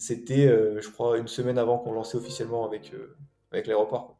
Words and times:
C'était, 0.00 0.46
euh, 0.46 0.80
je 0.80 0.88
crois, 0.88 1.18
une 1.18 1.28
semaine 1.28 1.58
avant 1.58 1.76
qu'on 1.76 1.92
lançait 1.92 2.16
officiellement 2.16 2.64
avec, 2.64 2.92
euh, 2.94 3.14
avec 3.52 3.66
l'aéroport. 3.66 4.16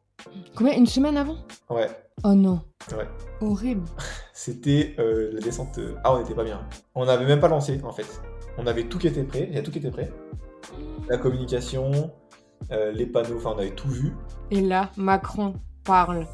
Combien 0.55 0.73
Une 0.77 0.85
semaine 0.85 1.17
avant? 1.17 1.37
Ouais, 1.71 1.89
Oh 2.23 2.35
non. 2.35 2.61
ouais. 2.95 3.07
Horrible. 3.41 3.81
C'était 4.33 4.95
euh, 4.99 5.31
la 5.33 5.39
descente. 5.41 5.79
Ah, 6.03 6.13
on 6.13 6.19
n'était 6.19 6.35
pas 6.35 6.43
bien. 6.43 6.61
On 6.93 7.05
n'avait 7.05 7.25
même 7.25 7.39
pas 7.39 7.47
lancé, 7.47 7.81
en 7.83 7.91
fait. 7.91 8.21
On 8.59 8.67
avait 8.67 8.83
tout 8.83 8.99
qui 8.99 9.07
était 9.07 9.23
prêt. 9.23 9.47
Il 9.49 9.55
y 9.55 9.57
a 9.57 9.63
tout 9.63 9.71
qui 9.71 9.79
était 9.79 9.89
prêt. 9.89 10.13
La 11.09 11.17
communication, 11.17 12.11
les 12.69 13.07
panneaux, 13.07 13.37
enfin, 13.37 13.53
on 13.55 13.57
avait 13.57 13.71
tout 13.73 13.89
vu. 13.89 14.13
Et 14.51 14.61
là, 14.61 14.91
Macron 14.97 15.55
parle. 15.83 16.27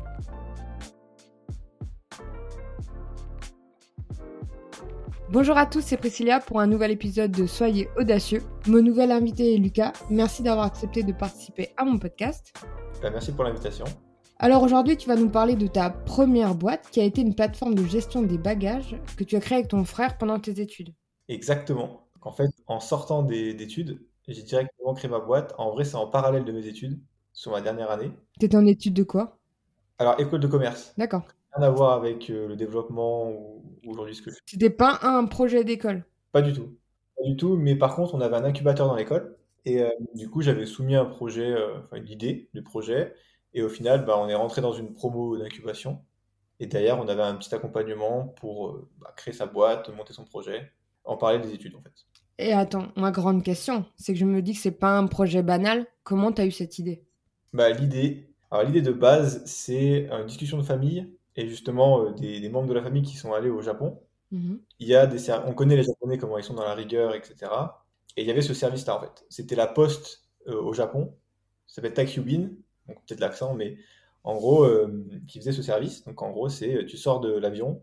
Bonjour 5.30 5.58
à 5.58 5.66
tous, 5.66 5.82
c'est 5.82 5.98
Priscilla 5.98 6.40
pour 6.40 6.60
un 6.60 6.68
nouvel 6.68 6.92
épisode 6.92 7.32
de 7.32 7.46
Soyez 7.46 7.90
audacieux. 7.98 8.42
Mon 8.68 8.82
nouvel 8.82 9.12
invité 9.12 9.54
est 9.56 9.58
Lucas. 9.58 9.94
Merci 10.10 10.42
d'avoir 10.42 10.66
accepté 10.66 11.04
de 11.04 11.12
participer 11.12 11.70
à 11.76 11.84
mon 11.84 11.98
podcast. 12.00 12.54
Bah, 13.02 13.10
merci 13.10 13.32
pour 13.34 13.44
l'invitation. 13.44 13.86
Alors 14.40 14.64
aujourd'hui, 14.64 14.96
tu 14.98 15.08
vas 15.08 15.16
nous 15.16 15.30
parler 15.30 15.56
de 15.56 15.68
ta 15.68 15.90
première 15.90 16.56
boîte 16.56 16.90
qui 16.92 17.02
a 17.02 17.04
été 17.04 17.22
une 17.22 17.36
plateforme 17.36 17.76
de 17.76 17.84
gestion 17.86 18.22
des 18.22 18.38
bagages 18.38 18.96
que 19.18 19.24
tu 19.24 19.36
as 19.36 19.40
créée 19.40 19.58
avec 19.58 19.70
ton 19.70 19.84
frère 19.84 20.18
pendant 20.18 20.40
tes 20.40 20.62
études. 20.62 20.94
Exactement. 21.28 22.08
En 22.22 22.32
fait, 22.32 22.50
en 22.68 22.80
sortant 22.80 23.24
des- 23.24 23.54
d'études, 23.54 24.02
j'ai 24.28 24.44
directement 24.44 24.94
créé 24.94 25.10
ma 25.10 25.20
boîte. 25.20 25.54
En 25.58 25.72
vrai, 25.72 25.84
c'est 25.86 25.96
en 25.96 26.08
parallèle 26.08 26.46
de 26.46 26.52
mes 26.52 26.68
études, 26.68 27.00
sur 27.34 27.52
ma 27.52 27.62
dernière 27.62 27.90
année. 27.92 28.12
T'étais 28.40 28.58
en 28.58 28.66
études 28.66 28.94
de 28.94 29.04
quoi? 29.04 29.38
Alors, 29.98 30.20
école 30.20 30.40
de 30.42 30.48
commerce. 30.48 30.94
D'accord. 30.98 31.24
Rien 31.58 31.68
à 31.68 31.70
voir 31.72 31.94
avec 31.94 32.30
euh, 32.30 32.48
le 32.48 32.56
développement 32.56 33.30
ou 33.30 33.58
ou 33.88 33.92
aujourd'hui 33.92 34.16
ce 34.16 34.22
que 34.22 34.30
je 34.30 34.36
fais. 34.36 34.42
C'était 34.46 34.70
pas 34.70 35.00
un 35.02 35.26
projet 35.26 35.64
d'école? 35.64 36.06
Pas 36.32 36.42
du 36.42 36.54
tout. 36.54 36.78
Pas 37.18 37.24
du 37.24 37.36
tout, 37.36 37.56
mais 37.56 37.76
par 37.76 37.96
contre, 37.96 38.14
on 38.14 38.22
avait 38.22 38.36
un 38.36 38.44
incubateur 38.44 38.88
dans 38.88 38.96
l'école. 38.96 39.38
Et 39.66 39.82
euh, 39.82 39.90
du 40.14 40.30
coup, 40.30 40.42
j'avais 40.42 40.66
soumis 40.66 40.96
un 40.96 41.06
projet, 41.06 41.52
euh, 41.52 41.80
enfin 41.84 41.98
une 41.98 42.10
idée 42.10 42.50
du 42.54 42.62
projet. 42.62 43.14
Et 43.54 43.62
au 43.62 43.70
final, 43.70 44.06
bah, 44.06 44.18
on 44.20 44.28
est 44.28 44.36
rentré 44.36 44.62
dans 44.62 44.74
une 44.74 44.94
promo 44.94 45.38
d'incubation. 45.38 46.02
Et 46.60 46.68
derrière, 46.68 47.00
on 47.00 47.08
avait 47.08 47.24
un 47.24 47.36
petit 47.36 47.54
accompagnement 47.54 48.28
pour 48.28 48.80
bah, 49.00 49.14
créer 49.16 49.34
sa 49.34 49.46
boîte, 49.46 49.90
monter 49.96 50.14
son 50.14 50.26
projet, 50.26 50.72
en 51.06 51.18
parler 51.18 51.40
des 51.40 51.54
études 51.54 51.76
en 51.76 51.82
fait. 51.82 51.94
Et 52.40 52.54
attends, 52.54 52.90
ma 52.96 53.12
grande 53.12 53.44
question, 53.44 53.86
c'est 53.96 54.14
que 54.14 54.20
je 54.20 54.26
me 54.26 54.42
dis 54.42 54.54
que 54.54 54.60
c'est 54.60 54.72
pas 54.72 54.98
un 54.98 55.08
projet 55.08 55.44
banal. 55.44 55.88
Comment 56.04 56.32
t'as 56.32 56.46
eu 56.46 56.52
cette 56.52 56.78
idée? 56.78 57.04
Bah, 57.54 57.70
l'idée, 57.72 58.30
alors 58.52 58.66
l'idée 58.66 58.82
de 58.82 58.92
base, 58.92 59.44
c'est 59.46 60.08
une 60.12 60.26
discussion 60.28 60.58
de 60.58 60.64
famille 60.64 61.08
et 61.38 61.48
justement 61.48 62.04
euh, 62.06 62.12
des, 62.12 62.40
des 62.42 62.50
membres 62.50 62.68
de 62.68 62.74
la 62.74 62.84
famille 62.84 63.04
qui 63.04 63.16
sont 63.18 63.34
allés 63.34 63.50
au 63.50 63.62
Japon. 63.62 64.02
Mhm. 64.32 64.60
Il 64.80 64.88
y 64.88 64.96
a 64.96 65.08
des 65.08 65.32
on 65.46 65.54
connaît 65.54 65.76
les 65.78 65.84
Japonais 65.84 66.18
comment 66.18 66.38
ils 66.38 66.44
sont 66.44 66.54
dans 66.54 66.66
la 66.66 66.76
rigueur, 66.76 67.16
etc. 67.16 67.80
Et 68.18 68.24
il 68.24 68.28
y 68.28 68.32
avait 68.32 68.42
ce 68.42 68.54
service-là 68.54 68.98
en 68.98 69.02
fait. 69.02 69.26
C'était 69.30 69.56
la 69.56 69.68
poste 69.68 70.28
euh, 70.48 70.62
au 70.62 70.74
Japon. 70.74 71.16
Ça 71.68 71.76
s'appelle 71.76 71.94
Takyubin, 71.94 72.50
donc 72.88 72.98
peut-être 73.06 73.20
l'accent, 73.20 73.54
mais 73.54 73.78
en 74.24 74.36
gros, 74.36 74.64
euh, 74.66 75.06
qui 75.28 75.40
faisait 75.40 75.52
ce 75.52 75.62
service. 75.62 76.04
Donc 76.06 76.22
en 76.22 76.32
gros, 76.32 76.50
c'est 76.50 76.86
tu 76.86 76.98
sors 76.98 77.20
de 77.20 77.32
l'avion, 77.32 77.82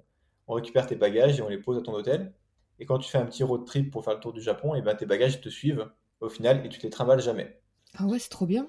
on 0.48 0.55
récupère 0.55 0.86
tes 0.86 0.97
bagages 0.97 1.38
et 1.38 1.42
on 1.42 1.48
les 1.48 1.58
pose 1.58 1.78
à 1.78 1.82
ton 1.82 1.94
hôtel. 1.94 2.34
Et 2.80 2.86
quand 2.86 2.98
tu 2.98 3.10
fais 3.10 3.19
un 3.19 3.27
petit 3.27 3.44
road 3.44 3.64
trip 3.66 3.91
pour 3.91 4.05
faire 4.05 4.14
le 4.14 4.20
tour 4.20 4.32
du 4.32 4.42
Japon, 4.42 4.75
et 4.75 4.82
ben 4.82 4.94
tes 4.94 5.06
bagages 5.06 5.41
te 5.41 5.48
suivent 5.48 5.88
au 6.20 6.28
final 6.28 6.64
et 6.66 6.69
tu 6.69 6.78
te 6.78 6.84
les 6.84 6.91
trimbales 6.91 7.20
jamais. 7.20 7.60
Ah 7.94 8.06
ouais, 8.06 8.19
c'est 8.19 8.28
trop 8.28 8.47
bien. 8.47 8.69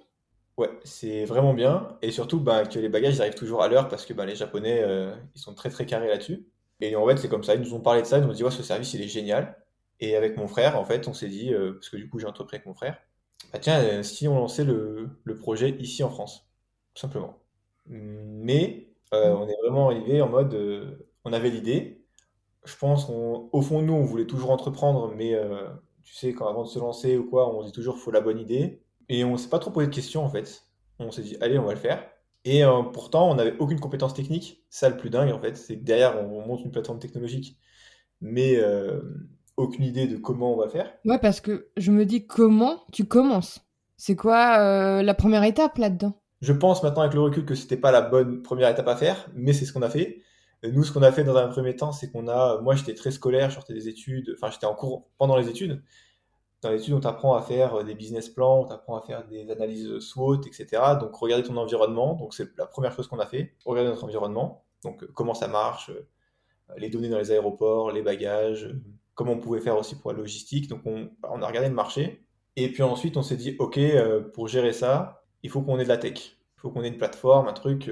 Ouais, 0.58 0.70
c'est 0.86 1.26
vraiment 1.26 1.54
bien. 1.54 1.98
Et 2.02 2.12
surtout, 2.12 2.40
bah, 2.40 2.66
que 2.66 2.80
les 2.80 2.88
bagages 2.88 3.16
ils 3.16 3.22
arrivent 3.22 3.36
toujours 3.36 3.62
à 3.62 3.68
l'heure 3.68 3.90
parce 3.90 4.06
que 4.06 4.14
bah, 4.14 4.26
les 4.26 4.36
Japonais, 4.36 4.82
euh, 4.84 5.14
ils 5.36 5.40
sont 5.42 5.54
très 5.54 5.70
très 5.70 5.86
carrés 5.86 6.08
là-dessus. 6.08 6.48
Et 6.80 6.96
en 6.96 7.06
fait, 7.08 7.18
c'est 7.18 7.28
comme 7.28 7.44
ça. 7.44 7.56
Ils 7.56 7.62
nous 7.62 7.74
ont 7.74 7.82
parlé 7.82 8.02
de 8.02 8.08
ça. 8.08 8.18
Ils 8.20 8.24
nous 8.24 8.30
ont 8.30 8.34
dit, 8.34 8.44
ouais, 8.44 8.52
ce 8.52 8.64
service, 8.64 8.94
il 8.94 9.02
est 9.02 9.08
génial. 9.10 9.58
Et 10.00 10.16
avec 10.16 10.38
mon 10.38 10.48
frère, 10.48 10.80
en 10.80 10.86
fait, 10.86 11.08
on 11.10 11.14
s'est 11.14 11.28
dit, 11.28 11.54
euh, 11.54 11.74
parce 11.74 11.90
que 11.90 11.98
du 11.98 12.10
coup, 12.10 12.20
j'ai 12.20 12.28
entrepris 12.28 12.56
avec 12.58 12.66
mon 12.68 12.74
frère, 12.74 12.98
bah, 13.52 13.60
tiens, 13.60 13.80
euh, 13.84 14.04
si 14.04 14.28
on 14.30 14.36
lançait 14.38 14.64
le, 14.66 15.10
le 15.24 15.36
projet 15.38 15.72
ici 15.80 16.04
en 16.04 16.10
France, 16.10 16.48
tout 16.94 17.02
simplement. 17.02 17.40
Mais 17.88 18.90
euh, 19.14 19.34
on 19.36 19.48
est 19.48 19.56
vraiment 19.64 19.88
arrivé 19.90 20.22
en 20.22 20.30
mode, 20.30 20.56
on 21.26 21.34
avait 21.34 21.50
l'idée. 21.50 22.02
Je 22.66 22.76
pense 22.78 23.06
qu'au 23.06 23.62
fond 23.62 23.82
de 23.82 23.88
nous, 23.88 23.94
on 23.94 24.06
voulait 24.06 24.28
toujours 24.28 24.52
entreprendre, 24.52 25.14
mais 25.16 25.36
tu 26.04 26.14
sais, 26.16 26.34
quand 26.34 26.48
avant 26.48 26.64
de 26.64 26.70
se 26.70 26.80
lancer 26.80 27.18
ou 27.18 27.30
quoi, 27.30 27.54
on 27.56 27.64
dit 27.64 27.72
toujours, 27.74 27.98
faut 28.00 28.12
la 28.12 28.22
bonne 28.22 28.40
idée. 28.40 28.82
Et 29.10 29.24
on 29.24 29.38
s'est 29.38 29.50
pas 29.50 29.60
trop 29.60 29.72
posé 29.72 29.88
de 29.88 29.94
questions 29.94 30.24
en 30.24 30.30
fait. 30.30 30.64
On 31.00 31.12
s'est 31.12 31.24
dit, 31.24 31.38
allez, 31.42 31.58
on 31.60 31.66
va 31.66 31.74
le 31.74 31.80
faire. 31.80 32.04
Et 32.44 32.64
euh, 32.64 32.84
pourtant, 32.84 33.30
on 33.30 33.36
n'avait 33.36 33.58
aucune 33.58 33.80
compétence 33.80 34.14
technique. 34.14 34.64
Ça, 34.70 34.90
le 34.90 34.98
plus 34.98 35.10
dingue 35.10 35.32
en 35.32 35.40
fait, 35.40 35.58
c'est 35.58 35.78
que 35.78 35.84
derrière, 35.84 36.18
on, 36.24 36.40
on 36.40 36.48
monte 36.48 36.64
une 36.64 36.72
plateforme 36.72 37.00
technologique, 37.00 37.58
mais 38.22 38.58
euh, 38.58 39.02
aucune 39.58 39.84
idée 39.86 40.08
de 40.08 40.18
comment 40.18 40.54
on 40.54 40.58
va 40.58 40.70
faire. 40.70 40.94
Ouais, 41.06 41.20
parce 41.20 41.42
que 41.42 41.70
je 41.78 41.92
me 41.92 42.06
dis 42.06 42.28
comment 42.28 42.84
tu 42.92 43.06
commences? 43.06 43.62
C'est 43.98 44.16
quoi 44.16 44.60
euh, 44.60 45.02
la 45.02 45.14
première 45.14 45.44
étape 45.44 45.78
là-dedans? 45.78 46.22
Je 46.42 46.54
pense 46.54 46.84
maintenant 46.84 47.02
avec 47.02 47.14
le 47.14 47.22
recul 47.22 47.46
que 47.46 47.56
c'était 47.56 47.78
pas 47.78 47.92
la 47.92 48.02
bonne 48.02 48.42
première 48.42 48.70
étape 48.70 48.88
à 48.88 48.96
faire, 48.96 49.30
mais 49.34 49.54
c'est 49.54 49.66
ce 49.66 49.74
qu'on 49.74 49.82
a 49.82 49.90
fait. 49.90 50.22
Nous, 50.64 50.84
ce 50.84 50.92
qu'on 50.92 51.02
a 51.02 51.12
fait 51.12 51.24
dans 51.24 51.36
un 51.36 51.48
premier 51.48 51.76
temps, 51.76 51.92
c'est 51.92 52.12
qu'on 52.12 52.28
a, 52.28 52.60
moi, 52.62 52.76
j'étais 52.76 52.94
très 52.94 53.12
scolaire, 53.12 53.50
je 53.50 53.56
sortais 53.56 53.74
des 53.74 53.88
études, 53.88 54.36
enfin, 54.36 54.52
j'étais 54.52 54.66
en 54.66 54.76
cours 54.76 55.10
pendant 55.18 55.38
les 55.38 55.48
études. 55.48 55.82
Dans 56.62 56.70
les 56.72 56.82
études, 56.82 56.94
on 56.94 57.00
t'apprend 57.00 57.36
à 57.36 57.42
faire 57.42 57.76
euh, 57.76 57.84
des 57.84 57.96
business 57.96 58.30
plans, 58.30 58.62
on 58.62 58.66
t'apprend 58.66 58.98
à 58.98 59.02
faire 59.02 59.26
des 59.28 59.50
analyses 59.52 60.00
SWOT, 60.00 60.42
etc. 60.48 60.68
Donc, 61.00 61.16
regarder 61.16 61.48
ton 61.48 61.58
environnement. 61.58 62.16
Donc, 62.16 62.34
c'est 62.34 62.58
la 62.58 62.66
première 62.66 62.94
chose 62.94 63.08
qu'on 63.08 63.20
a 63.20 63.26
fait. 63.26 63.54
Regarder 63.66 63.90
notre 63.90 64.04
environnement. 64.04 64.66
Donc, 64.84 65.04
euh, 65.04 65.10
comment 65.14 65.34
ça 65.34 65.48
marche, 65.48 65.90
euh, 65.90 66.08
les 66.78 66.90
données 66.90 67.10
dans 67.10 67.20
les 67.20 67.32
aéroports, 67.32 67.92
les 67.92 68.02
bagages, 68.02 68.74
comment 69.14 69.34
on 69.34 69.40
pouvait 69.40 69.62
faire 69.62 69.78
aussi 69.78 69.96
pour 69.96 70.12
la 70.12 70.18
logistique. 70.18 70.68
Donc, 70.68 70.82
on, 70.86 71.10
bah, 71.22 71.30
on 71.32 71.42
a 71.42 71.48
regardé 71.48 71.70
le 71.70 71.76
marché. 71.76 72.26
Et 72.56 72.72
puis 72.72 72.84
ensuite, 72.84 73.18
on 73.18 73.22
s'est 73.22 73.36
dit, 73.36 73.56
OK, 73.60 73.80
pour 74.34 74.48
gérer 74.48 74.72
ça, 74.72 75.24
il 75.44 75.50
faut 75.50 75.62
qu'on 75.62 75.78
ait 75.78 75.84
de 75.84 75.90
la 75.90 75.98
tech. 75.98 76.38
Il 76.58 76.62
faut 76.62 76.70
qu'on 76.72 76.84
ait 76.84 76.88
une 76.88 76.98
plateforme, 76.98 77.50
un 77.50 77.54
truc. 77.54 77.92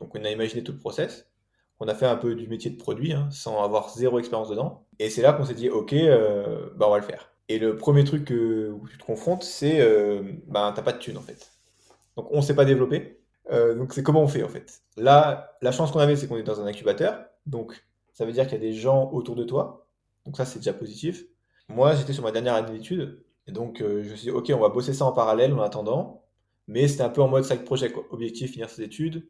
Donc, 0.00 0.14
on 0.16 0.24
a 0.24 0.30
imaginé 0.30 0.64
tout 0.64 0.72
le 0.72 0.78
process. 0.78 1.30
On 1.78 1.88
a 1.88 1.94
fait 1.94 2.06
un 2.06 2.16
peu 2.16 2.34
du 2.34 2.48
métier 2.48 2.70
de 2.70 2.76
produit, 2.76 3.12
hein, 3.12 3.28
sans 3.30 3.62
avoir 3.62 3.90
zéro 3.90 4.18
expérience 4.18 4.48
dedans. 4.48 4.86
Et 4.98 5.10
c'est 5.10 5.22
là 5.22 5.32
qu'on 5.32 5.44
s'est 5.44 5.54
dit, 5.54 5.68
OK, 5.68 5.92
euh, 5.92 6.70
bah, 6.76 6.86
on 6.88 6.90
va 6.90 6.98
le 6.98 7.04
faire. 7.04 7.30
Et 7.48 7.58
le 7.58 7.76
premier 7.76 8.04
truc 8.04 8.24
que- 8.24 8.70
où 8.70 8.88
tu 8.88 8.98
te 8.98 9.04
confrontes, 9.04 9.44
c'est, 9.44 9.80
euh, 9.80 10.22
bah, 10.48 10.72
t'as 10.74 10.82
pas 10.82 10.92
de 10.92 10.98
thune, 10.98 11.16
en 11.16 11.20
fait. 11.22 11.52
Donc, 12.16 12.28
on 12.32 12.42
sait 12.42 12.54
pas 12.56 12.64
développer. 12.64 13.20
Euh, 13.52 13.74
donc, 13.74 13.94
c'est 13.94 14.02
comment 14.02 14.22
on 14.22 14.28
fait, 14.28 14.42
en 14.44 14.48
fait? 14.48 14.82
Là, 14.96 15.56
la 15.62 15.72
chance 15.72 15.92
qu'on 15.92 16.00
avait, 16.00 16.16
c'est 16.16 16.28
qu'on 16.28 16.38
est 16.38 16.42
dans 16.44 16.60
un 16.60 16.66
incubateur. 16.66 17.26
Donc, 17.46 17.86
ça 18.14 18.24
veut 18.26 18.32
dire 18.32 18.44
qu'il 18.44 18.54
y 18.54 18.56
a 18.56 18.60
des 18.60 18.74
gens 18.74 19.10
autour 19.12 19.36
de 19.36 19.44
toi. 19.44 19.86
Donc, 20.26 20.36
ça, 20.36 20.44
c'est 20.46 20.58
déjà 20.60 20.72
positif. 20.74 21.24
Moi, 21.68 21.94
j'étais 21.94 22.12
sur 22.12 22.22
ma 22.24 22.32
dernière 22.32 22.54
année 22.54 22.72
d'études. 22.78 23.22
Et 23.46 23.52
donc, 23.52 23.80
euh, 23.82 24.02
je 24.04 24.10
me 24.10 24.16
suis 24.16 24.24
dit, 24.26 24.30
OK, 24.30 24.50
on 24.54 24.60
va 24.60 24.68
bosser 24.70 24.94
ça 24.94 25.04
en 25.04 25.12
parallèle 25.12 25.52
en 25.54 25.60
attendant. 25.62 26.24
Mais 26.68 26.88
c'était 26.88 27.02
un 27.04 27.10
peu 27.10 27.22
en 27.22 27.28
mode 27.28 27.44
side 27.44 27.64
project, 27.64 27.94
quoi. 27.94 28.04
Objectif, 28.10 28.52
finir 28.52 28.70
ses 28.70 28.82
études. 28.82 29.28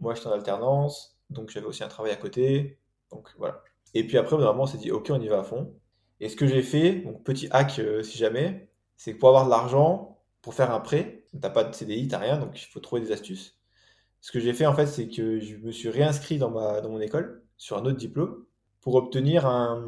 Moi, 0.00 0.14
j'étais 0.14 0.28
en 0.28 0.32
alternance. 0.32 1.18
Donc, 1.30 1.50
j'avais 1.50 1.66
aussi 1.66 1.84
un 1.84 1.88
travail 1.88 2.12
à 2.12 2.16
côté. 2.16 2.78
Donc, 3.10 3.28
voilà. 3.38 3.62
Et 3.94 4.06
puis 4.06 4.18
après, 4.18 4.36
vraiment, 4.36 4.64
on 4.64 4.66
s'est 4.66 4.78
dit, 4.78 4.90
OK, 4.92 5.08
on 5.10 5.20
y 5.20 5.28
va 5.28 5.40
à 5.40 5.44
fond. 5.44 5.74
Et 6.22 6.28
ce 6.28 6.36
que 6.36 6.46
j'ai 6.46 6.62
fait, 6.62 6.92
donc 7.00 7.24
petit 7.24 7.48
hack 7.50 7.80
euh, 7.80 8.04
si 8.04 8.16
jamais, 8.16 8.68
c'est 8.96 9.12
que 9.12 9.18
pour 9.18 9.28
avoir 9.28 9.44
de 9.44 9.50
l'argent, 9.50 10.20
pour 10.40 10.54
faire 10.54 10.70
un 10.70 10.78
prêt, 10.78 11.24
t'as 11.40 11.50
pas 11.50 11.64
de 11.64 11.74
CDI, 11.74 12.06
t'as 12.06 12.18
rien, 12.18 12.38
donc 12.38 12.62
il 12.62 12.64
faut 12.64 12.78
trouver 12.78 13.02
des 13.02 13.10
astuces. 13.10 13.58
Ce 14.20 14.30
que 14.30 14.38
j'ai 14.38 14.52
fait 14.52 14.64
en 14.64 14.72
fait, 14.72 14.86
c'est 14.86 15.08
que 15.08 15.40
je 15.40 15.56
me 15.56 15.72
suis 15.72 15.88
réinscrit 15.88 16.38
dans 16.38 16.50
ma, 16.50 16.80
dans 16.80 16.90
mon 16.90 17.00
école 17.00 17.42
sur 17.56 17.76
un 17.76 17.84
autre 17.86 17.96
diplôme 17.96 18.44
pour 18.80 18.94
obtenir 18.94 19.46
un, 19.46 19.84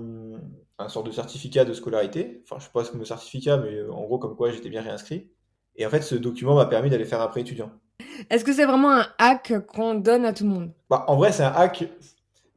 un 0.80 0.88
sort 0.88 1.04
de 1.04 1.12
certificat 1.12 1.64
de 1.64 1.72
scolarité. 1.72 2.42
Enfin, 2.42 2.56
je 2.58 2.64
sais 2.64 2.72
pas 2.74 2.82
ce 2.82 2.90
que 2.90 2.98
le 2.98 3.04
certificat, 3.04 3.58
mais 3.58 3.72
euh, 3.72 3.92
en 3.92 4.02
gros, 4.02 4.18
comme 4.18 4.34
quoi 4.34 4.50
j'étais 4.50 4.70
bien 4.70 4.82
réinscrit. 4.82 5.30
Et 5.76 5.86
en 5.86 5.90
fait, 5.90 6.02
ce 6.02 6.16
document 6.16 6.56
m'a 6.56 6.66
permis 6.66 6.90
d'aller 6.90 7.04
faire 7.04 7.20
un 7.20 7.28
prêt 7.28 7.42
étudiant. 7.42 7.70
Est-ce 8.28 8.44
que 8.44 8.52
c'est 8.52 8.66
vraiment 8.66 8.90
un 8.90 9.06
hack 9.18 9.66
qu'on 9.68 9.94
donne 9.94 10.24
à 10.24 10.32
tout 10.32 10.42
le 10.42 10.50
monde? 10.50 10.72
Bah, 10.90 11.04
en 11.06 11.14
vrai, 11.14 11.30
c'est 11.30 11.44
un 11.44 11.52
hack. 11.52 11.84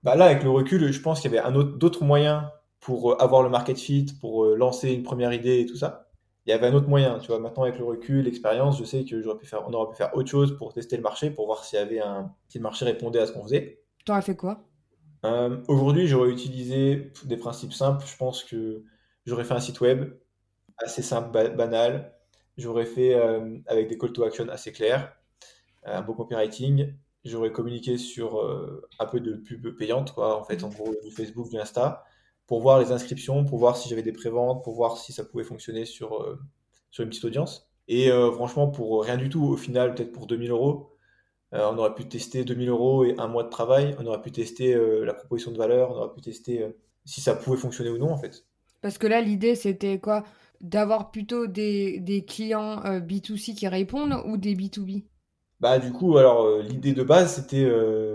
Bah, 0.02 0.16
là, 0.16 0.26
avec 0.26 0.42
le 0.42 0.50
recul, 0.50 0.92
je 0.92 1.00
pense 1.00 1.22
qu'il 1.22 1.32
y 1.32 1.38
avait 1.38 1.48
un 1.48 1.54
autre, 1.54 1.78
d'autres 1.78 2.04
moyens 2.04 2.42
pour 2.80 3.12
euh, 3.14 3.16
avoir 3.18 3.44
le 3.44 3.50
market 3.50 3.78
fit, 3.78 4.08
pour 4.22 4.46
euh, 4.46 4.56
lancer 4.56 4.92
une 4.92 5.04
première 5.04 5.34
idée 5.34 5.60
et 5.62 5.66
tout 5.66 5.76
ça. 5.78 6.10
Il 6.46 6.52
y 6.52 6.54
avait 6.54 6.68
un 6.68 6.74
autre 6.74 6.88
moyen, 6.88 7.20
tu 7.20 7.28
vois. 7.28 7.40
Maintenant, 7.40 7.64
avec 7.64 7.78
le 7.78 7.84
recul, 7.84 8.24
l'expérience, 8.24 8.80
je 8.80 8.86
sais 8.86 9.04
que 9.04 9.22
j'aurais 9.22 9.38
pu 9.38 9.46
faire, 9.46 9.68
on 9.68 9.74
aurait 9.74 9.90
pu 9.90 9.98
faire 9.98 10.16
autre 10.16 10.30
chose 10.30 10.58
pour 10.58 10.74
tester 10.74 10.96
le 10.96 11.04
marché, 11.04 11.30
pour 11.30 11.46
voir 11.46 11.66
s'il 11.66 11.78
y 11.78 11.82
avait 11.82 12.00
un, 12.00 12.34
si 12.48 12.58
le 12.58 12.64
marché 12.64 12.86
répondait 12.86 13.20
à 13.20 13.28
ce 13.28 13.34
qu'on 13.34 13.44
faisait. 13.44 13.82
T'aurais 14.06 14.22
fait 14.22 14.36
quoi? 14.38 14.64
Euh, 15.26 15.58
aujourd'hui, 15.68 16.08
j'aurais 16.08 16.30
utilisé 16.30 17.12
des 17.26 17.38
principes 17.38 17.74
simples. 17.74 18.06
Je 18.08 18.16
pense 18.16 18.44
que 18.44 18.84
j'aurais 19.26 19.44
fait 19.44 19.56
un 19.56 19.60
site 19.60 19.82
web 19.82 20.14
assez 20.78 21.02
simple, 21.02 21.32
ba- 21.32 21.50
banal. 21.50 22.14
J'aurais 22.56 22.86
fait 22.86 23.14
euh, 23.14 23.58
avec 23.68 23.90
des 23.90 23.98
call 23.98 24.14
to 24.14 24.24
action 24.24 24.48
assez 24.50 24.72
clairs, 24.72 25.14
un 25.84 26.02
beau 26.02 26.14
copywriting. 26.14 26.94
J'aurais 27.26 27.52
communiqué 27.52 27.98
sur 27.98 28.40
euh, 28.40 28.88
un 29.00 29.06
peu 29.06 29.20
de 29.20 29.34
pub 29.34 29.76
payante, 29.76 30.14
quoi, 30.14 30.40
en 30.40 30.44
fait, 30.46 30.64
en 30.64 30.70
gros, 30.70 30.96
du 31.04 31.12
Facebook, 31.12 31.50
du 31.50 31.60
Insta, 31.60 32.06
pour 32.48 32.62
voir 32.62 32.80
les 32.80 32.92
inscriptions, 32.92 33.46
pour 33.46 33.60
voir 33.60 33.76
si 33.78 33.90
j'avais 33.90 34.02
des 34.02 34.14
préventes, 34.14 34.64
pour 34.64 34.74
voir 34.74 34.98
si 34.98 35.12
ça 35.12 35.26
pouvait 35.26 35.44
fonctionner 35.44 35.86
sur, 35.86 36.22
euh, 36.24 36.40
sur 36.90 37.04
une 37.04 37.10
petite 37.10 37.26
audience. 37.26 37.70
Et 37.90 38.10
euh, 38.10 38.32
franchement, 38.32 38.70
pour 38.70 39.04
rien 39.04 39.18
du 39.18 39.30
tout, 39.30 39.44
au 39.44 39.58
final, 39.58 39.94
peut-être 39.94 40.14
pour 40.14 40.28
2000 40.28 40.52
euros, 40.52 40.94
euh, 41.54 41.70
on 41.72 41.78
aurait 41.78 41.94
pu 41.94 42.08
tester 42.08 42.44
2000 42.46 42.70
euros 42.70 43.04
et 43.04 43.16
un 43.18 43.28
mois 43.28 43.44
de 43.44 43.50
travail. 43.50 43.96
On 44.00 44.06
aurait 44.06 44.22
pu 44.22 44.32
tester 44.32 44.76
la 45.06 45.14
proposition 45.14 45.52
de 45.52 45.58
valeur. 45.58 45.92
On 45.92 45.96
aurait 45.96 46.14
pu 46.14 46.22
tester 46.22 46.66
si 47.06 47.22
ça 47.22 47.36
pouvait 47.36 47.58
fonctionner 47.58 47.90
ou 47.90 47.98
non, 47.98 48.12
en 48.12 48.18
fait. 48.18 48.46
Parce 48.82 48.98
que 48.98 49.08
là, 49.08 49.22
l'idée, 49.22 49.56
c'était 49.56 50.00
quoi? 50.00 50.24
D'avoir 50.60 51.12
plutôt 51.12 51.48
des, 51.48 52.00
des 52.00 52.26
clients 52.26 52.84
euh, 52.86 53.00
B2C 53.00 53.56
qui 53.56 53.68
répondent 53.68 54.22
ou 54.26 54.38
des 54.38 54.56
B2B 54.56 55.06
Bah 55.60 55.80
du 55.80 55.92
coup, 55.92 56.18
alors 56.18 56.60
l'idée 56.60 56.94
de 56.94 57.04
base, 57.04 57.36
c'était, 57.36 57.70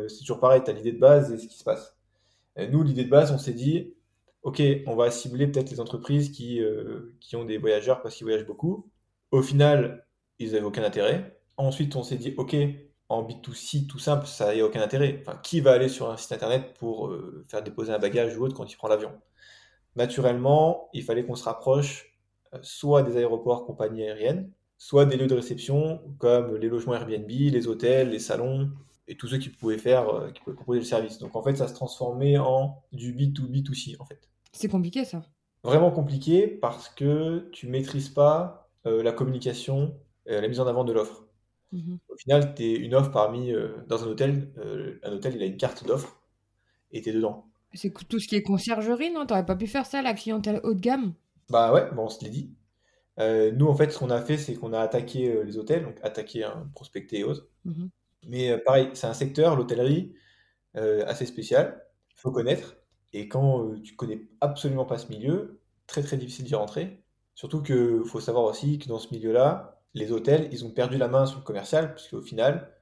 c'est 0.08 0.19
toujours 0.20 0.40
pareil, 0.40 0.62
tu 0.64 0.70
as 0.70 0.75
l'idée 0.75 0.93
de 0.93 0.99
base 0.99 1.32
et 1.32 1.38
ce 1.38 1.46
qui 1.46 1.56
se 1.56 1.64
passe. 1.64 1.96
Nous, 2.56 2.82
l'idée 2.82 3.05
de 3.05 3.11
base, 3.11 3.31
on 3.31 3.38
s'est 3.38 3.55
dit, 3.55 3.94
ok, 4.42 4.62
on 4.86 4.96
va 4.96 5.10
cibler 5.10 5.46
peut-être 5.46 5.70
les 5.70 5.80
entreprises 5.80 6.30
qui, 6.32 6.60
euh, 6.60 7.14
qui 7.20 7.36
ont 7.36 7.44
des 7.44 7.58
voyageurs 7.58 8.02
parce 8.02 8.16
qu'ils 8.16 8.24
voyagent 8.24 8.46
beaucoup. 8.46 8.90
Au 9.30 9.42
final, 9.42 10.06
ils 10.38 10.52
n'avaient 10.52 10.64
aucun 10.64 10.84
intérêt. 10.84 11.40
Ensuite, 11.56 11.96
on 11.96 12.02
s'est 12.02 12.16
dit, 12.16 12.34
ok, 12.36 12.56
en 13.08 13.22
B2C, 13.24 13.86
tout 13.86 13.98
simple, 13.98 14.26
ça 14.26 14.54
n'a 14.54 14.64
aucun 14.64 14.82
intérêt. 14.82 15.22
Enfin, 15.22 15.38
qui 15.42 15.60
va 15.60 15.72
aller 15.72 15.88
sur 15.88 16.10
un 16.10 16.16
site 16.16 16.32
internet 16.32 16.74
pour 16.78 17.08
euh, 17.08 17.44
faire 17.48 17.62
déposer 17.62 17.92
un 17.92 17.98
bagage 17.98 18.36
ou 18.36 18.44
autre 18.44 18.54
quand 18.56 18.70
il 18.72 18.76
prend 18.76 18.88
l'avion? 18.88 19.12
Naturellement, 19.96 20.88
il 20.94 21.04
fallait 21.04 21.24
qu'on 21.24 21.34
se 21.36 21.44
rapproche 21.44 22.18
euh, 22.54 22.58
soit 22.62 23.02
des 23.02 23.16
aéroports, 23.18 23.66
compagnies 23.66 24.02
aériennes, 24.04 24.50
soit 24.78 25.06
des 25.06 25.16
lieux 25.16 25.26
de 25.28 25.34
réception 25.34 26.02
comme 26.18 26.56
les 26.56 26.68
logements 26.68 26.94
Airbnb, 26.94 27.28
les 27.28 27.68
hôtels, 27.68 28.10
les 28.10 28.18
salons 28.18 28.70
et 29.08 29.16
tous 29.16 29.28
ceux 29.28 29.38
qui 29.38 29.50
pouvaient 29.50 29.78
faire, 29.78 30.30
qui 30.34 30.40
pouvaient 30.42 30.56
proposer 30.56 30.80
le 30.80 30.86
service. 30.86 31.18
Donc 31.18 31.36
en 31.36 31.42
fait, 31.42 31.56
ça 31.56 31.68
se 31.68 31.74
transformait 31.74 32.38
en 32.38 32.82
du 32.92 33.14
B2B2C 33.14 33.96
en 34.00 34.06
fait. 34.06 34.31
C'est 34.52 34.69
compliqué 34.69 35.04
ça. 35.04 35.22
Vraiment 35.64 35.90
compliqué 35.90 36.49
parce 36.49 36.88
que 36.88 37.49
tu 37.52 37.69
maîtrises 37.69 38.08
pas 38.08 38.70
euh, 38.87 39.02
la 39.02 39.12
communication, 39.12 39.96
euh, 40.28 40.40
la 40.40 40.49
mise 40.49 40.60
en 40.60 40.66
avant 40.66 40.84
de 40.84 40.93
l'offre. 40.93 41.25
Mhm. 41.72 41.99
Au 42.08 42.16
final, 42.16 42.54
tu 42.54 42.64
es 42.64 42.75
une 42.75 42.94
offre 42.94 43.10
parmi 43.12 43.52
euh, 43.52 43.69
dans 43.88 44.02
un 44.02 44.08
hôtel, 44.08 44.52
euh, 44.58 44.99
un 45.04 45.12
hôtel, 45.12 45.37
il 45.37 45.43
a 45.43 45.46
une 45.46 45.56
carte 45.56 45.87
d'offre 45.87 46.20
et 46.90 47.00
tu 47.00 47.10
es 47.10 47.12
dedans. 47.12 47.46
C'est 47.72 47.93
tout 48.08 48.19
ce 48.19 48.28
qui 48.28 48.37
est 48.37 48.43
conciergerie, 48.43 49.10
non? 49.10 49.25
T'aurais 49.25 49.46
pas 49.46 49.56
pu 49.56 49.66
faire 49.66 49.87
ça, 49.87 50.02
la 50.02 50.14
clientèle 50.14 50.60
haut 50.64 50.75
de 50.75 50.81
gamme? 50.81 51.14
Bah 51.49 51.72
ouais, 51.72 51.88
bon, 51.94 52.04
on 52.04 52.08
se 52.08 52.22
l'est 52.22 52.31
dit. 52.31 52.54
Nous, 53.19 53.66
en 53.66 53.75
fait, 53.75 53.90
ce 53.90 53.99
qu'on 53.99 54.10
a 54.10 54.20
fait, 54.20 54.37
c'est 54.37 54.54
qu'on 54.54 54.72
a 54.72 54.81
attaqué 54.81 55.43
les 55.44 55.56
hôtels, 55.56 55.84
donc 55.84 55.96
attaqué, 56.02 56.44
hein, 56.44 56.69
prospecté 56.75 57.20
et 57.20 57.25
autres. 57.25 57.46
Mhm. 57.64 57.88
Mais 58.28 58.58
pareil, 58.58 58.90
c'est 58.94 59.06
un 59.06 59.14
secteur, 59.14 59.56
l'hôtellerie, 59.56 60.14
assez 60.75 61.25
spécial. 61.25 61.82
Il 62.10 62.20
faut 62.20 62.32
connaître. 62.32 62.76
Et 63.12 63.29
quand 63.29 63.64
euh, 63.64 63.81
tu 63.82 63.94
connais 63.94 64.23
absolument 64.41 64.85
pas 64.85 64.99
ce 64.99 65.09
milieu, 65.09 65.61
très 65.87 66.03
très 66.03 66.17
difficile 66.17 66.44
d'y 66.44 66.55
rentrer. 66.55 67.03
Surtout 67.35 67.62
que 67.62 68.03
faut 68.05 68.20
savoir 68.20 68.44
aussi 68.44 68.79
que 68.79 68.88
dans 68.88 68.99
ce 68.99 69.12
milieu-là, 69.12 69.82
les 69.94 70.12
hôtels, 70.12 70.49
ils 70.53 70.64
ont 70.64 70.70
perdu 70.70 70.99
la 70.99 71.09
main 71.09 71.26
sur 71.26 71.38
le 71.38 71.44
commercial, 71.44 71.94
puisque 71.94 72.14
au 72.14 72.23
final, 72.23 72.73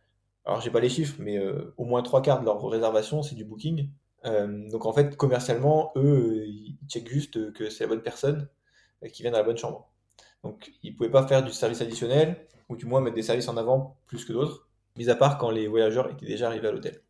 alors 0.44 0.60
j'ai 0.60 0.70
pas 0.70 0.80
les 0.80 0.88
chiffres, 0.88 1.16
mais 1.18 1.38
euh, 1.38 1.74
au 1.76 1.84
moins 1.84 2.02
trois 2.02 2.22
quarts 2.22 2.40
de 2.40 2.44
leur 2.44 2.62
réservation, 2.62 3.22
c'est 3.22 3.34
du 3.34 3.44
booking. 3.44 3.90
Euh, 4.26 4.68
donc 4.70 4.86
en 4.86 4.92
fait, 4.92 5.16
commercialement, 5.16 5.92
eux, 5.96 6.44
ils 6.46 6.78
checkent 6.88 7.08
juste 7.08 7.52
que 7.52 7.70
c'est 7.70 7.84
la 7.84 7.88
bonne 7.88 8.02
personne 8.02 8.48
qui 9.12 9.22
vient 9.22 9.30
dans 9.30 9.38
la 9.38 9.44
bonne 9.44 9.56
chambre. 9.56 9.90
Donc 10.44 10.72
ils 10.82 10.94
pouvaient 10.94 11.10
pas 11.10 11.26
faire 11.26 11.42
du 11.42 11.52
service 11.52 11.80
additionnel, 11.80 12.46
ou 12.68 12.76
du 12.76 12.86
moins 12.86 13.00
mettre 13.00 13.16
des 13.16 13.22
services 13.22 13.48
en 13.48 13.56
avant 13.56 13.98
plus 14.06 14.24
que 14.24 14.32
d'autres, 14.32 14.68
mis 14.96 15.10
à 15.10 15.16
part 15.16 15.38
quand 15.38 15.50
les 15.50 15.66
voyageurs 15.66 16.10
étaient 16.10 16.26
déjà 16.26 16.46
arrivés 16.46 16.68
à 16.68 16.72
l'hôtel. 16.72 17.02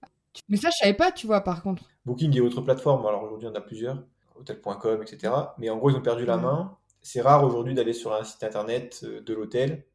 Mais 0.48 0.56
ça, 0.56 0.70
je 0.70 0.76
savais 0.76 0.94
pas, 0.94 1.12
tu 1.12 1.26
vois, 1.26 1.40
par 1.42 1.62
contre. 1.62 1.84
Booking 2.06 2.36
et 2.36 2.40
autres 2.40 2.60
plateformes, 2.62 3.04
alors 3.06 3.22
aujourd'hui 3.24 3.48
on 3.48 3.52
en 3.52 3.54
a 3.54 3.60
plusieurs, 3.60 4.02
hotel.com, 4.36 5.02
etc. 5.02 5.54
Mais 5.58 5.70
en 5.70 5.76
gros, 5.78 5.90
ils 5.90 5.96
ont 5.96 6.00
perdu 6.02 6.24
la 6.24 6.36
Ouais. 6.36 6.42
main. 6.42 6.76
C'est 7.02 7.20
rare 7.22 7.44
aujourd'hui 7.44 7.74
d'aller 7.74 7.92
sur 7.94 8.12
un 8.12 8.24
site 8.24 8.42
internet 8.44 9.00
euh, 9.04 9.20
de 9.22 9.34
l'hôtel 9.34 9.86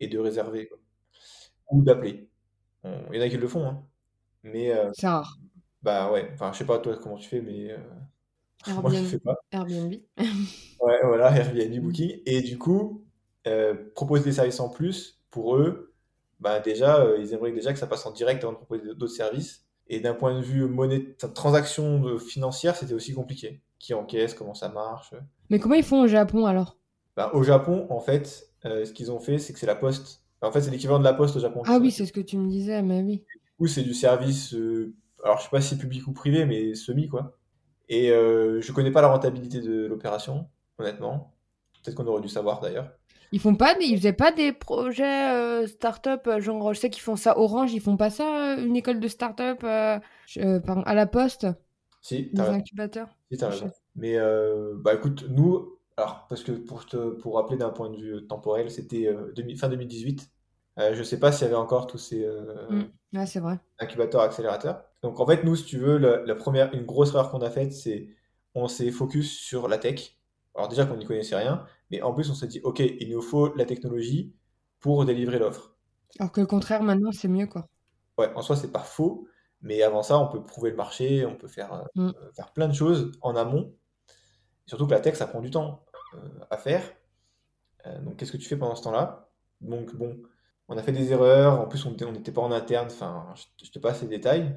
et 0.00 0.08
de 0.08 0.18
réserver, 0.18 0.68
quoi. 0.68 0.78
Ou 1.70 1.82
d'appeler. 1.82 2.28
Il 2.84 3.16
y 3.16 3.18
en 3.18 3.22
a 3.22 3.28
qui 3.28 3.36
le 3.36 3.48
font, 3.48 3.66
hein. 3.68 3.84
Mais 4.44 4.72
euh, 4.72 4.90
C'est 4.94 5.08
rare. 5.08 5.36
bah 5.82 6.10
ouais, 6.12 6.30
enfin 6.34 6.52
je 6.52 6.58
sais 6.58 6.66
pas 6.66 6.78
toi 6.78 6.96
comment 6.96 7.16
tu 7.18 7.28
fais, 7.28 7.40
mais 7.42 7.72
euh, 7.72 7.78
moi 8.82 8.90
je 8.92 8.98
le 8.98 9.04
Airbnb. 9.04 9.06
fais 9.06 9.18
pas. 9.20 9.36
Airbnb. 9.52 9.94
Ouais, 10.80 10.98
voilà, 11.04 11.36
Airbnb 11.36 11.82
Booking. 11.82 12.22
Et 12.26 12.40
du 12.42 12.58
coup, 12.58 13.04
euh, 13.46 13.74
proposer 13.94 14.24
des 14.24 14.32
services 14.32 14.60
en 14.60 14.68
plus, 14.70 15.20
pour 15.30 15.56
eux, 15.56 15.94
bah 16.40 16.60
déjà, 16.60 17.00
euh, 17.00 17.18
ils 17.20 17.32
aimeraient 17.34 17.52
déjà 17.52 17.72
que 17.72 17.78
ça 17.78 17.86
passe 17.88 18.06
en 18.06 18.12
direct 18.12 18.44
avant 18.44 18.52
de 18.52 18.58
proposer 18.58 18.84
d'autres 18.94 19.08
services. 19.08 19.66
Et 19.88 20.00
d'un 20.00 20.14
point 20.14 20.34
de 20.36 20.42
vue 20.42 20.66
monnaie, 20.66 21.14
transaction 21.34 22.00
de- 22.00 22.18
financière, 22.18 22.76
c'était 22.76 22.94
aussi 22.94 23.14
compliqué. 23.14 23.60
Qui 23.78 23.94
encaisse, 23.94 24.34
comment 24.34 24.54
ça 24.54 24.68
marche. 24.68 25.14
Mais 25.50 25.58
comment 25.58 25.74
ils 25.74 25.84
font 25.84 26.02
au 26.02 26.06
Japon 26.06 26.46
alors? 26.46 26.76
Bah, 27.16 27.30
au 27.34 27.42
Japon, 27.42 27.86
en 27.90 28.00
fait, 28.00 28.48
euh, 28.64 28.84
ce 28.84 28.92
qu'ils 28.92 29.10
ont 29.10 29.18
fait, 29.20 29.38
c'est 29.38 29.52
que 29.52 29.58
c'est 29.58 29.66
la 29.66 29.74
poste. 29.74 30.22
En 30.40 30.52
fait, 30.52 30.60
c'est 30.62 30.70
l'équivalent 30.70 30.98
de 31.00 31.04
la 31.04 31.14
poste 31.14 31.36
au 31.36 31.40
Japon. 31.40 31.62
Ah 31.66 31.78
oui, 31.80 31.90
c'est 31.90 32.06
ce 32.06 32.12
que 32.12 32.20
tu 32.20 32.36
me 32.38 32.48
disais, 32.48 32.82
mais 32.82 33.02
oui. 33.02 33.24
Du 33.34 33.40
coup, 33.58 33.66
c'est 33.66 33.82
du 33.82 33.94
service, 33.94 34.54
euh, 34.54 34.94
alors 35.24 35.38
je 35.38 35.44
sais 35.44 35.50
pas 35.50 35.60
si 35.60 35.76
public 35.76 36.06
ou 36.06 36.12
privé, 36.12 36.44
mais 36.46 36.74
semi, 36.74 37.08
quoi. 37.08 37.36
Et 37.88 38.10
euh, 38.12 38.60
je 38.62 38.72
connais 38.72 38.92
pas 38.92 39.02
la 39.02 39.08
rentabilité 39.08 39.60
de 39.62 39.86
l'opération, 39.86 40.48
honnêtement. 40.78 41.34
Peut-être 41.84 41.96
qu'on 41.96 42.06
aurait 42.08 42.22
dû 42.22 42.28
savoir 42.30 42.60
d'ailleurs. 42.60 42.92
Ils 43.32 43.40
font 43.40 43.54
pas, 43.54 43.74
ils 43.80 43.96
faisaient 43.96 44.12
pas 44.12 44.32
des 44.32 44.52
projets 44.52 45.32
euh, 45.32 45.66
start-up, 45.66 46.26
euh, 46.26 46.40
genre 46.40 46.72
je 46.72 46.80
sais 46.80 46.90
qu'ils 46.90 47.02
font 47.02 47.16
ça 47.16 47.38
Orange, 47.38 47.72
ils 47.74 47.80
font 47.80 47.96
pas 47.96 48.10
ça, 48.10 48.54
euh, 48.54 48.64
une 48.64 48.76
école 48.76 49.00
de 49.00 49.08
start-up 49.08 49.60
euh, 49.64 49.98
pardon, 50.60 50.82
à 50.82 50.94
la 50.94 51.06
poste, 51.06 51.46
Si, 52.00 52.30
t'as 52.34 52.50
incubateurs? 52.52 53.08
Si, 53.30 53.38
t'as 53.38 53.50
raison. 53.50 53.70
Mais 53.96 54.16
bah 54.82 54.94
écoute, 54.94 55.24
nous, 55.28 55.78
alors 55.96 56.26
parce 56.28 56.42
que 56.42 56.52
pour 56.52 56.86
te 56.86 57.10
pour 57.10 57.34
rappeler 57.36 57.56
d'un 57.56 57.70
point 57.70 57.90
de 57.90 57.96
vue 57.96 58.26
temporel, 58.26 58.70
c'était 58.70 59.14
fin 59.56 59.68
2018. 59.68 60.30
Euh, 60.78 60.94
je 60.94 61.02
sais 61.02 61.18
pas 61.18 61.32
s'il 61.32 61.42
y 61.42 61.46
avait 61.46 61.56
encore 61.56 61.86
tous 61.86 61.98
ces 61.98 62.24
euh, 62.24 62.44
Mm. 62.70 62.84
Ouais, 63.14 63.26
c'est 63.26 63.40
vrai. 63.40 63.58
incubateurs, 63.78 64.20
accélérateurs. 64.22 64.84
Donc 65.02 65.20
en 65.20 65.26
fait, 65.26 65.44
nous, 65.44 65.56
si 65.56 65.64
tu 65.64 65.78
veux, 65.78 65.98
la, 65.98 66.22
la 66.24 66.34
première, 66.34 66.72
une 66.74 66.84
grosse 66.84 67.10
erreur 67.10 67.30
qu'on 67.30 67.40
a 67.42 67.50
faite, 67.50 67.72
c'est 67.72 68.08
on 68.54 68.68
s'est 68.68 68.90
focus 68.90 69.38
sur 69.38 69.68
la 69.68 69.78
tech. 69.78 70.16
Alors 70.54 70.68
déjà 70.68 70.84
qu'on 70.86 70.96
n'y 70.96 71.04
connaissait 71.06 71.36
rien, 71.36 71.64
mais 71.90 72.02
en 72.02 72.12
plus 72.14 72.30
on 72.30 72.34
s'est 72.34 72.46
dit, 72.48 72.60
ok, 72.62 72.80
il 72.80 73.10
nous 73.10 73.22
faut 73.22 73.54
la 73.54 73.64
technologie 73.64 74.32
pour 74.80 75.04
délivrer 75.04 75.38
l'offre. 75.38 75.74
Alors 76.20 76.30
que 76.32 76.40
le 76.40 76.46
contraire, 76.46 76.82
maintenant, 76.82 77.10
c'est 77.12 77.28
mieux, 77.28 77.46
quoi. 77.46 77.68
Ouais, 78.18 78.32
en 78.34 78.42
soi, 78.42 78.56
c'est 78.56 78.72
pas 78.72 78.80
faux, 78.82 79.26
mais 79.62 79.82
avant 79.82 80.02
ça, 80.02 80.18
on 80.18 80.28
peut 80.28 80.42
prouver 80.44 80.70
le 80.70 80.76
marché, 80.76 81.24
on 81.26 81.36
peut 81.36 81.48
faire, 81.48 81.72
euh, 81.72 81.84
Mm. 81.94 82.08
euh, 82.08 82.32
faire 82.34 82.52
plein 82.52 82.68
de 82.68 82.72
choses 82.74 83.12
en 83.22 83.36
amont. 83.36 83.74
Surtout 84.66 84.86
que 84.86 84.92
la 84.92 85.00
tech, 85.00 85.16
ça 85.16 85.26
prend 85.26 85.40
du 85.40 85.50
temps 85.50 85.84
euh, 86.14 86.18
à 86.50 86.58
faire. 86.58 86.82
Euh, 87.86 88.00
donc, 88.02 88.16
qu'est-ce 88.16 88.32
que 88.32 88.36
tu 88.36 88.48
fais 88.48 88.56
pendant 88.56 88.74
ce 88.74 88.82
temps-là? 88.82 89.28
Donc, 89.60 89.94
bon, 89.94 90.16
on 90.68 90.76
a 90.76 90.82
fait 90.82 90.92
des 90.92 91.12
erreurs. 91.12 91.60
En 91.60 91.66
plus, 91.68 91.84
on 91.86 91.92
était- 91.92 92.04
on 92.04 92.12
n'était 92.12 92.32
pas 92.32 92.42
en 92.42 92.52
interne. 92.52 92.88
Enfin, 92.88 93.26
je, 93.36 93.66
je 93.66 93.70
te 93.70 93.78
passe 93.78 94.02
les 94.02 94.08
détails. 94.08 94.56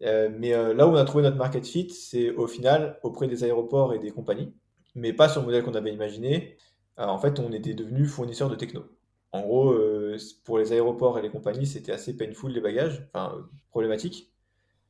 Mais 0.00 0.50
là 0.74 0.86
où 0.86 0.90
on 0.92 0.96
a 0.96 1.04
trouvé 1.04 1.22
notre 1.24 1.36
market 1.38 1.66
fit, 1.66 1.90
c'est 1.90 2.30
au 2.30 2.46
final 2.46 2.98
auprès 3.02 3.26
des 3.28 3.44
aéroports 3.44 3.94
et 3.94 3.98
des 3.98 4.10
compagnies, 4.10 4.54
mais 4.94 5.12
pas 5.12 5.28
sur 5.28 5.40
le 5.40 5.46
modèle 5.46 5.64
qu'on 5.64 5.74
avait 5.74 5.92
imaginé. 5.92 6.56
Euh, 6.98 7.04
en 7.06 7.18
fait, 7.18 7.38
on 7.40 7.52
était 7.52 7.74
devenu 7.74 8.06
fournisseur 8.06 8.48
de 8.50 8.56
techno. 8.56 8.84
En 9.32 9.42
gros, 9.42 9.72
euh, 9.72 10.16
pour 10.44 10.58
les 10.58 10.72
aéroports 10.72 11.18
et 11.18 11.22
les 11.22 11.30
compagnies, 11.30 11.66
c'était 11.66 11.92
assez 11.92 12.16
painful 12.16 12.52
les 12.52 12.60
bagages, 12.60 13.08
enfin 13.12 13.34
euh, 13.36 13.42
problématique. 13.70 14.32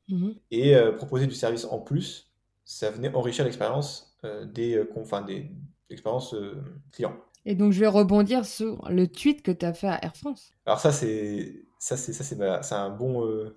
Mhm. 0.08 0.38
Et 0.50 0.75
euh, 0.76 0.92
proposer 0.92 1.26
du 1.26 1.34
service 1.34 1.64
en 1.64 1.80
plus, 1.80 2.30
ça 2.64 2.90
venait 2.90 3.14
enrichir 3.14 3.44
l'expérience 3.44 4.16
des, 4.44 4.76
euh, 4.76 4.84
con- 4.87 5.02
enfin, 5.02 5.20
des 5.23 5.50
l'expérience 5.90 6.32
euh, 6.34 6.62
client. 6.92 7.14
Et 7.46 7.54
donc, 7.54 7.73
je 7.73 7.80
vais 7.80 7.87
rebondir 7.87 8.44
sur 8.44 8.87
le 8.90 9.06
tweet 9.08 9.42
que 9.42 9.50
tu 9.50 9.64
as 9.64 9.73
fait 9.73 9.88
à 9.88 9.99
Air 10.04 10.14
France. 10.14 10.52
Alors 10.66 10.80
ça, 10.80 10.92
c'est 10.92 11.64
ça, 11.78 11.96
c'est 11.96 12.12
ça, 12.12 12.25
c'est 12.62 12.75
un 12.75 12.90
bon, 12.90 13.52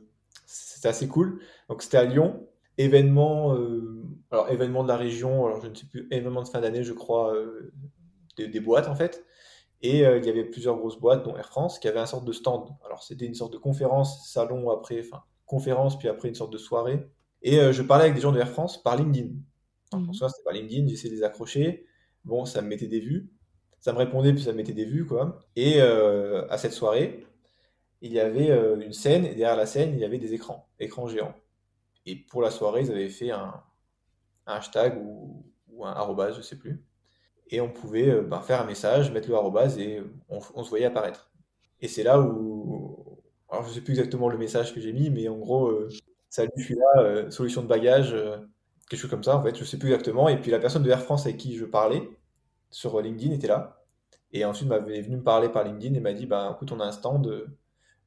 c'était 0.46 0.90
assez 0.90 1.08
cool. 1.08 1.42
Donc 1.70 1.82
c'était 1.82 1.98
à 1.98 2.04
Lyon, 2.06 2.47
événement, 2.78 3.56
euh, 3.56 4.04
alors 4.32 4.50
événement 4.50 4.84
de 4.84 4.88
la 4.88 4.98
région, 4.98 5.46
alors 5.46 5.62
je 5.62 5.68
ne 5.68 5.76
sais 5.76 5.86
plus, 5.86 6.08
événement 6.12 6.44
de 6.44 6.48
fin 6.48 6.62
d'année, 6.62 6.84
je 6.84 6.94
crois, 6.94 7.34
euh, 7.34 7.72
des, 8.38 8.48
des 8.48 8.60
boîtes 8.60 8.88
en 8.88 8.96
fait. 8.96 9.26
Et 9.82 10.06
euh, 10.06 10.18
il 10.18 10.26
y 10.26 10.30
avait 10.30 10.44
plusieurs 10.44 10.76
grosses 10.78 11.00
boîtes, 11.00 11.24
dont 11.24 11.38
Air 11.38 11.50
France, 11.50 11.80
qui 11.80 11.88
avaient 11.88 12.00
un 12.00 12.06
sorte 12.08 12.26
de 12.26 12.32
stand. 12.32 12.70
Alors 12.86 13.04
c'était 13.04 13.26
une 13.26 13.36
sorte 13.36 13.54
de 13.54 13.58
conférence, 13.58 14.32
salon 14.32 14.70
après, 14.70 15.00
enfin 15.00 15.24
conférence, 15.46 15.98
puis 15.98 16.08
après 16.08 16.28
une 16.30 16.36
sorte 16.36 16.52
de 16.52 16.58
soirée. 16.58 17.08
Et 17.42 17.60
euh, 17.60 17.72
je 17.72 17.84
parlais 17.84 18.06
avec 18.06 18.16
des 18.16 18.22
gens 18.22 18.32
de 18.32 18.40
Air 18.40 18.50
France 18.50 18.82
par 18.82 18.96
LinkedIn. 18.96 19.30
Pour 19.92 20.16
ça, 20.16 20.28
c'était 20.28 20.44
par 20.44 20.54
LinkedIn, 20.54 20.88
j'essayais 20.88 21.12
de 21.12 21.16
les 21.16 21.24
accrocher. 21.24 21.86
Bon, 22.26 22.46
ça 22.46 22.62
me 22.62 22.68
mettait 22.68 22.88
des 22.88 23.00
vues. 23.00 23.32
Ça 23.80 23.94
me 23.94 23.98
répondait, 24.00 24.34
puis 24.34 24.44
ça 24.44 24.52
me 24.52 24.58
mettait 24.58 24.74
des 24.74 24.84
vues, 24.84 25.06
quoi. 25.06 25.40
Et 25.56 25.80
à 25.80 26.58
cette 26.58 26.74
soirée, 26.74 27.26
il 28.02 28.12
y 28.12 28.20
avait 28.20 28.50
une 28.84 28.92
scène, 28.92 29.24
et 29.24 29.30
derrière 29.30 29.56
la 29.56 29.66
scène, 29.66 29.94
il 29.94 30.00
y 30.00 30.04
avait 30.04 30.18
des 30.18 30.34
écrans, 30.34 30.68
écrans 30.80 31.08
géants. 31.08 31.34
Et 32.08 32.16
pour 32.16 32.42
la 32.42 32.50
soirée, 32.52 32.82
ils 32.84 32.92
avaient 32.92 33.10
fait 33.10 33.32
un, 33.32 33.62
hashtag 34.46 34.98
ou, 34.98 35.46
un 35.84 35.92
arrobase, 35.92 36.38
je 36.38 36.42
sais 36.42 36.56
plus. 36.56 36.82
Et 37.50 37.60
on 37.62 37.70
pouvait 37.70 38.10
euh, 38.10 38.22
ben, 38.22 38.40
faire 38.40 38.62
un 38.62 38.66
message, 38.66 39.12
mettre 39.12 39.28
le 39.28 39.36
arrobase 39.36 39.78
et 39.78 40.02
on, 40.30 40.64
se 40.64 40.70
voyait 40.70 40.86
apparaître. 40.86 41.30
Et 41.82 41.90
c'est 41.90 42.04
là 42.04 42.20
où, 42.20 43.20
alors 43.50 43.66
je 43.68 43.74
sais 43.74 43.82
plus 43.82 43.92
exactement 43.92 44.30
le 44.30 44.38
message 44.38 44.74
que 44.74 44.80
j'ai 44.80 44.94
mis, 44.94 45.10
mais 45.10 45.28
en 45.28 45.38
gros, 45.38 45.68
euh, 45.68 45.90
salut, 46.30 46.52
je 46.56 46.64
suis 46.64 46.76
là, 46.76 47.02
euh, 47.02 47.30
solution 47.30 47.62
de 47.62 47.68
bagage, 47.68 48.16
quelque 48.90 49.00
chose 49.00 49.10
comme 49.12 49.24
ça, 49.24 49.36
en 49.38 49.44
fait, 49.44 49.56
je 49.56 49.66
sais 49.66 49.78
plus 49.78 49.90
exactement. 49.90 50.30
Et 50.30 50.40
puis 50.40 50.50
la 50.50 50.60
personne 50.60 50.84
de 50.84 50.90
Air 50.90 51.02
France 51.02 51.26
avec 51.26 51.38
qui 51.38 51.58
je 51.58 51.66
parlais 51.66 52.10
sur 52.70 53.02
LinkedIn 53.02 53.34
était 53.34 53.48
là. 53.48 53.84
Et 54.32 54.46
ensuite, 54.46 54.70
m'avait 54.70 55.02
venu 55.02 55.18
me 55.18 55.24
parler 55.24 55.50
par 55.50 55.66
LinkedIn 55.66 55.94
et 55.96 56.00
m'a 56.00 56.14
dit, 56.14 56.26
bah, 56.26 56.54
écoute, 56.56 56.72
on 56.72 56.80
a 56.80 56.86
un 56.86 56.92
stand, 56.94 57.48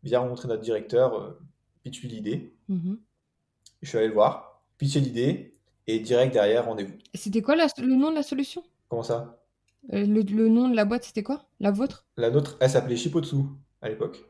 viens 0.03 0.21
rencontrer 0.21 0.49
notre 0.49 0.63
directeur, 0.63 1.39
pitch 1.83 2.01
lui 2.01 2.09
l'idée. 2.09 2.55
Mhm. 2.69 2.99
Je 3.83 3.89
suis 3.89 3.99
allé 3.99 4.09
le 4.09 4.15
voir, 4.15 4.63
pitcher 4.79 5.01
l'idée, 5.01 5.53
et 5.87 6.01
direct 6.01 6.33
derrière, 6.33 6.67
rendez-vous. 6.67 6.95
C'était 7.15 7.43
quoi 7.43 7.57
la- 7.57 7.67
le 7.79 7.95
nom 7.97 8.11
de 8.11 8.17
la 8.17 8.23
solution? 8.23 8.63
Comment 8.89 9.03
ça? 9.03 9.39
Euh, 9.93 10.05
Le, 10.05 10.23
le 10.23 10.49
nom 10.49 10.69
de 10.69 10.77
la 10.77 10.85
boîte, 10.85 11.05
c'était 11.05 11.23
quoi? 11.23 11.47
La 11.59 11.71
vôtre? 11.71 12.05
La 12.17 12.31
nôtre, 12.31 12.57
elle 12.61 12.71
s'appelait 12.71 12.97
Shipotsu 12.97 13.37
à 13.81 13.89
l'époque. 13.89 14.23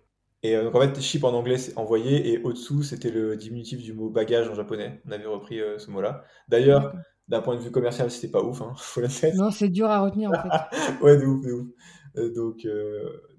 Et 0.42 0.56
euh, 0.56 0.64
donc 0.64 0.74
en 0.74 0.80
fait, 0.80 1.00
ship 1.00 1.24
en 1.24 1.32
anglais, 1.34 1.58
c'est 1.58 1.76
envoyé, 1.76 2.32
et 2.32 2.42
otsu, 2.44 2.82
c'était 2.82 3.10
le 3.10 3.36
diminutif 3.36 3.82
du 3.82 3.92
mot 3.92 4.08
bagage 4.08 4.48
en 4.48 4.54
japonais. 4.54 5.02
On 5.06 5.10
avait 5.10 5.26
repris 5.26 5.60
euh, 5.60 5.78
ce 5.78 5.90
mot-là. 5.90 6.24
D'ailleurs, 6.48 6.94
d'un 7.28 7.42
point 7.42 7.56
de 7.56 7.60
vue 7.60 7.70
commercial, 7.70 8.10
c'était 8.10 8.30
pas 8.30 8.42
ouf, 8.42 8.62
hein, 8.62 8.72
faut. 8.78 9.02
Non, 9.34 9.50
c'est 9.50 9.68
dur 9.68 9.90
à 9.90 10.00
retenir 10.00 10.30
en 10.30 10.34
fait. 10.34 10.48
Ouais, 11.02 11.16
de 11.18 11.26
ouf, 11.26 11.44
de 11.44 11.52
ouf. 11.52 12.34
Donc, 12.34 12.66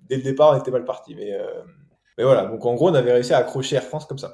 dès 0.08 0.18
le 0.18 0.24
départ, 0.24 0.54
on 0.56 0.60
était 0.60 0.72
mal 0.72 0.86
parti. 0.86 1.16
Mais, 1.16 1.32
mais 2.18 2.24
voilà, 2.24 2.46
donc 2.46 2.66
en 2.66 2.76
gros, 2.76 2.90
on 2.90 2.94
avait 2.94 3.14
réussi 3.14 3.34
à 3.34 3.38
accrocher 3.38 3.78
Air 3.78 3.84
France 3.84 4.06
comme 4.06 4.18
ça. 4.18 4.34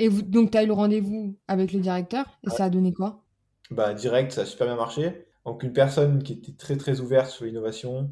Et 0.00 0.08
vous, 0.08 0.22
donc, 0.22 0.50
tu 0.50 0.58
as 0.58 0.64
eu 0.64 0.66
le 0.66 0.72
rendez-vous 0.72 1.38
avec 1.46 1.72
le 1.72 1.80
directeur 1.80 2.26
et 2.42 2.50
Ouais. 2.50 2.56
ça 2.56 2.64
a 2.64 2.70
donné 2.70 2.92
quoi? 2.92 3.24
Bah, 3.70 3.94
direct, 3.94 4.32
ça 4.32 4.42
a 4.42 4.46
super 4.46 4.66
bien 4.66 4.76
marché. 4.76 5.26
Donc, 5.44 5.62
une 5.62 5.72
personne 5.72 6.22
qui 6.22 6.34
était 6.34 6.52
très 6.52 6.76
très 6.76 7.00
ouverte 7.00 7.30
sur 7.30 7.44
l'innovation, 7.44 8.10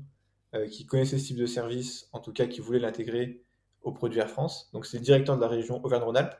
euh, 0.54 0.66
qui 0.68 0.86
connaissait 0.86 1.18
ce 1.18 1.26
type 1.28 1.36
de 1.38 1.46
service, 1.46 2.08
en 2.12 2.20
tout 2.20 2.32
cas 2.32 2.46
qui 2.46 2.60
voulait 2.60 2.78
l'intégrer 2.78 3.42
au 3.82 3.92
produit 3.92 4.20
Air 4.20 4.30
France. 4.30 4.70
Donc, 4.72 4.86
c'est 4.86 4.98
le 4.98 5.04
directeur 5.04 5.36
de 5.36 5.40
la 5.42 5.48
région 5.48 5.84
Auvergne-Rhône-Alpes. 5.84 6.34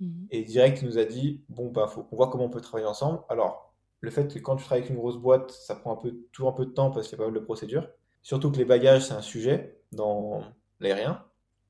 Mhm. 0.00 0.28
Et 0.30 0.44
direct, 0.44 0.82
il 0.82 0.88
nous 0.88 0.98
a 0.98 1.04
dit, 1.04 1.42
bon, 1.48 1.70
bah, 1.70 1.88
faut 1.88 2.02
qu'on 2.04 2.16
voit 2.16 2.30
comment 2.30 2.44
on 2.44 2.50
peut 2.50 2.60
travailler 2.60 2.88
ensemble. 2.88 3.20
Alors, 3.28 3.74
le 4.00 4.10
fait 4.10 4.32
que 4.32 4.38
quand 4.38 4.56
tu 4.56 4.64
travailles 4.64 4.82
avec 4.84 4.90
une 4.90 4.98
grosse 4.98 5.18
boîte, 5.18 5.50
ça 5.50 5.74
prend 5.74 5.92
un 5.92 5.96
peu, 5.96 6.16
toujours 6.32 6.50
un 6.50 6.52
peu 6.52 6.66
de 6.66 6.70
temps 6.72 6.90
parce 6.90 7.08
qu'il 7.08 7.18
y 7.18 7.20
a 7.20 7.24
pas 7.24 7.30
mal 7.30 7.40
de 7.40 7.44
procédures. 7.44 7.88
Surtout 8.22 8.50
que 8.52 8.58
les 8.58 8.64
bagages, 8.64 9.06
c'est 9.06 9.14
un 9.14 9.22
sujet 9.22 9.80
dans 9.92 10.42
l'aérien. 10.80 11.14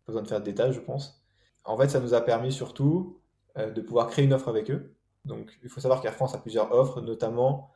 Pas 0.07 0.13
besoin 0.13 0.23
de 0.23 0.29
faire 0.29 0.41
de 0.41 0.45
détails, 0.45 0.73
je 0.75 0.81
pense. 0.81 1.18
En 1.65 1.77
fait, 1.79 1.89
ça 1.89 2.01
nous 2.01 2.15
a 2.15 2.21
permis 2.21 2.53
surtout 2.53 3.21
euh, 3.59 3.71
de 3.71 3.81
pouvoir 3.81 4.09
créer 4.09 4.25
une 4.25 4.33
offre 4.33 4.49
avec 4.49 4.71
eux. 4.71 4.95
Donc, 5.25 5.59
il 5.63 5.69
faut 5.69 5.81
savoir 5.81 6.01
qu'Air 6.01 6.15
France 6.15 6.35
a 6.35 6.39
plusieurs 6.39 6.73
offres, 6.73 7.01
notamment 7.01 7.71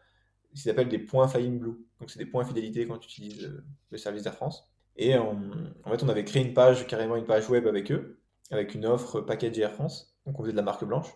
ce 0.54 0.62
qu'ils 0.62 0.70
appellent 0.70 0.88
des 0.88 0.98
points 0.98 1.28
Flying 1.28 1.58
Blue. 1.58 1.76
Donc, 2.00 2.10
c'est 2.10 2.18
des 2.18 2.26
points 2.26 2.44
fidélité 2.44 2.86
quand 2.86 2.98
tu 2.98 3.08
utilises 3.08 3.44
euh, 3.44 3.64
le 3.90 3.98
service 3.98 4.22
d'Air 4.22 4.34
France. 4.34 4.68
Et 4.96 5.16
on- 5.18 5.38
en 5.84 5.90
fait, 5.90 6.02
on 6.02 6.08
avait 6.08 6.24
créé 6.24 6.42
une 6.44 6.54
page, 6.54 6.86
carrément 6.86 7.16
une 7.16 7.24
page 7.24 7.48
web 7.50 7.66
avec 7.66 7.90
eux, 7.92 8.20
avec 8.50 8.74
une 8.74 8.86
offre 8.86 9.20
package 9.20 9.58
Air 9.58 9.72
France. 9.72 10.14
Donc, 10.26 10.38
on 10.38 10.42
faisait 10.42 10.52
de 10.52 10.56
la 10.56 10.62
marque 10.62 10.84
blanche 10.84 11.08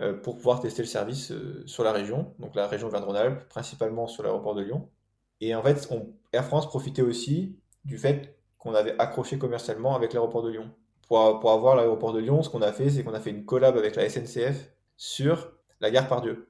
euh, 0.00 0.14
pour 0.14 0.36
pouvoir 0.36 0.60
tester 0.60 0.82
le 0.82 0.88
service 0.88 1.32
sur 1.66 1.84
la 1.84 1.92
région, 1.92 2.34
donc 2.38 2.54
la 2.54 2.66
région 2.66 2.88
Auvergne-Rhône-Alpes, 2.88 3.48
principalement 3.48 4.06
sur 4.06 4.22
l'aéroport 4.22 4.54
de 4.54 4.62
Lyon. 4.62 4.88
Et 5.40 5.54
en 5.54 5.62
fait, 5.62 5.88
on- 5.90 6.14
Air 6.32 6.44
France 6.44 6.66
profitait 6.68 7.02
aussi 7.02 7.58
du 7.84 7.98
fait 7.98 8.38
qu'on 8.58 8.74
avait 8.74 8.94
accroché 8.98 9.38
commercialement 9.38 9.94
avec 9.96 10.12
l'aéroport 10.12 10.42
de 10.42 10.50
Lyon. 10.50 10.70
Pour, 11.12 11.40
pour 11.40 11.50
avoir 11.50 11.76
l'aéroport 11.76 12.14
de 12.14 12.20
Lyon, 12.20 12.42
ce 12.42 12.48
qu'on 12.48 12.62
a 12.62 12.72
fait, 12.72 12.88
c'est 12.88 13.04
qu'on 13.04 13.12
a 13.12 13.20
fait 13.20 13.28
une 13.28 13.44
collab 13.44 13.76
avec 13.76 13.96
la 13.96 14.08
SNCF 14.08 14.72
sur 14.96 15.52
la 15.80 15.90
gare 15.90 16.08
Pardieu. 16.08 16.48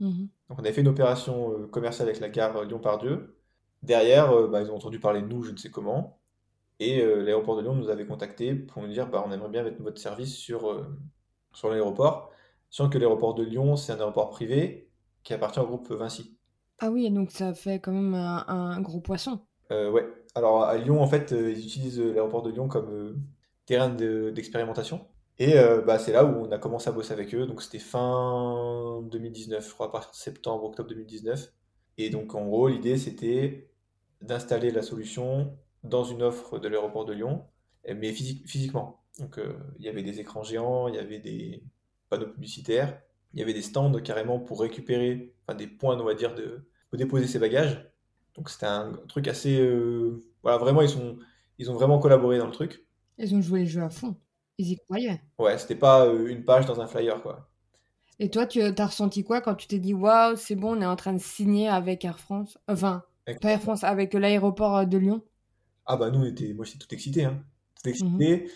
Mhm. 0.00 0.28
Donc 0.48 0.58
on 0.58 0.62
avait 0.64 0.72
fait 0.72 0.80
une 0.80 0.88
opération 0.88 1.52
euh, 1.52 1.68
commerciale 1.68 2.08
avec 2.08 2.20
la 2.20 2.28
gare 2.28 2.64
Lyon-Pardieu. 2.64 3.36
Derrière, 3.84 4.32
euh, 4.32 4.48
bah, 4.48 4.62
ils 4.62 4.70
ont 4.72 4.74
entendu 4.74 4.98
parler 4.98 5.22
de 5.22 5.28
nous, 5.28 5.44
je 5.44 5.52
ne 5.52 5.56
sais 5.56 5.70
comment. 5.70 6.18
Et 6.80 7.00
euh, 7.00 7.22
l'aéroport 7.22 7.56
de 7.56 7.62
Lyon 7.62 7.76
nous 7.76 7.88
avait 7.88 8.04
contacté 8.04 8.56
pour 8.56 8.82
nous 8.82 8.88
dire 8.88 9.06
bah, 9.06 9.22
on 9.24 9.30
aimerait 9.30 9.48
bien 9.48 9.62
mettre 9.62 9.80
votre 9.80 10.00
service 10.00 10.34
sur, 10.34 10.68
euh, 10.68 10.84
sur 11.52 11.70
l'aéroport. 11.70 12.32
Sachant 12.68 12.90
que 12.90 12.98
l'aéroport 12.98 13.34
de 13.34 13.44
Lyon, 13.44 13.76
c'est 13.76 13.92
un 13.92 13.98
aéroport 13.98 14.30
privé 14.30 14.90
qui 15.22 15.34
appartient 15.34 15.60
au 15.60 15.66
groupe 15.66 15.88
Vinci. 15.92 16.36
Ah 16.80 16.90
oui, 16.90 17.08
donc 17.12 17.30
ça 17.30 17.54
fait 17.54 17.78
quand 17.78 17.92
même 17.92 18.14
un, 18.14 18.44
un 18.48 18.80
gros 18.80 19.00
poisson. 19.00 19.40
Euh, 19.70 19.90
ouais. 19.90 20.08
Alors 20.34 20.64
à 20.64 20.76
Lyon, 20.76 21.00
en 21.00 21.06
fait, 21.06 21.32
euh, 21.32 21.52
ils 21.52 21.64
utilisent 21.64 22.00
euh, 22.00 22.12
l'aéroport 22.12 22.42
de 22.42 22.50
Lyon 22.50 22.66
comme 22.66 23.22
terrain 23.70 23.88
de- 23.90 24.30
d'expérimentation. 24.30 25.06
Et 25.38 25.58
euh, 25.58 25.80
bah, 25.82 25.98
c'est 25.98 26.12
là 26.12 26.24
où 26.24 26.46
on 26.46 26.52
a 26.52 26.58
commencé 26.58 26.88
à 26.88 26.92
bosser 26.92 27.12
avec 27.12 27.34
eux. 27.34 27.46
Donc 27.46 27.62
c'était 27.62 27.78
fin 27.78 29.02
2019, 29.10 29.66
je 29.68 29.72
crois, 29.74 29.86
à 29.86 29.90
partir 29.90 30.10
de 30.12 30.16
septembre, 30.16 30.64
octobre 30.64 30.88
2019. 30.90 31.52
Et 31.98 32.10
donc 32.10 32.34
en 32.34 32.44
gros, 32.46 32.68
l'idée 32.68 32.96
c'était 32.98 33.70
d'installer 34.20 34.70
la 34.70 34.82
solution 34.82 35.56
dans 35.84 36.04
une 36.04 36.22
offre 36.22 36.58
de 36.58 36.68
l'aéroport 36.68 37.04
de 37.06 37.12
Lyon, 37.14 37.44
eh, 37.84 37.94
mais 37.94 38.12
physi- 38.12 38.46
physiquement. 38.46 39.02
Donc 39.18 39.38
euh, 39.38 39.54
il 39.78 39.84
y 39.84 39.88
avait 39.88 40.02
des 40.02 40.20
écrans 40.20 40.42
géants, 40.42 40.88
il 40.88 40.94
y 40.94 40.98
avait 40.98 41.18
des 41.20 41.62
panneaux 42.08 42.26
publicitaires, 42.28 43.00
il 43.34 43.40
y 43.40 43.42
avait 43.42 43.54
des 43.54 43.62
stands 43.62 43.92
carrément 44.02 44.38
pour 44.40 44.60
récupérer, 44.60 45.34
des 45.56 45.66
points, 45.66 45.98
on 45.98 46.04
va 46.04 46.14
dire, 46.14 46.34
de, 46.34 46.64
pour 46.90 46.98
déposer 46.98 47.26
ses 47.26 47.38
bagages. 47.38 47.90
Donc 48.34 48.50
c'était 48.50 48.66
un 48.66 48.92
truc 49.08 49.26
assez... 49.28 49.58
euh, 49.60 50.22
Voilà, 50.42 50.58
vraiment, 50.58 50.82
ils 50.82 50.88
sont, 50.88 51.18
ils 51.58 51.70
ont 51.70 51.74
vraiment 51.74 51.98
collaboré 51.98 52.38
dans 52.38 52.46
le 52.46 52.52
truc. 52.52 52.86
Ils 53.20 53.34
ont 53.36 53.40
joué 53.40 53.60
le 53.60 53.66
jeu 53.66 53.82
à 53.82 53.90
fond. 53.90 54.16
Ils 54.58 54.72
y 54.72 54.76
croyaient. 54.78 55.22
Ouais, 55.38 55.58
c'était 55.58 55.74
pas 55.74 56.06
euh, 56.06 56.28
une 56.28 56.44
page 56.44 56.66
dans 56.66 56.80
un 56.80 56.86
flyer, 56.86 57.20
quoi. 57.20 57.50
Et 58.20 58.30
toi, 58.30 58.46
tu 58.46 58.62
as 58.62 58.86
ressenti 58.86 59.24
quoi 59.24 59.40
quand 59.40 59.56
tu 59.56 59.66
t'es 59.66 59.80
dit 59.80 59.94
waouh, 59.94 60.36
c'est 60.36 60.54
bon, 60.54 60.76
on 60.76 60.80
est 60.80 60.86
en 60.86 60.94
train 60.94 61.12
de 61.12 61.18
signer 61.18 61.66
avec 61.68 62.04
Air 62.04 62.20
France 62.20 62.56
Enfin, 62.68 63.02
Avec- 63.26 63.40
pas 63.40 63.50
Air 63.50 63.60
France, 63.60 63.82
avec 63.82 64.14
l'aéroport 64.14 64.76
euh, 64.76 64.84
de 64.84 64.96
Lyon? 64.98 65.22
Ah 65.86 65.96
bah 65.96 66.10
nous, 66.10 66.20
on 66.20 66.24
était... 66.24 66.52
moi 66.54 66.64
j'étais 66.64 66.78
tout 66.78 66.94
excité, 66.94 67.24
hein. 67.24 67.42
Tout 67.82 67.90
Mhm. 67.98 68.20
excité. 68.20 68.50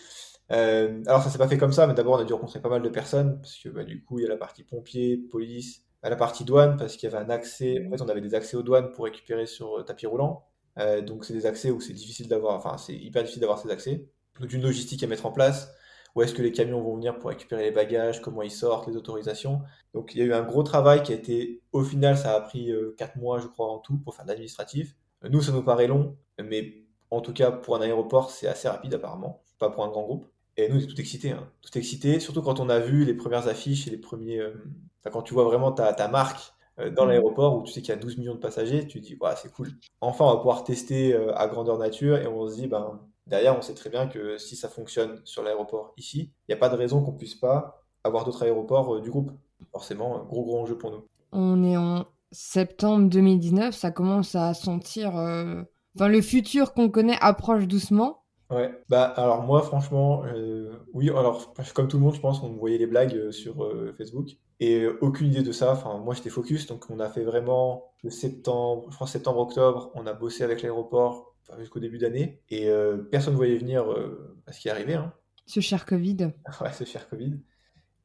Euh, 0.51 1.03
alors 1.07 1.23
ça 1.23 1.29
s'est 1.29 1.37
pas 1.39 1.47
fait 1.47 1.57
comme 1.57 1.73
ça, 1.73 1.87
mais 1.87 1.93
d'abord 1.95 2.15
on 2.15 2.19
a 2.21 2.25
dû 2.25 2.33
rencontrer 2.33 2.61
pas 2.61 2.69
mal 2.69 2.81
de 2.81 2.89
personnes, 2.89 3.39
parce 3.41 3.57
que 3.57 3.69
bah, 3.69 3.83
du 3.83 4.03
coup 4.03 4.19
il 4.19 4.23
y 4.23 4.25
a 4.25 4.29
la 4.29 4.37
partie 4.37 4.63
pompier, 4.63 5.17
police, 5.17 5.83
bah, 6.03 6.09
la 6.09 6.15
partie 6.17 6.45
douane, 6.45 6.77
parce 6.77 6.95
qu'il 6.97 7.09
y 7.09 7.13
avait 7.13 7.23
un 7.25 7.29
accès, 7.29 7.83
en 7.87 7.89
fait 7.97 8.01
on 8.03 8.09
avait 8.09 8.21
des 8.21 8.35
accès 8.35 8.57
aux 8.57 8.63
douanes 8.63 8.91
pour 8.93 9.05
récupérer 9.05 9.47
sur 9.47 9.83
tapis 9.85 10.05
roulant. 10.07 10.45
Euh, 10.79 11.01
donc 11.01 11.25
c'est 11.25 11.33
des 11.33 11.45
accès 11.47 11.71
où 11.71 11.81
c'est 11.81 11.93
difficile 11.93 12.27
d'avoir, 12.27 12.55
enfin 12.55 12.77
c'est 12.77 12.95
hyper 12.95 13.23
difficile 13.23 13.41
d'avoir 13.41 13.59
ces 13.59 13.69
accès. 13.71 14.07
Donc 14.39 14.53
une 14.53 14.61
logistique 14.61 15.03
à 15.03 15.07
mettre 15.07 15.25
en 15.25 15.31
place, 15.31 15.73
où 16.15 16.21
est-ce 16.21 16.33
que 16.33 16.41
les 16.41 16.51
camions 16.51 16.81
vont 16.81 16.95
venir 16.95 17.17
pour 17.19 17.29
récupérer 17.29 17.63
les 17.63 17.71
bagages, 17.71 18.21
comment 18.21 18.41
ils 18.41 18.51
sortent, 18.51 18.87
les 18.87 18.95
autorisations? 18.97 19.61
Donc 19.93 20.13
il 20.15 20.19
y 20.19 20.21
a 20.21 20.25
eu 20.25 20.33
un 20.33 20.43
gros 20.43 20.63
travail 20.63 21.03
qui 21.03 21.11
a 21.13 21.15
été, 21.15 21.61
au 21.71 21.83
final 21.83 22.17
ça 22.17 22.35
a 22.35 22.41
pris 22.41 22.71
4 22.97 23.17
mois 23.17 23.39
je 23.39 23.47
crois 23.47 23.67
en 23.71 23.79
tout 23.79 23.97
pour 23.97 24.15
faire 24.15 24.25
de 24.25 24.29
l'administratif. 24.29 24.95
Euh, 25.23 25.29
Nous 25.29 25.41
ça 25.41 25.51
nous 25.51 25.63
paraît 25.63 25.87
long, 25.87 26.17
mais 26.41 26.83
en 27.11 27.21
tout 27.21 27.33
cas 27.33 27.51
pour 27.51 27.75
un 27.75 27.81
aéroport 27.81 28.31
c'est 28.31 28.47
assez 28.47 28.67
rapide 28.67 28.93
apparemment, 28.93 29.43
pas 29.59 29.69
pour 29.69 29.83
un 29.83 29.89
grand 29.89 30.03
groupe. 30.03 30.27
Et 30.57 30.69
nous, 30.69 30.75
on 30.75 30.79
était 30.79 30.87
tout 30.93 31.01
excités, 31.01 31.31
hein. 31.31 31.51
Tout 31.61 31.77
excités, 31.77 32.19
surtout 32.21 32.41
quand 32.41 32.59
on 32.61 32.69
a 32.69 32.79
vu 32.79 33.03
les 33.03 33.13
premières 33.13 33.47
affiches 33.49 33.87
et 33.87 33.89
les 33.89 33.97
premiers. 33.97 34.39
euh, 34.39 34.53
enfin, 34.99 35.09
quand 35.11 35.21
tu 35.21 35.33
vois 35.33 35.43
vraiment 35.43 35.71
ta, 35.71 35.93
ta 35.93 36.07
marque 36.07 36.53
euh, 36.79 36.89
dans 36.89 37.05
Mhm. 37.05 37.09
l'aéroport 37.09 37.57
où 37.57 37.63
tu 37.63 37.71
sais 37.73 37.81
qu'il 37.81 37.89
y 37.89 37.93
a 37.93 37.97
12 37.97 38.17
millions 38.17 38.35
de 38.35 38.39
passagers, 38.39 38.87
tu 38.87 39.01
te 39.01 39.05
dis, 39.05 39.17
ouais, 39.19 39.35
c'est 39.41 39.51
cool. 39.51 39.69
Enfin, 40.01 40.25
on 40.25 40.29
va 40.31 40.37
pouvoir 40.37 40.63
tester 40.63 41.13
euh, 41.13 41.35
à 41.35 41.47
grandeur 41.47 41.77
nature 41.77 42.17
et 42.17 42.27
on 42.27 42.47
se 42.47 42.55
dit, 42.55 42.67
ben, 42.67 43.01
derrière, 43.27 43.57
on 43.57 43.61
sait 43.61 43.73
très 43.73 43.89
bien 43.89 44.07
que 44.07 44.37
si 44.37 44.55
ça 44.55 44.69
fonctionne 44.69 45.21
sur 45.25 45.43
l'aéroport 45.43 45.93
ici, 45.97 46.31
il 46.47 46.51
n'y 46.51 46.55
a 46.55 46.57
pas 46.57 46.69
de 46.69 46.75
raison 46.75 47.03
qu'on 47.03 47.13
puisse 47.13 47.35
pas 47.35 47.83
avoir 48.03 48.23
d'autres 48.25 48.43
aéroports 48.43 48.95
euh, 48.95 49.01
du 49.01 49.09
groupe. 49.09 49.31
Forcément, 49.71 50.21
un 50.21 50.23
gros, 50.25 50.43
gros 50.43 50.59
enjeu 50.59 50.77
pour 50.77 50.91
nous. 50.91 51.03
On 51.31 51.63
est 51.63 51.77
en 51.77 52.05
septembre 52.31 53.09
2019, 53.09 53.73
ça 53.75 53.91
commence 53.91 54.35
à 54.35 54.53
sentir. 54.53 55.17
euh, 55.17 55.63
Enfin, 55.95 56.09
le 56.09 56.21
futur 56.21 56.73
qu'on 56.73 56.89
connaît 56.89 57.17
approche 57.21 57.67
doucement. 57.67 58.23
Ouais, 58.51 58.71
bah 58.89 59.05
alors 59.05 59.41
moi 59.43 59.63
franchement, 59.63 60.23
euh, 60.25 60.71
oui, 60.93 61.09
alors 61.09 61.53
comme 61.73 61.87
tout 61.87 61.97
le 61.97 62.03
monde, 62.03 62.13
je 62.13 62.19
pense 62.19 62.39
qu'on 62.39 62.53
voyait 62.53 62.77
les 62.77 62.85
blagues 62.85 63.31
sur 63.31 63.63
euh, 63.63 63.91
Facebook 63.97 64.37
et 64.59 64.85
aucune 65.01 65.27
idée 65.27 65.41
de 65.41 65.51
ça. 65.51 65.71
Enfin, 65.71 65.97
moi 65.97 66.13
j'étais 66.13 66.29
focus, 66.29 66.67
donc 66.67 66.85
on 66.89 66.99
a 66.99 67.09
fait 67.09 67.23
vraiment 67.23 67.85
le 68.03 68.11
septembre, 68.11 68.85
je 68.91 68.95
crois 68.95 69.07
septembre-octobre, 69.07 69.91
on 69.95 70.05
a 70.05 70.13
bossé 70.13 70.43
avec 70.43 70.61
l'aéroport 70.61 71.34
enfin, 71.47 71.59
jusqu'au 71.59 71.79
début 71.79 71.97
d'année 71.97 72.41
et 72.49 72.69
euh, 72.69 72.97
personne 72.97 73.33
ne 73.33 73.37
voyait 73.37 73.57
venir 73.57 73.91
euh, 73.91 74.35
ce 74.51 74.59
qui 74.59 74.67
est 74.67 74.71
arrivé, 74.71 74.95
hein. 74.95 75.13
Ce 75.47 75.59
cher 75.59 75.85
Covid. 75.85 76.31
Ouais, 76.61 76.73
ce 76.73 76.83
cher 76.85 77.07
Covid. 77.09 77.39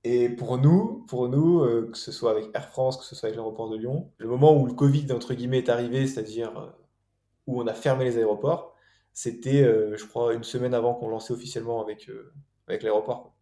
Et 0.05 0.29
pour 0.31 0.57
nous, 0.59 1.05
pour 1.09 1.29
nous, 1.29 1.61
euh, 1.61 1.91
que 1.93 1.99
ce 1.99 2.11
soit 2.13 2.31
avec 2.31 2.47
Air 2.55 2.69
France, 2.69 2.97
que 2.97 3.05
ce 3.05 3.15
soit 3.15 3.27
avec 3.29 3.37
l'aéroport 3.37 3.69
de 3.71 3.77
Lyon, 3.77 4.11
le 4.19 4.29
moment 4.29 4.57
où 4.57 4.67
le 4.67 4.73
Covid 4.73 5.13
entre 5.13 5.35
guillemets 5.35 5.59
est 5.59 5.69
arrivé, 5.69 6.07
c'est-à-dire 6.07 6.59
euh, 6.59 6.67
où 7.47 7.61
on 7.61 7.67
a 7.67 7.75
fermé 7.75 8.05
les 8.05 8.17
aéroports, 8.17 8.75
c'était, 9.13 9.63
euh, 9.63 9.97
je 9.97 10.05
crois, 10.07 10.33
une 10.35 10.45
semaine 10.45 10.73
avant 10.73 10.95
qu'on 10.95 11.09
lançait 11.09 11.33
officiellement 11.35 11.83
avec, 11.83 12.11
avec 12.69 12.83
l'aéroport. 12.83 13.35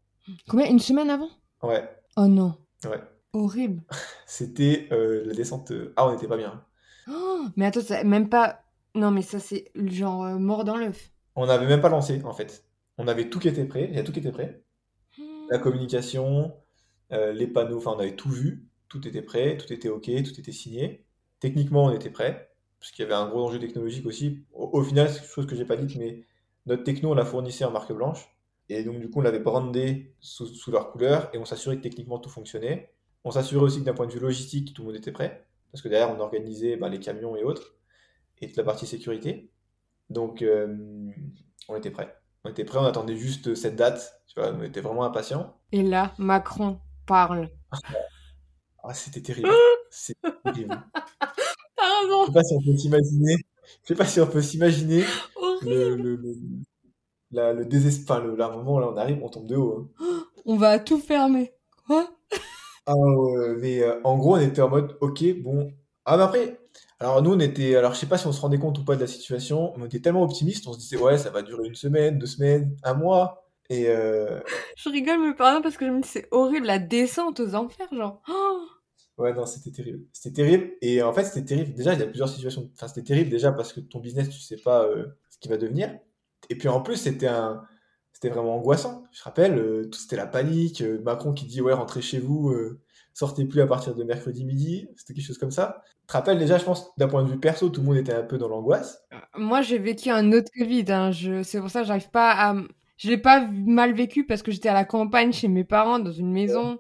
Combien? 0.49 0.67
Une 0.69 0.79
semaine 0.81 1.11
avant? 1.11 1.29
Ouais, 1.63 1.89
Oh 2.17 2.27
non. 2.27 2.55
ouais. 2.85 3.01
Horrible. 3.33 3.83
C'était 4.27 4.89
la 4.91 5.35
descente. 5.35 5.73
Ah, 5.97 6.09
on 6.09 6.13
n'était 6.13 6.27
pas 6.27 6.37
bien. 6.37 6.65
Oh, 7.09 7.45
mais 7.57 7.67
attends, 7.67 7.81
même 8.05 8.29
pas. 8.29 8.63
Non, 8.99 9.13
mais 9.13 9.23
ça, 9.23 9.39
c'est 9.39 9.71
genre 9.77 10.25
euh, 10.25 10.39
mort 10.39 10.65
dans 10.65 10.77
l'œuf. 10.77 11.13
On 11.37 11.47
n'avait 11.47 11.69
même 11.69 11.81
pas 11.81 11.89
lancé, 11.89 12.21
en 12.25 12.33
fait. 12.33 12.65
On 12.99 13.07
avait 13.07 13.31
tout 13.31 13.39
qui 13.39 13.47
était 13.47 13.65
prêt, 13.65 13.87
il 13.89 13.97
y 13.97 14.01
a 14.01 14.03
tout 14.03 14.11
qui 14.11 14.19
était 14.19 14.33
prêt. 14.33 14.65
La 15.51 15.61
communication, 15.61 16.53
euh, 17.13 17.33
les 17.33 17.47
panneaux, 17.47 17.79
enfin, 17.79 17.93
on 17.97 18.01
avait 18.01 18.17
tout 18.17 18.29
vu, 18.29 18.67
tout 18.89 19.07
était 19.07 19.23
prêt, 19.23 19.57
tout 19.57 19.73
était 19.73 19.89
OK, 19.89 20.07
tout 20.25 20.41
était 20.41 20.51
signé. 20.51 21.05
Techniquement, 21.39 21.85
on 21.85 21.93
était 21.93 22.11
prêt, 22.11 22.51
parce 22.81 22.91
qu'il 22.91 23.05
y 23.05 23.07
avait 23.07 23.15
un 23.15 23.29
gros 23.29 23.47
enjeu 23.47 23.61
technologique 23.61 24.05
aussi. 24.05 24.45
Au, 24.53 24.69
au 24.73 24.83
final, 24.83 25.09
c'est 25.09 25.21
quelque 25.21 25.33
chose 25.33 25.47
que 25.47 25.55
j'ai 25.55 25.65
pas 25.65 25.77
dit, 25.77 25.97
mais 25.97 26.25
notre 26.67 26.83
techno, 26.83 27.13
on 27.13 27.15
la 27.15 27.25
fournissait 27.25 27.65
en 27.65 27.71
marque 27.71 27.93
blanche. 27.93 28.29
Et 28.69 28.83
donc, 28.83 28.99
du 28.99 29.09
coup, 29.09 29.21
on 29.21 29.23
l'avait 29.23 29.39
brandé 29.39 30.17
sous, 30.19 30.47
sous 30.47 30.73
leur 30.73 30.91
couleur 30.91 31.31
et 31.33 31.39
on 31.39 31.45
s'assurait 31.45 31.77
que 31.77 31.83
techniquement 31.83 32.19
tout 32.19 32.31
fonctionnait. 32.31 32.91
On 33.23 33.31
s'assurait 33.31 33.63
aussi 33.63 33.79
que 33.79 33.85
d'un 33.85 33.95
point 33.95 34.09
de 34.09 34.13
vue 34.13 34.19
logistique, 34.21 34.75
tout 34.75 34.83
le 34.83 34.89
monde 34.89 34.97
était 34.97 35.13
prêt, 35.13 35.47
parce 35.71 35.83
que 35.83 35.89
derrière, 35.89 36.11
on 36.11 36.19
organisait 36.19 36.77
bah, 36.77 36.89
les 36.89 36.99
camions 36.99 37.37
et 37.37 37.45
autres, 37.45 37.78
et 38.41 38.47
toute 38.49 38.57
la 38.57 38.65
partie 38.65 38.87
sécurité. 38.87 39.51
Donc, 40.11 40.43
euh, 40.43 40.77
on 41.69 41.77
était 41.77 41.91
prêt. 41.91 42.17
On 42.45 42.51
était 42.51 42.65
prêt, 42.65 42.79
on 42.79 42.85
attendait 42.85 43.17
juste 43.17 43.55
cette 43.55 43.77
date. 43.77 44.21
Tu 44.29 44.41
vois, 44.41 44.53
on 44.53 44.63
était 44.63 44.81
vraiment 44.81 45.05
impatients. 45.05 45.57
Et 45.73 45.83
là, 45.83 46.15
Macron 46.19 46.79
parle. 47.07 47.51
Ah, 48.83 48.95
c'était 48.95 49.21
terrible. 49.21 49.49
C'était 49.91 50.31
terrible. 50.45 50.83
T'as 51.77 51.85
Je 52.21 52.27
sais 52.27 52.33
pas 52.33 52.43
si 52.45 52.55
on 52.55 52.63
peut 52.63 52.77
s'imaginer. 52.77 53.37
je 53.83 53.89
sais 53.89 53.95
pas 53.95 54.07
si 54.07 54.21
on 54.21 54.27
peut 54.27 54.43
s'imaginer 54.43 55.05
le, 55.63 55.97
le, 55.97 56.17
le, 56.17 56.35
la- 57.31 57.53
le 57.53 57.65
désespoir, 57.65 58.23
le, 58.23 58.37
là, 58.37 58.49
moment 58.51 58.77
où 58.77 58.81
là 58.81 58.89
on 58.89 58.97
arrive, 58.97 59.23
on 59.23 59.29
tombe 59.29 59.47
de 59.47 59.57
haut. 59.57 59.91
hein. 60.01 60.05
On 60.47 60.57
va 60.57 60.79
tout 60.79 60.99
fermer. 60.99 61.53
Quoi? 61.87 62.09
Ah, 62.87 62.95
mais 63.59 63.83
euh, 63.83 64.01
en 64.05 64.17
gros, 64.19 64.37
on 64.37 64.41
était 64.41 64.63
en 64.63 64.69
mode, 64.69 64.97
ok, 65.01 65.23
bon. 65.43 65.73
Ah, 66.05 66.17
mais 66.17 66.23
après, 66.23 66.61
alors 67.01 67.23
nous, 67.23 67.33
on 67.33 67.39
était, 67.39 67.77
alors 67.77 67.95
je 67.95 68.01
sais 68.01 68.07
pas 68.07 68.19
si 68.19 68.27
on 68.27 68.33
se 68.33 68.41
rendait 68.41 68.59
compte 68.59 68.79
ou 68.79 68.85
pas 68.85 68.97
de 68.97 69.01
la 69.01 69.07
situation, 69.07 69.73
mais 69.77 69.85
on 69.85 69.87
était 69.87 70.01
tellement 70.01 70.25
optimistes, 70.25 70.67
on 70.67 70.73
se 70.73 70.79
disait, 70.79 70.97
ouais, 70.97 71.17
ça 71.17 71.31
va 71.31 71.43
durer 71.43 71.67
une 71.69 71.77
semaine, 71.77 72.19
deux 72.19 72.27
semaines, 72.27 72.77
un 72.83 72.95
mois. 72.95 73.49
Et 73.71 73.89
euh, 73.89 74.41
Je 74.77 74.89
rigole, 74.89 75.21
mais 75.21 75.35
pardon, 75.35 75.63
parce 75.63 75.77
que 75.77 75.87
je 75.87 75.93
me 75.93 76.01
dis, 76.03 76.09
c'est 76.09 76.27
horrible, 76.33 76.67
la 76.67 76.81
descente 76.81 77.39
aux 77.39 77.55
enfers, 77.55 77.87
genre. 77.93 78.21
Oh 78.29 78.67
ouais, 79.19 79.33
non, 79.33 79.47
c'était 79.47 79.71
terrible. 79.71 80.07
C'était 80.13 80.43
terrible. 80.43 80.73
Et 80.81 81.03
en 81.03 81.13
fait, 81.13 81.25
c'était 81.25 81.45
terrible. 81.45 81.75
Déjà, 81.75 81.95
il 81.95 82.01
y 82.01 82.03
a 82.03 82.07
plusieurs 82.07 82.29
situations. 82.29 82.69
Enfin, 82.75 82.89
c'était 82.89 83.05
terrible 83.05 83.31
déjà 83.31 83.53
parce 83.53 83.73
que 83.73 83.81
ton 83.81 84.01
business, 84.01 84.29
tu 84.31 84.41
sais 84.41 84.57
pas 84.57 84.85
euh, 84.85 85.07
ce 85.31 85.39
qui 85.39 85.49
va 85.49 85.57
devenir. 85.57 85.97
Et 86.51 86.57
puis 86.57 86.69
en 86.69 86.81
plus, 86.81 86.97
c'était 86.97 87.29
un, 87.29 87.63
c'était 88.13 88.31
vraiment 88.31 88.57
angoissant. 88.57 89.05
Je 89.13 89.23
rappelle, 89.23 89.59
euh, 89.59 89.85
tout 89.85 89.99
c'était 89.99 90.17
la 90.17 90.27
panique. 90.27 90.83
Macron 91.05 91.33
qui 91.33 91.47
dit, 91.47 91.61
ouais, 91.61 91.73
rentrez 91.73 92.03
chez 92.03 92.19
vous, 92.19 92.53
sortez 93.19 93.45
plus 93.47 93.61
à 93.61 93.67
partir 93.67 93.97
de 93.97 94.05
mercredi 94.05 94.45
midi. 94.45 94.89
C'était 94.97 95.13
quelque 95.13 95.27
chose 95.27 95.39
comme 95.39 95.51
ça. 95.51 95.83
Tu 96.03 96.07
te 96.07 96.13
rappelles 96.13 96.39
déjà, 96.39 96.57
je 96.57 96.65
pense, 96.65 96.95
d'un 96.97 97.09
point 97.09 97.25
de 97.25 97.29
vue 97.29 97.41
perso, 97.41 97.69
tout 97.69 97.81
le 97.81 97.87
monde 97.89 97.97
était 97.97 98.15
un 98.15 98.23
peu 98.23 98.39
dans 98.39 98.47
l'angoisse. 98.47 99.03
Moi, 99.37 99.61
j'ai 99.63 99.79
vécu 99.79 100.11
un 100.11 100.31
autre 100.31 100.53
Covid. 100.57 100.85
Hein. 100.89 101.11
Je... 101.11 101.43
C'est 101.43 101.59
pour 101.59 101.69
ça 101.69 101.81
que 101.81 101.87
j'arrive 101.89 102.11
pas 102.11 102.31
à. 102.31 102.55
Je 102.97 103.09
l'ai 103.09 103.19
pas 103.19 103.45
mal 103.51 103.93
vécu 103.93 104.25
parce 104.25 104.43
que 104.43 104.53
j'étais 104.53 104.69
à 104.69 104.75
la 104.75 104.85
campagne 104.85 105.33
chez 105.33 105.49
mes 105.49 105.65
parents 105.65 105.99
dans 105.99 106.13
une 106.13 106.31
maison. 106.31 106.79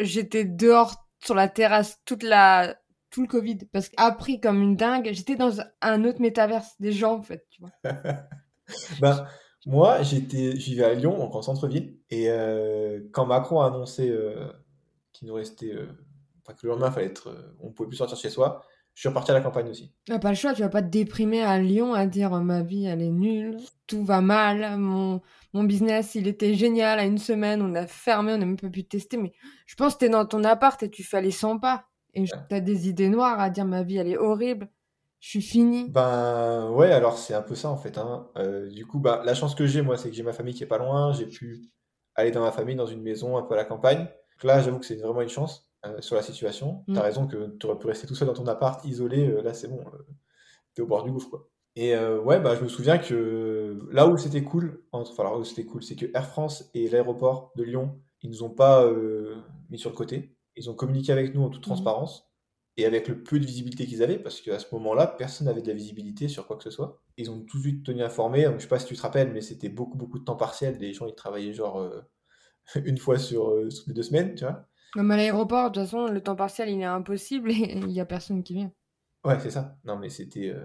J'étais 0.00 0.44
dehors 0.44 1.08
sur 1.24 1.36
la 1.36 1.48
terrasse 1.48 2.00
toute 2.04 2.24
la 2.24 2.76
tout 3.10 3.22
le 3.22 3.28
Covid 3.28 3.58
parce 3.72 3.88
qu'après 3.88 4.40
comme 4.40 4.62
une 4.62 4.76
dingue, 4.76 5.10
j'étais 5.12 5.36
dans 5.36 5.60
un 5.82 6.04
autre 6.04 6.20
métaverse 6.20 6.74
des 6.80 6.92
gens 6.92 7.18
en 7.18 7.22
fait, 7.22 7.46
tu 7.50 7.62
vois. 7.62 7.70
Ben, 9.00 9.24
moi, 9.64 10.02
j'étais, 10.02 10.56
je 10.56 10.64
vivais 10.66 10.84
à 10.84 10.94
Lyon, 10.94 11.16
donc 11.16 11.34
en 11.36 11.42
centre-ville. 11.42 11.96
Et 12.10 12.28
euh, 12.28 13.00
quand 13.12 13.26
Macron 13.26 13.60
a 13.60 13.68
annoncé 13.68 14.10
euh, 14.10 14.48
qu'il 15.18 15.28
nous 15.28 15.34
restait, 15.34 15.72
euh, 15.74 15.86
enfin, 16.42 16.54
que 16.56 16.66
le 16.66 16.70
lendemain, 16.72 16.90
fallait 16.90 17.06
être, 17.06 17.28
euh, 17.30 17.56
on 17.60 17.70
pouvait 17.70 17.88
plus 17.88 17.96
sortir 17.96 18.16
chez 18.16 18.30
soi, 18.30 18.62
je 18.94 19.00
suis 19.00 19.08
reparti 19.08 19.30
à 19.30 19.34
la 19.34 19.40
campagne 19.42 19.68
aussi. 19.68 19.92
T'as 20.06 20.18
pas 20.18 20.30
le 20.30 20.36
choix, 20.36 20.54
tu 20.54 20.62
vas 20.62 20.68
pas 20.70 20.82
te 20.82 20.88
déprimer 20.88 21.42
à 21.42 21.58
Lyon 21.58 21.92
à 21.92 22.06
dire 22.06 22.30
oh, 22.32 22.40
ma 22.40 22.62
vie 22.62 22.86
elle 22.86 23.02
est 23.02 23.10
nulle, 23.10 23.58
tout 23.86 24.04
va 24.04 24.20
mal, 24.22 24.78
mon, 24.78 25.20
mon 25.52 25.64
business 25.64 26.14
il 26.14 26.26
était 26.28 26.54
génial 26.54 26.98
à 26.98 27.04
une 27.04 27.18
semaine, 27.18 27.60
on 27.62 27.74
a 27.74 27.86
fermé, 27.86 28.32
on 28.32 28.38
n'a 28.38 28.46
même 28.46 28.56
pas 28.56 28.70
pu 28.70 28.84
tester, 28.84 29.16
mais 29.18 29.32
je 29.66 29.74
pense 29.74 29.94
que 29.94 29.98
t'es 30.00 30.08
dans 30.08 30.24
ton 30.24 30.44
appart 30.44 30.82
et 30.82 30.90
tu 30.90 31.02
fais 31.04 31.20
les 31.20 31.30
100 31.30 31.58
pas. 31.58 31.84
Et 32.14 32.24
je- 32.24 32.32
t'as 32.48 32.60
des 32.60 32.88
idées 32.88 33.10
noires 33.10 33.38
à 33.38 33.50
dire 33.50 33.66
ma 33.66 33.82
vie 33.82 33.98
elle 33.98 34.08
est 34.08 34.16
horrible, 34.16 34.70
je 35.20 35.28
suis 35.28 35.42
finie. 35.42 35.90
Ben 35.90 36.70
ouais, 36.70 36.90
alors 36.90 37.18
c'est 37.18 37.34
un 37.34 37.42
peu 37.42 37.54
ça 37.54 37.68
en 37.68 37.76
fait. 37.76 37.98
Hein. 37.98 38.28
Euh, 38.38 38.70
du 38.70 38.86
coup, 38.86 38.98
bah, 38.98 39.20
la 39.24 39.34
chance 39.34 39.54
que 39.54 39.66
j'ai, 39.66 39.82
moi, 39.82 39.98
c'est 39.98 40.08
que 40.08 40.14
j'ai 40.16 40.22
ma 40.22 40.32
famille 40.32 40.54
qui 40.54 40.62
est 40.62 40.66
pas 40.66 40.78
loin. 40.78 41.12
J'ai 41.12 41.26
pu 41.26 41.62
aller 42.14 42.30
dans 42.30 42.40
ma 42.40 42.52
famille, 42.52 42.76
dans 42.76 42.86
une 42.86 43.02
maison 43.02 43.36
un 43.36 43.42
peu 43.42 43.52
à 43.54 43.56
la 43.58 43.64
campagne. 43.64 44.06
Donc 44.36 44.44
là, 44.44 44.60
j'avoue 44.60 44.78
que 44.78 44.86
c'est 44.86 44.96
vraiment 44.96 45.22
une 45.22 45.28
chance 45.28 45.70
euh, 45.86 46.00
sur 46.00 46.16
la 46.16 46.22
situation. 46.22 46.84
Mm. 46.88 46.94
T'as 46.94 47.02
raison 47.02 47.26
que 47.26 47.56
tu 47.58 47.66
aurais 47.66 47.78
pu 47.78 47.86
rester 47.86 48.06
tout 48.06 48.14
seul 48.14 48.28
dans 48.28 48.34
ton 48.34 48.46
appart, 48.46 48.84
isolé. 48.84 49.28
euh, 49.28 49.42
là, 49.42 49.54
c'est 49.54 49.68
bon, 49.68 49.80
euh, 49.80 49.98
t'es 50.74 50.82
au 50.82 50.86
bord 50.86 51.04
du 51.04 51.10
gouffre, 51.12 51.30
quoi. 51.30 51.48
Et 51.78 51.94
ouais, 51.94 52.40
bah, 52.40 52.54
je 52.56 52.62
me 52.62 52.68
souviens 52.68 52.96
que 52.96 53.78
là 53.90 54.06
où 54.08 54.16
c'était 54.16 54.42
cool, 54.42 54.82
entre, 54.92 55.10
enfin, 55.10 55.24
là 55.24 55.36
où 55.36 55.44
c'était 55.44 55.66
cool, 55.66 55.82
c'est 55.82 55.94
que 55.94 56.06
Air 56.14 56.26
France 56.26 56.70
et 56.72 56.88
l'aéroport 56.88 57.52
de 57.54 57.64
Lyon, 57.64 58.00
ils 58.22 58.30
nous 58.30 58.42
ont 58.42 58.48
pas 58.48 58.90
mis 59.68 59.78
sur 59.78 59.90
le 59.90 59.94
côté. 59.96 60.34
Ils 60.56 60.70
ont 60.70 60.74
communiqué 60.74 61.12
avec 61.12 61.34
nous 61.34 61.42
en 61.42 61.50
toute 61.50 61.60
Mhm. 61.66 61.74
transparence 61.74 62.30
et 62.78 62.86
avec 62.86 63.08
le 63.08 63.22
peu 63.22 63.38
de 63.38 63.44
visibilité 63.44 63.84
qu'ils 63.86 64.02
avaient, 64.02 64.18
parce 64.18 64.40
qu'à 64.40 64.58
ce 64.58 64.74
moment-là, 64.74 65.06
personne 65.06 65.48
n'avait 65.48 65.60
de 65.60 65.68
la 65.68 65.74
visibilité 65.74 66.28
sur 66.28 66.46
quoi 66.46 66.56
que 66.56 66.62
ce 66.64 66.70
soit. 66.70 67.02
Ils 67.18 67.30
ont 67.30 67.40
tout 67.40 67.58
de 67.58 67.62
suite 67.64 67.84
tenu 67.84 68.02
informé. 68.02 68.44
Donc, 68.44 68.56
je 68.56 68.62
sais 68.62 68.68
pas 68.68 68.78
si 68.78 68.86
tu 68.86 68.96
te 68.96 69.02
rappelles, 69.02 69.30
mais 69.34 69.42
c'était 69.42 69.68
beaucoup, 69.68 69.98
beaucoup 69.98 70.18
de 70.18 70.24
temps 70.24 70.36
partiel. 70.36 70.78
Des 70.78 70.94
gens, 70.94 71.06
ils 71.06 71.14
travaillaient 71.14 71.52
genre 71.52 71.78
euh, 71.78 72.00
une 72.84 72.98
fois 72.98 73.18
sur 73.18 73.50
euh, 73.50 73.68
toutes 73.70 73.86
les 73.88 73.94
deux 73.94 74.02
semaines, 74.02 74.34
tu 74.34 74.44
vois. 74.44 74.66
Même 74.94 75.10
à 75.10 75.16
l'aéroport, 75.16 75.70
de 75.70 75.80
toute 75.80 75.84
façon, 75.84 76.06
le 76.06 76.22
temps 76.22 76.36
partiel 76.36 76.68
il 76.70 76.80
est 76.80 76.84
impossible 76.84 77.50
et 77.50 77.54
il 77.78 77.90
y 77.90 78.00
a 78.00 78.06
personne 78.06 78.42
qui 78.42 78.54
vient. 78.54 78.72
Ouais, 79.24 79.38
c'est 79.40 79.50
ça. 79.50 79.76
Non, 79.84 79.96
mais 79.98 80.08
c'était. 80.08 80.50
euh, 80.50 80.64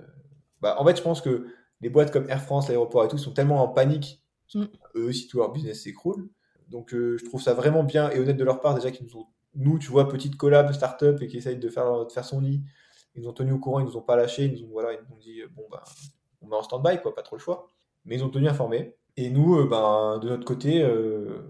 Bah, 0.61 0.75
en 0.79 0.85
fait, 0.85 0.97
je 0.97 1.01
pense 1.01 1.21
que 1.21 1.47
les 1.81 1.89
boîtes 1.89 2.11
comme 2.11 2.29
Air 2.29 2.41
France, 2.43 2.67
l'aéroport 2.67 3.03
et 3.05 3.07
tout 3.07 3.17
sont 3.17 3.33
tellement 3.33 3.61
en 3.63 3.67
panique. 3.69 4.23
Mm. 4.53 4.65
Eux 4.95 5.05
aussi, 5.05 5.27
tout 5.27 5.37
leur 5.39 5.51
business 5.51 5.83
s'écroule. 5.83 6.29
Donc, 6.69 6.93
euh, 6.93 7.17
je 7.17 7.25
trouve 7.25 7.41
ça 7.41 7.53
vraiment 7.53 7.83
bien 7.83 8.09
et 8.11 8.19
honnête 8.19 8.37
de 8.37 8.43
leur 8.43 8.61
part, 8.61 8.75
déjà 8.75 8.91
qu'ils 8.91 9.07
nous 9.07 9.17
ont, 9.17 9.27
nous, 9.55 9.79
tu 9.79 9.89
vois, 9.89 10.07
petite 10.07 10.37
collab 10.37 10.71
start-up 10.73 11.21
et 11.21 11.27
qui 11.27 11.37
essayent 11.37 11.57
de 11.59 11.69
faire, 11.69 12.05
de 12.05 12.11
faire 12.11 12.25
son 12.25 12.41
nid. 12.41 12.63
Ils 13.15 13.23
nous 13.23 13.29
ont 13.29 13.33
tenu 13.33 13.51
au 13.53 13.59
courant, 13.59 13.79
ils 13.79 13.85
nous 13.85 13.97
ont 13.97 14.01
pas 14.01 14.15
lâché. 14.15 14.45
Ils 14.45 14.53
nous 14.61 14.67
ont, 14.69 14.71
voilà, 14.71 14.93
ils 14.93 14.99
nous 15.09 15.15
ont 15.15 15.19
dit, 15.19 15.41
bon, 15.51 15.63
bah, 15.71 15.83
on 16.41 16.47
met 16.47 16.55
en 16.55 16.61
stand-by, 16.63 17.01
quoi, 17.01 17.13
pas 17.15 17.23
trop 17.23 17.35
le 17.35 17.41
choix. 17.41 17.67
Mais 18.05 18.15
ils 18.15 18.23
ont 18.23 18.29
tenu 18.29 18.47
informés. 18.47 18.95
Et 19.17 19.29
nous, 19.29 19.57
euh, 19.59 19.67
ben, 19.67 20.19
de 20.19 20.29
notre 20.29 20.45
côté, 20.45 20.81
euh, 20.83 21.41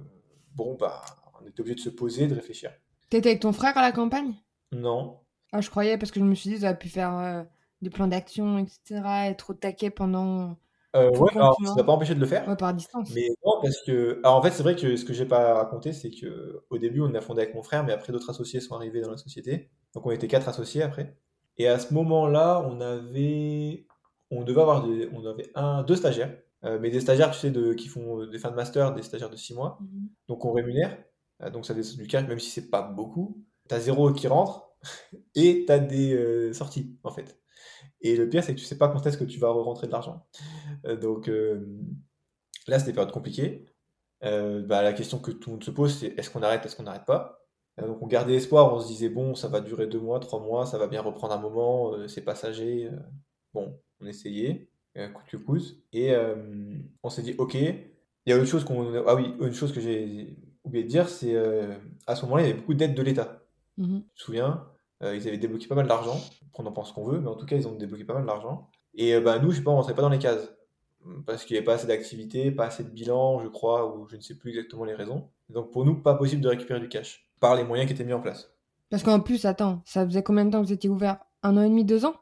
bon, 0.55 0.75
bah, 0.75 1.01
on 1.41 1.47
était 1.47 1.61
obligé 1.61 1.75
de 1.75 1.79
se 1.81 1.89
poser, 1.89 2.27
de 2.27 2.35
réfléchir. 2.35 2.71
T'étais 3.09 3.29
avec 3.29 3.41
ton 3.41 3.53
frère 3.53 3.77
à 3.77 3.81
la 3.81 3.91
campagne? 3.91 4.33
Non, 4.71 5.19
Ah, 5.51 5.61
je 5.61 5.69
croyais 5.69 5.97
parce 5.97 6.11
que 6.11 6.19
je 6.19 6.25
me 6.25 6.35
suis 6.35 6.49
dit, 6.51 6.59
ça 6.59 6.69
a 6.69 6.73
pu 6.73 6.89
faire 6.89 7.17
euh, 7.17 7.43
des 7.81 7.89
plans 7.89 8.07
d'action, 8.07 8.57
etc. 8.57 9.01
Être 9.27 9.51
au 9.51 9.53
taquet 9.53 9.89
pendant. 9.89 10.57
Euh, 10.95 11.09
ouais, 11.09 11.31
alors, 11.35 11.57
ça 11.65 11.75
n'a 11.75 11.83
pas 11.83 11.91
empêché 11.93 12.15
de 12.15 12.19
le 12.19 12.25
faire? 12.25 12.47
Ouais, 12.47 12.55
par 12.55 12.73
distance. 12.73 13.09
Mais 13.13 13.27
non, 13.45 13.53
parce 13.61 13.81
que. 13.85 14.19
Alors 14.23 14.37
en 14.37 14.41
fait, 14.41 14.51
c'est 14.51 14.63
vrai 14.63 14.75
que 14.75 14.95
ce 14.97 15.05
que 15.05 15.13
j'ai 15.13 15.25
pas 15.25 15.53
raconté, 15.53 15.93
c'est 15.93 16.11
que 16.11 16.63
au 16.69 16.77
début, 16.77 17.01
on 17.01 17.13
a 17.15 17.21
fondé 17.21 17.41
avec 17.41 17.55
mon 17.55 17.63
frère, 17.63 17.83
mais 17.83 17.93
après, 17.93 18.11
d'autres 18.13 18.29
associés 18.29 18.59
sont 18.59 18.75
arrivés 18.75 19.01
dans 19.01 19.11
la 19.11 19.17
société. 19.17 19.69
Donc 19.93 20.05
on 20.05 20.11
était 20.11 20.27
quatre 20.27 20.47
associés 20.49 20.83
après. 20.83 21.17
Et 21.57 21.67
à 21.67 21.79
ce 21.79 21.93
moment-là, 21.93 22.61
on 22.69 22.79
avait. 22.81 23.87
On 24.31 24.43
devait 24.43 24.61
avoir 24.61 24.87
des... 24.87 25.09
on 25.13 25.25
avait 25.25 25.49
un, 25.55 25.83
deux 25.83 25.95
stagiaires. 25.97 26.33
Euh, 26.63 26.79
mais 26.79 26.91
des 26.91 27.01
stagiaires, 27.01 27.31
tu 27.31 27.39
sais, 27.39 27.51
de... 27.51 27.73
qui 27.73 27.87
font 27.87 28.21
euh, 28.21 28.27
des 28.27 28.37
fins 28.37 28.51
de 28.51 28.55
master, 28.55 28.93
des 28.93 29.01
stagiaires 29.01 29.29
de 29.29 29.35
six 29.35 29.53
mois. 29.53 29.79
Mhm. 29.81 30.09
Donc 30.27 30.45
on 30.45 30.51
rémunère. 30.51 30.97
Euh, 31.41 31.49
donc 31.49 31.65
ça 31.65 31.73
descend 31.73 31.97
du 31.97 32.07
cash, 32.07 32.27
même 32.27 32.39
si 32.39 32.49
c'est 32.49 32.69
pas 32.69 32.81
beaucoup. 32.81 33.43
T'as 33.67 33.79
zéro 33.79 34.11
qui 34.13 34.27
rentre 34.27 34.69
et 35.35 35.65
t'as 35.67 35.79
des 35.79 36.13
euh, 36.13 36.53
sorties, 36.53 36.97
en 37.03 37.11
fait. 37.11 37.39
Et 38.01 38.15
le 38.15 38.29
pire, 38.29 38.43
c'est 38.43 38.53
que 38.55 38.59
tu 38.59 38.65
sais 38.65 38.77
pas 38.77 38.89
quand 38.89 39.05
est-ce 39.05 39.17
que 39.17 39.23
tu 39.23 39.39
vas 39.39 39.49
rentrer 39.51 39.87
de 39.87 39.91
l'argent. 39.91 40.27
Donc 41.01 41.27
là, 42.67 42.79
c'était 42.79 42.89
une 42.91 42.95
période 42.95 43.11
compliquée. 43.11 43.65
Euh, 44.23 44.61
bah, 44.63 44.81
la 44.81 44.93
question 44.93 45.19
que 45.19 45.31
tout 45.31 45.49
le 45.49 45.53
monde 45.55 45.63
se 45.63 45.71
pose, 45.71 45.99
c'est 45.99 46.07
est-ce 46.17 46.29
qu'on 46.29 46.41
arrête, 46.43 46.65
est-ce 46.65 46.75
qu'on 46.75 46.83
n'arrête 46.83 47.05
pas? 47.05 47.45
Donc 47.77 48.01
on 48.01 48.07
gardait 48.07 48.35
espoir, 48.35 48.73
on 48.73 48.79
se 48.79 48.87
disait 48.87 49.09
bon, 49.09 49.35
ça 49.35 49.47
va 49.47 49.61
durer 49.61 49.87
deux 49.87 49.99
mois, 49.99 50.19
trois 50.19 50.39
mois, 50.39 50.65
ça 50.65 50.77
va 50.77 50.87
bien 50.87 51.01
reprendre 51.01 51.33
un 51.33 51.39
moment, 51.39 51.93
c'est 52.07 52.21
passager. 52.21 52.89
bon, 53.53 53.79
on 53.99 54.05
essayait, 54.07 54.69
euh, 54.97 55.07
coûte 55.09 55.25
que 55.27 55.37
coûte, 55.37 55.77
et 55.93 56.13
euh, 56.13 56.35
on 57.03 57.09
s'est 57.09 57.21
dit 57.21 57.35
ok. 57.37 57.55
Il 57.55 58.29
y 58.29 58.33
a 58.33 58.37
autre 58.37 58.45
chose 58.45 58.63
qu'on, 58.63 59.03
ah 59.07 59.15
oui, 59.15 59.33
une 59.39 59.53
chose 59.53 59.71
que 59.71 59.81
j'ai 59.81 60.37
oublié 60.63 60.83
de 60.83 60.89
dire, 60.89 61.09
c'est 61.09 61.33
euh, 61.33 61.73
à 62.05 62.15
ce 62.15 62.23
moment-là, 62.25 62.43
il 62.43 62.47
y 62.47 62.49
avait 62.51 62.59
beaucoup 62.59 62.75
d'aides 62.75 62.93
de 62.93 63.01
l'État. 63.01 63.43
Je 63.77 63.83
me 63.83 64.01
souviens, 64.13 64.67
ils 65.01 65.27
avaient 65.27 65.39
débloqué 65.39 65.67
pas 65.67 65.73
mal 65.73 65.87
d'argent, 65.87 66.19
qu'on 66.51 66.65
en 66.67 66.71
pense 66.71 66.89
ce 66.89 66.93
qu'on 66.93 67.05
veut, 67.05 67.19
mais 67.19 67.29
en 67.29 67.35
tout 67.35 67.47
cas, 67.47 67.55
ils 67.55 67.67
ont 67.67 67.73
débloqué 67.73 68.03
pas 68.03 68.13
mal 68.13 68.27
d'argent. 68.27 68.69
Et 68.93 69.19
bah, 69.19 69.39
nous, 69.39 69.49
je 69.49 69.57
sais 69.57 69.63
pas, 69.63 69.71
on 69.71 69.77
rentrait 69.77 69.95
pas 69.95 70.03
dans 70.03 70.09
les 70.09 70.19
cases. 70.19 70.53
Parce 71.25 71.45
qu'il 71.45 71.55
n'y 71.55 71.57
avait 71.57 71.65
pas 71.65 71.73
assez 71.73 71.87
d'activité, 71.87 72.51
pas 72.51 72.65
assez 72.65 72.83
de 72.83 72.89
bilan, 72.89 73.39
je 73.39 73.47
crois, 73.47 73.95
ou 73.95 74.07
je 74.07 74.17
ne 74.17 74.21
sais 74.21 74.35
plus 74.35 74.51
exactement 74.51 74.85
les 74.85 74.93
raisons. 74.93 75.29
Donc 75.49 75.71
pour 75.71 75.83
nous, 75.83 75.95
pas 75.95 76.13
possible 76.13 76.43
de 76.43 76.49
récupérer 76.49 76.79
du 76.79 76.89
cash, 76.89 77.27
par 77.39 77.55
les 77.55 77.63
moyens 77.63 77.87
qui 77.87 77.95
étaient 77.95 78.03
mis 78.03 78.13
en 78.13 78.21
place. 78.21 78.53
Parce 78.91 79.01
qu'en 79.01 79.19
plus, 79.19 79.45
attends, 79.45 79.81
ça 79.83 80.05
faisait 80.05 80.21
combien 80.21 80.45
de 80.45 80.51
temps 80.51 80.61
que 80.61 80.67
vous 80.67 80.73
étiez 80.73 80.91
ouvert? 80.91 81.17
Un 81.41 81.57
an 81.57 81.63
et 81.63 81.69
demi, 81.69 81.85
deux 81.85 82.05
ans? 82.05 82.13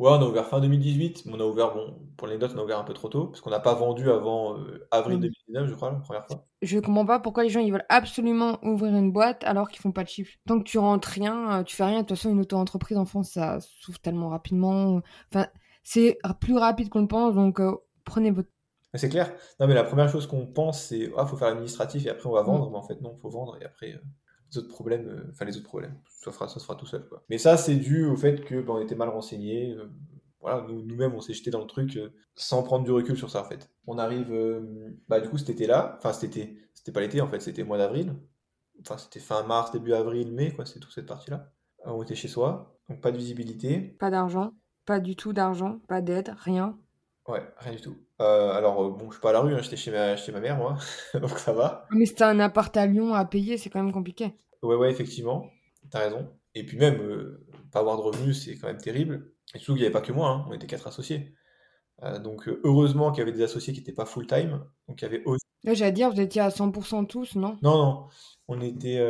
Ouais, 0.00 0.10
on 0.10 0.14
a 0.20 0.24
ouvert 0.24 0.46
fin 0.48 0.60
2018, 0.60 1.26
mais 1.26 1.34
on 1.34 1.40
a 1.40 1.44
ouvert, 1.44 1.72
bon, 1.72 1.96
pour 2.16 2.26
l'anecdote, 2.26 2.50
on 2.56 2.58
a 2.58 2.64
ouvert 2.64 2.78
un 2.80 2.84
peu 2.84 2.94
trop 2.94 3.08
tôt, 3.08 3.28
parce 3.28 3.40
qu'on 3.40 3.50
n'a 3.50 3.60
pas 3.60 3.74
vendu 3.74 4.10
avant 4.10 4.58
euh, 4.58 4.86
avril 4.90 5.16
Mhm. 5.18 5.22
2019, 5.22 5.68
je 5.68 5.74
crois, 5.74 5.90
la 5.92 5.98
première 6.00 6.26
fois. 6.26 6.44
Je 6.62 6.78
comprends 6.80 7.06
pas 7.06 7.20
pourquoi 7.20 7.44
les 7.44 7.48
gens 7.50 7.60
ils 7.60 7.70
veulent 7.70 7.86
absolument 7.88 8.58
ouvrir 8.64 8.92
une 8.96 9.12
boîte 9.12 9.44
alors 9.44 9.68
qu'ils 9.68 9.80
font 9.80 9.92
pas 9.92 10.02
de 10.02 10.08
chiffre. 10.08 10.32
Tant 10.46 10.58
que 10.58 10.64
tu 10.64 10.78
rentres 10.78 11.06
rien, 11.08 11.60
euh, 11.60 11.62
tu 11.62 11.76
fais 11.76 11.84
rien. 11.84 12.02
De 12.02 12.06
toute 12.06 12.16
façon, 12.16 12.30
une 12.30 12.40
auto-entreprise 12.40 12.98
en 12.98 13.04
France, 13.04 13.30
ça 13.32 13.58
s'ouvre 13.60 14.00
tellement 14.00 14.30
rapidement. 14.30 15.00
Enfin, 15.32 15.46
c'est 15.84 16.18
plus 16.40 16.56
rapide 16.56 16.88
qu'on 16.88 17.02
le 17.02 17.06
pense, 17.08 17.34
donc 17.34 17.60
euh, 17.60 17.76
prenez 18.04 18.32
votre. 18.32 18.48
C'est 18.94 19.08
clair. 19.08 19.32
Non, 19.60 19.66
mais 19.68 19.74
la 19.74 19.84
première 19.84 20.08
chose 20.08 20.26
qu'on 20.26 20.46
pense, 20.46 20.82
c'est 20.84 21.10
ah, 21.16 21.26
faut 21.26 21.36
faire 21.36 21.48
l'administratif 21.48 22.06
et 22.06 22.10
après 22.10 22.28
on 22.28 22.32
va 22.32 22.42
vendre. 22.42 22.70
Mais 22.70 22.76
en 22.78 22.82
fait, 22.82 23.00
non, 23.00 23.16
faut 23.20 23.28
vendre 23.30 23.58
et 23.60 23.64
après 23.64 23.92
euh, 23.92 23.98
les 24.50 24.58
autres 24.58 24.68
problèmes, 24.68 25.08
euh, 25.08 25.30
enfin 25.30 25.44
les 25.44 25.56
autres 25.56 25.66
problèmes, 25.66 25.98
ça 26.06 26.32
se 26.48 26.58
fera 26.58 26.76
tout 26.76 26.86
seul, 26.86 27.06
quoi. 27.08 27.24
Mais 27.28 27.38
ça, 27.38 27.56
c'est 27.56 27.76
dû 27.76 28.04
au 28.06 28.16
fait 28.16 28.44
que 28.44 28.60
ben, 28.60 28.74
on 28.74 28.80
était 28.80 28.94
mal 28.94 29.08
renseignés. 29.08 29.72
euh, 29.72 29.88
voilà, 30.40 30.66
nous, 30.68 30.82
nous-mêmes, 30.82 31.14
on 31.14 31.20
s'est 31.20 31.32
jeté 31.32 31.50
dans 31.50 31.60
le 31.60 31.66
truc 31.66 31.96
euh, 31.96 32.10
sans 32.34 32.62
prendre 32.62 32.84
du 32.84 32.90
recul 32.90 33.16
sur 33.16 33.30
ça, 33.30 33.40
en 33.40 33.44
fait. 33.44 33.70
On 33.86 33.96
arrive, 33.98 34.30
bah 35.08 35.20
du 35.20 35.28
coup, 35.28 35.38
cet 35.38 35.50
été-là, 35.50 35.94
enfin 35.98 36.12
cet 36.12 36.24
été, 36.24 36.58
c'était 36.74 36.92
pas 36.92 37.00
l'été, 37.00 37.20
en 37.20 37.28
fait, 37.28 37.40
c'était 37.40 37.64
mois 37.64 37.78
d'avril. 37.78 38.14
Enfin, 38.80 38.98
c'était 38.98 39.20
fin 39.20 39.42
mars, 39.44 39.72
début 39.72 39.94
avril, 39.94 40.32
mai, 40.32 40.52
quoi, 40.52 40.66
c'est 40.66 40.80
toute 40.80 40.92
cette 40.92 41.06
partie-là. 41.06 41.52
On 41.86 42.02
était 42.02 42.14
chez 42.14 42.28
soi, 42.28 42.78
donc 42.88 43.00
pas 43.00 43.12
de 43.12 43.16
visibilité. 43.16 43.78
Pas 43.98 44.10
d'argent, 44.10 44.52
pas 44.84 45.00
du 45.00 45.16
tout 45.16 45.32
d'argent, 45.32 45.78
pas 45.88 46.02
d'aide, 46.02 46.34
rien. 46.38 46.78
Ouais, 47.26 47.42
rien 47.58 47.72
du 47.72 47.80
tout. 47.80 47.96
Euh, 48.20 48.52
alors, 48.52 48.84
euh, 48.84 48.90
bon, 48.90 49.06
je 49.06 49.14
suis 49.14 49.20
pas 49.20 49.30
à 49.30 49.32
la 49.32 49.40
rue, 49.40 49.54
hein, 49.54 49.60
j'étais 49.62 49.76
chez 49.76 49.90
ma, 49.90 50.16
chez 50.16 50.30
ma 50.30 50.40
mère, 50.40 50.58
moi, 50.58 50.76
donc 51.14 51.38
ça 51.38 51.52
va. 51.52 51.86
Mais 51.90 52.04
t'as 52.06 52.28
un 52.28 52.38
appart 52.38 52.76
à 52.76 52.86
Lyon 52.86 53.14
à 53.14 53.24
payer, 53.24 53.56
c'est 53.56 53.70
quand 53.70 53.82
même 53.82 53.92
compliqué. 53.92 54.34
Ouais, 54.62 54.76
ouais, 54.76 54.90
effectivement, 54.90 55.48
t'as 55.90 56.00
raison. 56.00 56.28
Et 56.54 56.64
puis 56.64 56.76
même, 56.76 57.00
euh, 57.00 57.46
pas 57.72 57.80
avoir 57.80 57.96
de 57.96 58.02
revenus, 58.02 58.44
c'est 58.44 58.56
quand 58.56 58.66
même 58.66 58.78
terrible. 58.78 59.32
Et 59.54 59.58
surtout 59.58 59.72
qu'il 59.72 59.82
n'y 59.82 59.86
avait 59.86 59.92
pas 59.92 60.02
que 60.02 60.12
moi, 60.12 60.30
hein, 60.30 60.46
on 60.48 60.52
était 60.52 60.66
quatre 60.66 60.86
associés. 60.86 61.34
Euh, 62.02 62.18
donc 62.18 62.48
heureusement 62.64 63.10
qu'il 63.10 63.20
y 63.20 63.22
avait 63.22 63.32
des 63.32 63.42
associés 63.42 63.72
qui 63.72 63.80
n'étaient 63.80 63.92
pas 63.92 64.04
full-time. 64.04 64.64
Donc 64.88 65.00
il 65.00 65.04
y 65.04 65.06
avait 65.06 65.24
aussi... 65.24 65.44
J'allais 65.64 65.92
dire, 65.92 66.10
vous 66.10 66.20
étiez 66.20 66.42
à 66.42 66.50
100% 66.50 67.06
tous, 67.06 67.36
non? 67.36 67.56
Non, 67.62 67.76
non. 67.78 68.08
On 68.48 68.60
était... 68.60 69.00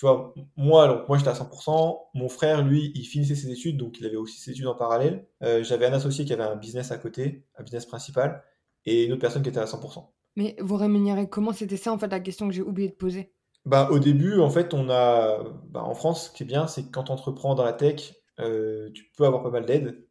Tu 0.00 0.06
vois, 0.06 0.32
moi, 0.56 0.84
alors, 0.84 1.04
moi 1.08 1.18
j'étais 1.18 1.28
à 1.28 1.34
100%. 1.34 2.08
Mon 2.14 2.30
frère, 2.30 2.64
lui, 2.64 2.90
il 2.94 3.04
finissait 3.04 3.34
ses 3.34 3.50
études, 3.50 3.76
donc 3.76 4.00
il 4.00 4.06
avait 4.06 4.16
aussi 4.16 4.40
ses 4.40 4.52
études 4.52 4.66
en 4.66 4.74
parallèle. 4.74 5.26
J'avais 5.42 5.84
un 5.84 5.92
associé 5.92 6.24
qui 6.24 6.32
avait 6.32 6.42
un 6.42 6.56
business 6.56 6.90
à 6.90 6.96
côté, 6.96 7.44
un 7.58 7.62
business 7.62 7.84
principal, 7.84 8.42
et 8.86 9.04
une 9.04 9.12
autre 9.12 9.20
personne 9.20 9.42
qui 9.42 9.50
était 9.50 9.60
à 9.60 9.66
100%. 9.66 10.10
Mais 10.36 10.56
vous 10.58 10.76
rémunérez 10.76 11.28
comment? 11.28 11.52
C'était 11.52 11.76
ça, 11.76 11.92
en 11.92 11.98
fait, 11.98 12.06
la 12.06 12.20
question 12.20 12.48
que 12.48 12.54
j'ai 12.54 12.62
oublié 12.62 12.88
de 12.88 12.94
poser. 12.94 13.34
Bah, 13.66 13.90
au 13.90 13.98
début, 13.98 14.40
en 14.40 14.48
fait, 14.48 14.72
on 14.72 14.88
a, 14.88 15.44
bah, 15.68 15.82
en 15.82 15.94
France, 15.94 16.28
ce 16.28 16.30
qui 16.30 16.44
est 16.44 16.46
bien, 16.46 16.66
c'est 16.66 16.84
que 16.84 16.90
quand 16.90 17.04
tu 17.04 17.12
entreprends 17.12 17.54
dans 17.54 17.64
la 17.64 17.74
tech, 17.74 18.14
euh, 18.38 18.88
tu 18.94 19.04
peux 19.18 19.26
avoir 19.26 19.42
pas 19.42 19.50
mal 19.50 19.66
d'aides. 19.66 20.06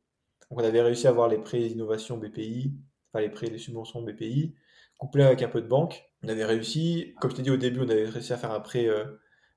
Donc, 0.51 0.59
on 0.59 0.63
avait 0.63 0.83
réussi 0.83 1.07
à 1.07 1.09
avoir 1.09 1.29
les 1.29 1.39
prêts 1.39 1.61
innovation 1.61 2.15
BPI, 2.17 2.75
enfin 3.11 3.23
les 3.23 3.29
prêts, 3.29 3.47
les 3.47 3.57
subventions 3.57 4.03
BPI, 4.03 4.53
couplés 4.99 5.23
avec 5.23 5.41
un 5.41 5.49
peu 5.49 5.61
de 5.61 5.67
banque. 5.67 6.03
On 6.21 6.27
avait 6.27 6.45
réussi, 6.45 7.15
comme 7.21 7.31
je 7.31 7.37
t'ai 7.37 7.41
dit 7.41 7.49
au 7.49 7.57
début, 7.57 7.79
on 7.79 7.89
avait 7.89 8.05
réussi 8.05 8.33
à 8.33 8.37
faire 8.37 8.51
un 8.51 8.59
prêt 8.59 8.87
euh, 8.87 9.05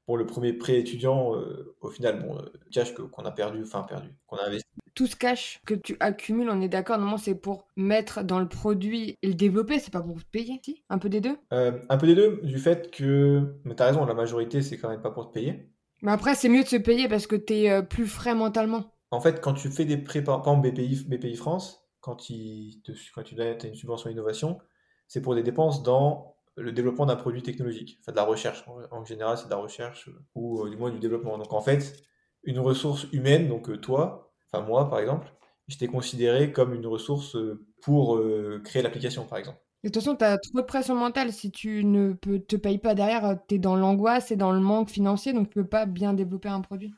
pour 0.06 0.16
le 0.16 0.26
premier 0.26 0.52
prêt 0.52 0.78
étudiant, 0.78 1.34
euh, 1.36 1.74
au 1.80 1.88
final, 1.90 2.26
bon, 2.26 2.36
euh, 2.36 2.52
cash 2.70 2.92
qu'on 2.94 3.24
a 3.24 3.30
perdu, 3.30 3.62
enfin 3.62 3.82
perdu, 3.82 4.08
qu'on 4.26 4.36
a 4.36 4.46
investi. 4.46 4.68
Tout 4.94 5.06
ce 5.06 5.16
cash 5.16 5.60
que 5.64 5.74
tu 5.74 5.96
accumules, 6.00 6.50
on 6.50 6.60
est 6.60 6.68
d'accord, 6.68 6.96
normalement 6.96 7.18
c'est 7.18 7.34
pour 7.34 7.66
mettre 7.76 8.22
dans 8.22 8.40
le 8.40 8.48
produit 8.48 9.16
et 9.22 9.28
le 9.28 9.34
développer, 9.34 9.78
c'est 9.78 9.92
pas 9.92 10.02
pour 10.02 10.18
te 10.18 10.28
payer, 10.30 10.60
si? 10.62 10.82
Un 10.90 10.98
peu 10.98 11.08
des 11.08 11.20
deux? 11.20 11.36
Euh, 11.52 11.78
Un 11.88 11.96
peu 11.96 12.06
des 12.06 12.14
deux, 12.14 12.40
du 12.42 12.58
fait 12.58 12.90
que, 12.90 13.54
mais 13.64 13.74
t'as 13.74 13.86
raison, 13.86 14.04
la 14.04 14.14
majorité 14.14 14.60
c'est 14.60 14.76
quand 14.76 14.90
même 14.90 15.00
pas 15.00 15.10
pour 15.10 15.28
te 15.28 15.32
payer. 15.32 15.70
Mais 16.02 16.12
après 16.12 16.34
c'est 16.34 16.48
mieux 16.48 16.62
de 16.62 16.68
se 16.68 16.76
payer 16.76 17.08
parce 17.08 17.26
que 17.26 17.36
t'es 17.36 17.82
plus 17.84 18.06
frais 18.06 18.34
mentalement. 18.34 18.92
En 19.12 19.20
fait, 19.20 19.40
quand 19.40 19.54
tu 19.54 19.70
fais 19.70 19.84
des 19.84 19.98
prêts, 19.98 20.22
par 20.22 20.40
exemple 20.40 20.68
BPI, 20.70 21.04
BPI 21.06 21.36
France, 21.36 21.86
quand, 22.00 22.28
il 22.30 22.80
te, 22.82 22.92
quand 23.14 23.22
tu 23.22 23.40
as 23.40 23.64
une 23.64 23.74
subvention 23.74 24.10
innovation, 24.10 24.58
c'est 25.06 25.20
pour 25.20 25.34
des 25.34 25.42
dépenses 25.42 25.82
dans 25.82 26.31
le 26.56 26.72
développement 26.72 27.06
d'un 27.06 27.16
produit 27.16 27.42
technologique, 27.42 27.98
enfin 28.00 28.12
de 28.12 28.16
la 28.16 28.24
recherche. 28.24 28.64
En, 28.90 29.04
général, 29.04 29.38
c'est 29.38 29.46
de 29.46 29.50
la 29.50 29.56
recherche 29.56 30.08
euh, 30.08 30.24
ou 30.34 30.64
euh, 30.64 30.70
du 30.70 30.76
moins 30.76 30.90
du 30.90 30.98
développement. 30.98 31.38
Donc 31.38 31.52
en 31.52 31.60
fait, 31.60 32.02
une 32.44 32.58
ressource 32.58 33.06
humaine, 33.12 33.48
donc 33.48 33.70
euh, 33.70 33.78
toi, 33.78 34.32
enfin 34.52 34.64
moi 34.64 34.88
par 34.90 34.98
exemple, 34.98 35.32
je 35.68 35.78
t'ai 35.78 35.86
considéré 35.86 36.52
comme 36.52 36.74
une 36.74 36.86
ressource 36.86 37.36
pour 37.80 38.20
créer 38.64 38.82
l'application 38.82 39.24
par 39.24 39.38
exemple. 39.38 39.58
De 39.84 39.88
toute 39.88 40.02
façon, 40.02 40.16
tu 40.16 40.24
as 40.24 40.36
trop 40.38 40.60
de 40.60 40.66
pression 40.66 40.94
mentale. 40.94 41.32
Si 41.32 41.50
tu 41.50 41.84
ne 41.84 42.12
peux, 42.12 42.40
te 42.40 42.56
payes 42.56 42.78
pas 42.78 42.94
derrière, 42.94 43.38
tu 43.48 43.54
es 43.54 43.58
dans 43.58 43.76
l'angoisse 43.76 44.30
et 44.30 44.36
dans 44.36 44.52
le 44.52 44.60
manque 44.60 44.90
financier, 44.90 45.32
donc 45.32 45.48
tu 45.48 45.54
peux 45.54 45.66
pas 45.66 45.86
bien 45.86 46.12
développer 46.12 46.48
un 46.48 46.60
produit. 46.60 46.92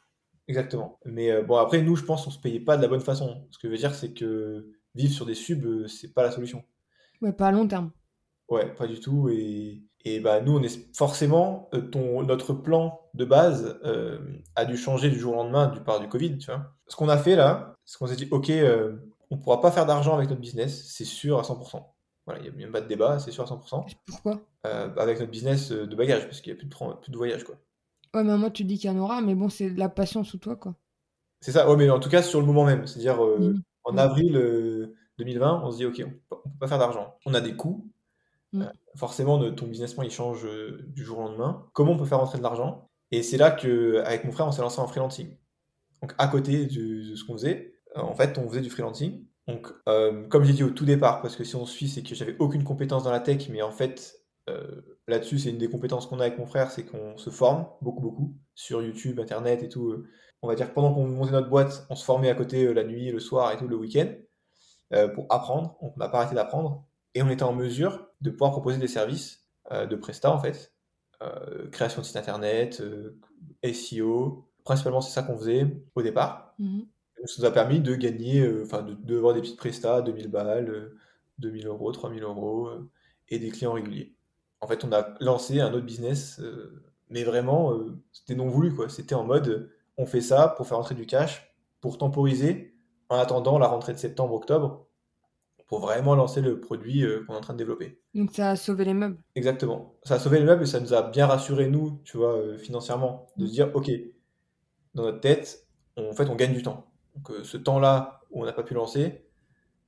Exactement. 0.49 0.99
Mais 1.05 1.43
bon, 1.43 1.57
après, 1.57 1.83
nous, 1.83 1.95
je 1.95 2.05
pense 2.05 2.25
qu'on 2.25 2.31
se 2.31 2.41
payait 2.41 2.61
pas 2.61 2.77
de 2.77 2.83
la 2.83 2.89
bonne 2.89 3.01
façon. 3.01 3.47
Ce 3.51 3.59
que 3.59 3.69
je 3.69 3.73
veux 3.73 3.79
dire, 3.79 3.95
c'est 3.95 4.13
que 4.13 4.67
vivre 4.95 5.13
sur 5.13 5.27
des 5.27 5.35
subs, 5.35 5.87
c'est 5.87 6.13
pas 6.13 6.23
la 6.23 6.31
solution. 6.31 6.65
Ouais, 7.21 7.33
pas 7.33 7.49
à 7.49 7.53
long 7.53 7.69
terme. 7.69 7.93
Ouais, 8.49 8.73
pas 8.75 8.87
du 8.87 9.01
tout. 9.01 9.29
Et, 9.29 9.83
et 10.05 10.21
bah, 10.21 10.41
nous, 10.41 10.57
on 10.57 10.63
est 10.63 10.95
forcément, 10.95 11.69
euh, 11.75 11.81
ton, 11.81 12.23
notre 12.23 12.53
plan 12.53 13.01
de 13.15 13.25
base 13.25 13.81
euh, 13.85 14.19
a 14.55 14.65
dû 14.65 14.77
changer 14.77 15.09
du 15.11 15.19
jour 15.19 15.33
au 15.33 15.37
lendemain 15.37 15.69
du 15.69 15.81
part 15.81 16.01
du 16.01 16.09
Covid. 16.09 16.39
Tu 16.39 16.47
vois. 16.47 16.75
Ce 16.89 16.97
qu'on 16.97 17.09
a 17.09 17.17
fait 17.17 17.37
là, 17.37 17.75
c'est 17.85 17.99
qu'on 17.99 18.07
s'est 18.07 18.17
dit, 18.17 18.29
OK, 18.31 18.51
euh, 18.51 18.97
on 19.31 19.39
pourra 19.39 19.61
pas 19.61 19.71
faire 19.71 19.87
d'argent 19.87 20.15
avec 20.15 20.29
notre 20.29 20.43
business, 20.43 20.85
c'est 20.89 21.07
sûr 21.07 21.39
à 21.39 21.43
100%. 21.43 21.83
Voilà, 22.27 22.41
il 22.41 22.45
n'y 22.45 22.63
a 22.63 22.67
même 22.67 22.73
pas 22.73 22.81
de 22.81 22.87
débat, 22.87 23.19
c'est 23.19 23.31
sûr 23.31 23.45
à 23.45 23.47
100%. 23.47 23.87
Pourquoi? 24.07 24.41
Avec 24.63 25.21
notre 25.21 25.31
business 25.31 25.73
de 25.73 25.95
bagage, 25.95 26.25
parce 26.25 26.41
qu'il 26.41 26.53
n'y 26.53 26.59
a 26.59 26.61
plus 26.61 26.69
de, 26.69 26.95
plus 27.01 27.13
de 27.13 27.17
voyage. 27.17 27.45
Quoi. 27.45 27.57
Ouais, 28.15 28.25
mais 28.25 28.37
moi, 28.37 28.51
tu 28.51 28.65
dis 28.65 28.79
qu'il 28.79 28.91
y 28.91 28.95
en 28.95 28.99
aura, 28.99 29.21
mais 29.21 29.35
bon, 29.35 29.51
c'est 29.51 29.71
de 29.71 29.79
la 29.79 29.91
passion 29.91 30.25
sous 30.25 30.39
toi. 30.39 30.57
quoi. 30.57 30.75
C'est 31.41 31.53
ça, 31.53 31.69
ouais, 31.69 31.77
mais 31.77 31.91
en 31.91 32.01
tout 32.01 32.09
cas, 32.09 32.23
sur 32.23 32.41
le 32.41 32.47
moment 32.47 32.65
même. 32.65 32.87
C'est-à-dire, 32.87 33.23
mmh. 33.23 33.61
en 33.85 33.99
avril 33.99 34.33
2020, 35.19 35.63
on 35.65 35.71
se 35.71 35.77
dit, 35.77 35.85
OK, 35.85 36.03
on 36.03 36.37
ne 36.37 36.41
peut 36.41 36.59
pas 36.61 36.67
faire 36.67 36.79
d'argent. 36.79 37.15
On 37.27 37.35
a 37.35 37.43
des 37.43 37.57
coûts, 37.57 37.91
Mm. 38.55 38.63
Euh, 38.63 38.67
forcément, 38.97 39.53
ton 39.53 39.67
business 39.67 39.95
plan 39.95 40.05
il 40.05 40.11
change 40.11 40.47
euh, 40.47 40.85
du 40.87 41.05
jour 41.05 41.19
au 41.19 41.23
lendemain. 41.23 41.67
Comment 41.75 41.93
on 41.93 41.97
peut 41.99 42.07
faire 42.07 42.21
rentrer 42.21 42.39
de 42.39 42.43
l'argent? 42.43 42.89
Et 43.11 43.23
c'est 43.23 43.37
là 43.37 43.51
que, 43.51 44.01
avec 44.05 44.25
mon 44.25 44.33
frère, 44.33 44.47
on 44.47 44.53
s'est 44.53 44.63
lancé 44.63 44.81
en 44.81 44.87
freelancing. 44.87 45.37
Donc, 46.01 46.15
à 46.19 46.29
côté 46.29 46.67
de, 46.67 47.15
ce 47.15 47.25
qu'on 47.25 47.35
faisait, 47.35 47.75
euh, 47.97 48.01
en 48.01 48.15
fait, 48.15 48.39
on 48.39 48.49
faisait 48.49 48.61
du 48.61 48.71
freelancing. 48.71 49.27
Donc, 49.47 49.71
comme 50.31 50.45
j'ai 50.45 50.55
dit 50.55 50.65
au 50.65 50.71
tout 50.71 50.87
départ, 50.87 51.21
parce 51.21 51.37
que 51.37 51.45
si 51.45 51.55
on 51.55 51.67
suit, 51.67 51.89
c'est 51.89 52.03
que 52.03 52.15
j'avais 52.15 52.35
aucune 52.39 52.65
compétence 52.65 53.05
dans 53.05 53.11
la 53.11 53.21
tech, 53.21 53.51
mais 53.51 53.61
en 53.61 53.71
fait, 53.71 54.17
là-dessus, 55.07 55.39
c'est 55.39 55.51
une 55.51 55.59
des 55.59 55.69
compétences 55.69 56.07
qu'on 56.07 56.19
a 56.19 56.25
avec 56.25 56.39
mon 56.39 56.47
frère, 56.47 56.71
c'est 56.71 56.87
qu'on 56.87 57.19
se 57.19 57.29
forme 57.29 57.67
beaucoup, 57.83 58.01
beaucoup 58.01 58.35
sur 58.55 58.81
YouTube, 58.81 59.21
Internet 59.21 59.63
et 59.63 59.69
tout. 59.69 60.03
On 60.41 60.49
va 60.49 60.55
dire 60.55 60.73
pendant 60.73 60.95
qu'on 60.95 61.07
montait 61.07 61.33
notre 61.33 61.51
boîte, 61.51 61.87
on 61.91 61.95
se 61.95 62.07
formait 62.07 62.31
à 62.31 62.35
côté 62.35 62.73
la 62.73 62.85
nuit, 62.85 63.11
le 63.11 63.21
soir 63.21 63.53
et 63.53 63.59
tout, 63.59 63.69
le 63.69 63.77
week-end, 63.77 64.15
pour 65.15 65.27
apprendre. 65.29 65.77
On 65.83 65.93
n'a 65.99 66.09
pas 66.09 66.21
arrêté 66.21 66.35
d'apprendre 66.35 66.87
et 67.15 67.23
on 67.23 67.31
était 67.31 67.45
en 67.45 67.53
mesure 67.55 68.07
de 68.21 68.31
pouvoir 68.31 68.51
proposer 68.51 68.79
des 68.79 68.89
services 68.89 69.45
euh, 69.73 69.87
de 69.87 69.97
Presta 69.97 70.31
en 70.33 70.39
fait, 70.39 70.73
euh, 71.23 71.69
création 71.71 72.03
de 72.03 72.07
site 72.07 72.17
internet, 72.17 72.81
euh, 72.81 73.19
SEO, 73.73 74.47
principalement 74.65 75.01
c'est 75.01 75.13
ça 75.13 75.23
qu'on 75.23 75.39
faisait 75.39 75.67
au 75.95 76.03
départ. 76.03 76.55
Mhm. 76.59 76.87
Ça 77.27 77.35
nous 77.39 77.45
a 77.47 77.53
permis 77.53 77.81
de 77.81 77.95
gagner, 77.95 78.47
enfin 78.63 78.83
de, 78.83 78.95
de, 78.95 79.17
avoir 79.17 79.33
des 79.33 79.41
petites 79.41 79.57
prestats, 79.57 80.03
2000 80.03 80.29
balles, 80.29 80.93
2000 81.39 81.67
euros, 81.67 81.91
3000 81.91 82.23
euros 82.23 82.69
et 83.31 83.39
des 83.39 83.51
clients 83.51 83.73
réguliers. 83.73 84.15
En 84.61 84.67
fait, 84.67 84.85
on 84.85 84.93
a 84.93 85.15
lancé 85.21 85.61
un 85.61 85.73
autre 85.73 85.87
business, 85.87 86.43
mais 87.09 87.25
vraiment, 87.25 87.73
c'était 88.13 88.35
non 88.35 88.49
voulu 88.49 88.75
quoi. 88.75 88.91
C'était 88.91 89.15
en 89.15 89.25
mode, 89.25 89.71
on 89.97 90.05
fait 90.05 90.21
ça 90.21 90.49
pour 90.49 90.67
faire 90.67 90.79
entrer 90.79 90.95
du 90.95 91.07
cash, 91.07 91.57
pour 91.81 91.97
temporiser 91.97 92.77
en 93.09 93.17
attendant 93.17 93.59
la 93.59 93.69
rentrée 93.69 93.95
de 93.95 93.99
septembre-octobre 93.99 94.87
pour 95.67 95.81
vraiment 95.81 96.15
lancer 96.15 96.41
le 96.41 96.61
produit 96.61 97.05
euh, 97.05 97.25
qu'on 97.27 97.35
est 97.35 97.39
en 97.39 97.41
train 97.41 97.55
de 97.55 97.59
développer. 97.59 98.01
Donc 98.15 98.33
ça 98.33 98.51
a 98.51 98.57
sauvé 98.57 98.85
les 98.85 98.95
meubles. 98.95 99.19
Exactement. 99.35 99.95
Ça 100.05 100.15
a 100.15 100.19
sauvé 100.19 100.39
les 100.39 100.45
meubles 100.45 100.63
et 100.63 100.67
ça 100.67 100.81
nous 100.81 100.93
a 100.95 101.03
bien 101.03 101.27
rassuré 101.27 101.69
nous, 101.69 102.01
tu 102.05 102.17
vois, 102.17 102.37
euh, 102.37 102.59
financièrement, 102.59 103.27
de 103.37 103.47
se 103.47 103.53
dire, 103.53 103.71
ok, 103.75 103.91
dans 104.95 105.05
notre 105.05 105.21
tête, 105.21 105.67
on, 105.97 106.11
en 106.11 106.13
fait, 106.13 106.29
on 106.29 106.37
gagne 106.37 106.53
du 106.53 106.63
temps. 106.63 106.87
Donc 107.17 107.31
euh, 107.31 107.45
ce 107.45 107.57
temps-là 107.57 108.21
où 108.31 108.43
on 108.43 108.47
n'a 108.47 108.53
pas 108.53 108.63
pu 108.63 108.75
lancer, 108.75 109.27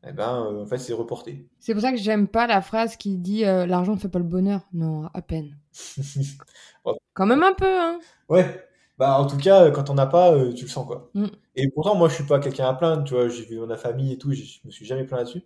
eh 0.09 0.13
ben, 0.13 0.61
en 0.63 0.67
fait, 0.67 0.79
c'est 0.79 0.93
reporté. 0.93 1.49
C'est 1.59 1.73
pour 1.73 1.83
ça 1.83 1.91
que 1.91 1.99
j'aime 1.99 2.29
pas 2.29 2.47
la 2.47 2.63
phrase 2.63 2.97
qui 2.97 3.19
dit 3.19 3.41
l'argent 3.41 3.95
ne 3.95 3.99
fait 3.99 4.09
pas 4.09 4.21
le 4.21 4.25
bonheur. 4.25 4.61
Non, 4.73 5.09
à 5.13 5.21
peine. 5.21 5.59
Quand 7.15 7.27
même 7.27 7.43
un 7.43 7.55
peu, 7.55 7.67
hein. 7.67 7.99
Ouais. 8.29 8.65
Bah, 8.99 9.19
en 9.19 9.27
tout 9.27 9.37
cas, 9.37 9.71
quand 9.73 9.91
on 9.91 9.95
n'a 9.95 10.07
pas, 10.07 10.33
tu 10.55 10.63
le 10.63 10.71
sens, 10.71 10.87
quoi. 10.87 11.11
Mm. 11.15 11.27
Et 11.57 11.69
pourtant, 11.71 11.97
moi, 11.97 12.09
je 12.09 12.15
suis 12.15 12.25
pas 12.25 12.39
quelqu'un 12.39 12.69
à 12.69 12.75
plaindre, 12.75 13.03
tu 13.03 13.15
vois, 13.15 13.29
j'ai 13.29 13.45
vu 13.47 13.67
la 13.67 13.77
famille 13.77 14.13
et 14.13 14.19
tout, 14.19 14.33
je 14.33 14.61
me 14.65 14.71
suis 14.71 14.87
jamais 14.87 15.05
plaint 15.05 15.19
là-dessus. 15.19 15.43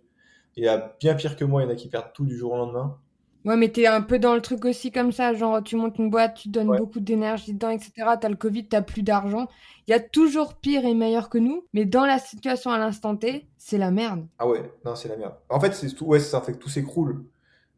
Il 0.55 0.63
y 0.63 0.67
a 0.67 0.95
bien 0.99 1.15
pire 1.15 1.35
que 1.35 1.45
moi, 1.45 1.61
il 1.61 1.65
y 1.65 1.67
en 1.67 1.71
a 1.71 1.75
qui 1.75 1.87
perdent 1.89 2.13
tout 2.13 2.25
du 2.25 2.37
jour 2.37 2.53
au 2.53 2.57
lendemain. 2.57 2.97
Ouais, 3.43 3.57
mais 3.57 3.69
t'es 3.69 3.87
un 3.87 4.01
peu 4.01 4.19
dans 4.19 4.35
le 4.35 4.41
truc 4.41 4.65
aussi 4.65 4.91
comme 4.91 5.11
ça, 5.11 5.33
genre 5.33 5.63
tu 5.63 5.75
montes 5.75 5.97
une 5.97 6.11
boîte, 6.11 6.35
tu 6.35 6.49
donnes 6.49 6.67
beaucoup 6.77 6.99
d'énergie 6.99 7.53
dedans, 7.53 7.71
etc. 7.71 7.91
T'as 8.19 8.29
le 8.29 8.35
Covid, 8.35 8.67
t'as 8.67 8.83
plus 8.83 9.01
d'argent. 9.01 9.47
Il 9.87 9.91
y 9.91 9.93
a 9.95 9.99
toujours 9.99 10.53
pire 10.53 10.85
et 10.85 10.93
meilleur 10.93 11.27
que 11.29 11.39
nous, 11.39 11.65
mais 11.73 11.85
dans 11.85 12.05
la 12.05 12.19
situation 12.19 12.69
à 12.69 12.77
l'instant 12.77 13.15
T, 13.15 13.47
c'est 13.57 13.79
la 13.79 13.89
merde. 13.89 14.27
Ah 14.37 14.47
ouais, 14.47 14.71
non, 14.85 14.95
c'est 14.95 15.07
la 15.09 15.17
merde. 15.17 15.33
En 15.49 15.59
fait, 15.59 15.73
c'est 15.73 15.89
tout, 15.89 16.05
ouais, 16.05 16.19
ça 16.19 16.41
fait 16.41 16.53
que 16.53 16.59
tout 16.59 16.69
s'écroule. 16.69 17.25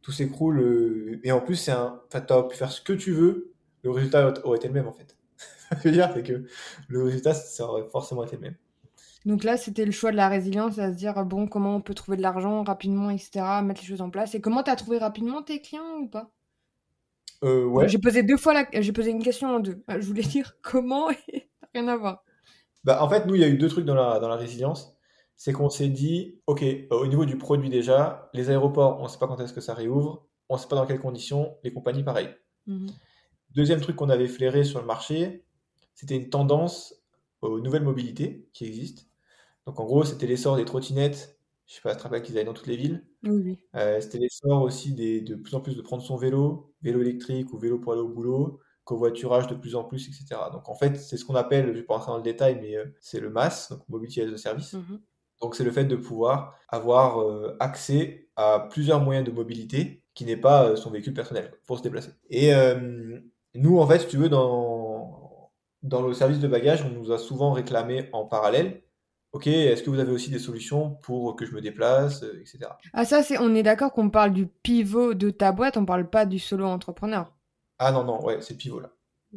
Tout 0.02 0.12
s'écroule, 0.12 0.60
euh, 0.60 1.22
et 1.24 1.32
en 1.32 1.40
plus, 1.40 1.56
c'est 1.56 1.72
un, 1.72 2.02
enfin, 2.08 2.20
t'as 2.20 2.44
pu 2.44 2.58
faire 2.58 2.72
ce 2.72 2.82
que 2.82 2.92
tu 2.92 3.14
veux, 3.14 3.54
le 3.84 3.92
résultat 3.92 4.34
aurait 4.44 4.58
été 4.58 4.68
le 4.68 4.74
même, 4.74 4.88
en 4.88 4.92
fait. 4.92 5.16
Ce 5.70 5.76
que 5.76 5.82
je 5.84 5.88
veux 5.88 5.92
dire, 5.94 6.12
c'est 6.14 6.24
que 6.24 6.46
le 6.90 7.04
résultat, 7.04 7.34
ça 7.34 7.66
aurait 7.66 7.88
forcément 7.90 8.26
été 8.26 8.36
le 8.36 8.42
même. 8.42 8.56
Donc 9.26 9.44
là, 9.44 9.56
c'était 9.56 9.86
le 9.86 9.92
choix 9.92 10.12
de 10.12 10.18
la 10.18 10.28
résilience, 10.28 10.80
à 10.80 10.92
se 10.92 10.98
dire, 10.98 11.24
bon, 11.26 11.48
comment 11.48 11.76
on 11.76 11.82
peut 11.82 11.94
trouver 11.94 12.18
de 12.18 12.22
l'argent 12.22 12.64
rapidement, 12.64 13.10
etc., 13.10 13.62
mettre 13.64 13.82
les 13.82 13.88
choses 13.88 14.02
en 14.02 14.10
place. 14.10 14.36
Et 14.36 14.42
comment 14.42 14.64
tu 14.64 14.72
as 14.72 14.76
trouvé 14.76 14.98
rapidement 14.98 15.42
tes 15.42 15.62
clients 15.62 16.00
ou 16.02 16.08
pas? 16.08 16.32
Euh, 17.44 17.66
ouais. 17.66 17.88
J'ai 17.88 18.00
posé 18.00 18.24
deux 18.24 18.38
fois, 18.38 18.54
la... 18.54 18.66
j'ai 18.82 18.92
posé 18.92 19.12
une 19.12 19.24
question 19.24 19.56
en 19.56 19.60
deux. 19.60 19.84
Je 19.88 20.06
voulais 20.06 20.22
dire 20.24 20.56
comment 20.62 21.10
et 21.12 21.50
rien 21.74 21.88
à 21.88 21.98
voir. 21.98 22.24
Bah, 22.84 23.02
en 23.04 23.10
fait, 23.10 23.26
nous, 23.26 23.36
il 23.36 23.42
y 23.42 23.44
a 23.46 23.48
eu 23.48 23.58
deux 23.58 23.70
trucs 23.70 23.86
dans 23.86 23.96
la, 23.96 24.20
dans 24.20 24.28
la 24.28 24.36
résilience. 24.36 24.98
C'est 25.36 25.54
qu'on 25.54 25.70
s'est 25.70 25.90
dit, 25.90 26.40
OK, 26.48 26.62
euh, 26.64 26.86
au 26.92 27.08
niveau 27.08 27.26
du 27.26 27.38
produit 27.38 27.70
déjà, 27.70 28.30
les 28.34 28.50
aéroports, 28.50 29.00
on 29.00 29.04
ne 29.04 29.08
sait 29.08 29.18
pas 29.20 29.28
quand 29.28 29.40
est-ce 29.40 29.54
que 29.54 29.62
ça 29.62 29.74
réouvre, 29.74 30.28
on 30.50 30.56
ne 30.56 30.60
sait 30.60 30.68
pas 30.68 30.76
dans 30.76 30.86
quelles 30.86 31.00
conditions, 31.00 31.58
les 31.64 31.74
compagnies, 31.74 32.04
pareil. 32.04 32.30
Mhm. 32.68 32.88
Deuxième 33.56 33.82
truc 33.82 33.96
qu'on 33.96 34.10
avait 34.10 34.28
flairé 34.28 34.64
sur 34.64 34.80
le 34.80 34.86
marché, 34.86 35.46
c'était 35.94 36.16
une 36.16 36.30
tendance 36.30 36.96
aux 37.42 37.60
nouvelles 37.60 37.84
mobilités 37.84 38.48
qui 38.54 38.66
existent. 38.66 39.04
Donc 39.66 39.80
en 39.80 39.86
gros, 39.86 40.04
c'était 40.04 40.28
l'essor 40.28 40.58
des 40.58 40.66
trottinettes. 40.66 41.40
Je 41.66 41.76
sais 41.76 41.82
pas, 41.82 41.96
te 41.96 42.18
qu'ils 42.20 42.38
allaient 42.38 42.46
dans 42.46 42.54
toutes 42.54 42.68
les 42.68 42.76
villes. 42.76 43.06
Oui, 43.24 43.58
euh, 43.76 44.02
c'était 44.02 44.18
l'essor 44.18 44.62
aussi 44.62 44.94
des, 44.94 45.22
de 45.22 45.36
plus 45.36 45.56
en 45.56 45.62
plus 45.62 45.76
de 45.78 45.82
prendre 45.82 46.04
son 46.04 46.18
vélo, 46.18 46.74
vélo 46.82 47.02
électrique 47.02 47.54
ou 47.54 47.58
vélo 47.58 47.80
pour 47.80 47.94
aller 47.94 48.02
au 48.02 48.10
boulot, 48.10 48.60
covoiturage 48.84 49.48
de 49.48 49.56
plus 49.56 49.76
en 49.76 49.86
plus, 49.86 50.08
etc. 50.10 50.42
Donc 50.52 50.68
en 50.68 50.76
fait, 50.76 50.98
c'est 50.98 51.16
ce 51.16 51.24
qu'on 51.24 51.36
appelle, 51.36 51.66
je 51.68 51.72
ne 51.72 51.76
vais 51.76 51.84
pas 51.84 51.96
rentrer 51.96 52.12
dans 52.12 52.18
le 52.18 52.24
détail, 52.24 52.60
mais 52.62 52.76
euh, 52.76 52.86
c'est 53.00 53.22
le 53.22 53.30
MAS, 53.30 53.70
donc 53.70 53.88
Mobility 53.88 54.22
as 54.22 54.34
a 54.34 54.38
Service. 54.38 54.74
Mhm. 54.74 55.00
Donc 55.42 55.56
c'est 55.56 55.64
le 55.64 55.72
fait 55.72 55.86
de 55.86 55.96
pouvoir 55.96 56.58
avoir 56.68 57.22
euh, 57.22 57.56
accès 57.60 58.28
à 58.36 58.68
plusieurs 58.70 59.00
moyens 59.00 59.26
de 59.26 59.32
mobilité 59.32 60.04
qui 60.14 60.26
n'est 60.26 60.38
pas 60.38 60.76
son 60.76 60.92
véhicule 60.92 61.14
personnel 61.14 61.54
pour 61.66 61.78
se 61.78 61.84
déplacer. 61.84 62.12
Et 62.30 62.52
nous, 63.56 63.80
en 63.80 63.88
fait, 63.88 64.00
si 64.00 64.08
tu 64.08 64.18
veux, 64.18 64.30
dans, 64.30 65.52
dans 65.84 66.02
le 66.02 66.14
service 66.14 66.40
de 66.40 66.48
bagages, 66.48 66.84
on 66.84 66.90
nous 66.90 67.12
a 67.12 67.18
souvent 67.18 67.52
réclamé 67.52 68.10
en 68.14 68.26
parallèle 68.26 68.83
ok, 69.34 69.48
est-ce 69.48 69.84
que 69.84 69.90
vous 69.90 70.00
avez 70.00 70.12
aussi 70.12 70.30
des 70.32 70.40
solutions 70.40 70.92
pour 71.02 71.36
que 71.36 71.46
je 71.46 71.54
me 71.54 71.62
déplace, 71.62 72.24
euh, 72.24 72.40
etc. 72.42 72.70
Ah 72.94 73.06
ça, 73.06 73.22
c'est, 73.24 73.38
on 73.40 73.54
est 73.56 73.64
d'accord 73.64 73.92
qu'on 73.94 74.10
parle 74.10 74.34
du 74.34 74.48
pivot 74.48 75.14
de 75.14 75.30
ta 75.30 75.52
boîte, 75.52 75.78
on 75.78 75.86
parle 75.86 76.10
pas 76.10 76.26
du 76.26 76.40
solo 76.40 76.66
entrepreneur. 76.66 77.32
Ah 77.78 77.92
non, 77.92 78.04
non, 78.04 78.24
ouais, 78.26 78.42
c'est 78.42 78.54
le 78.54 78.58
pivot 78.58 78.80
là. 78.80 78.90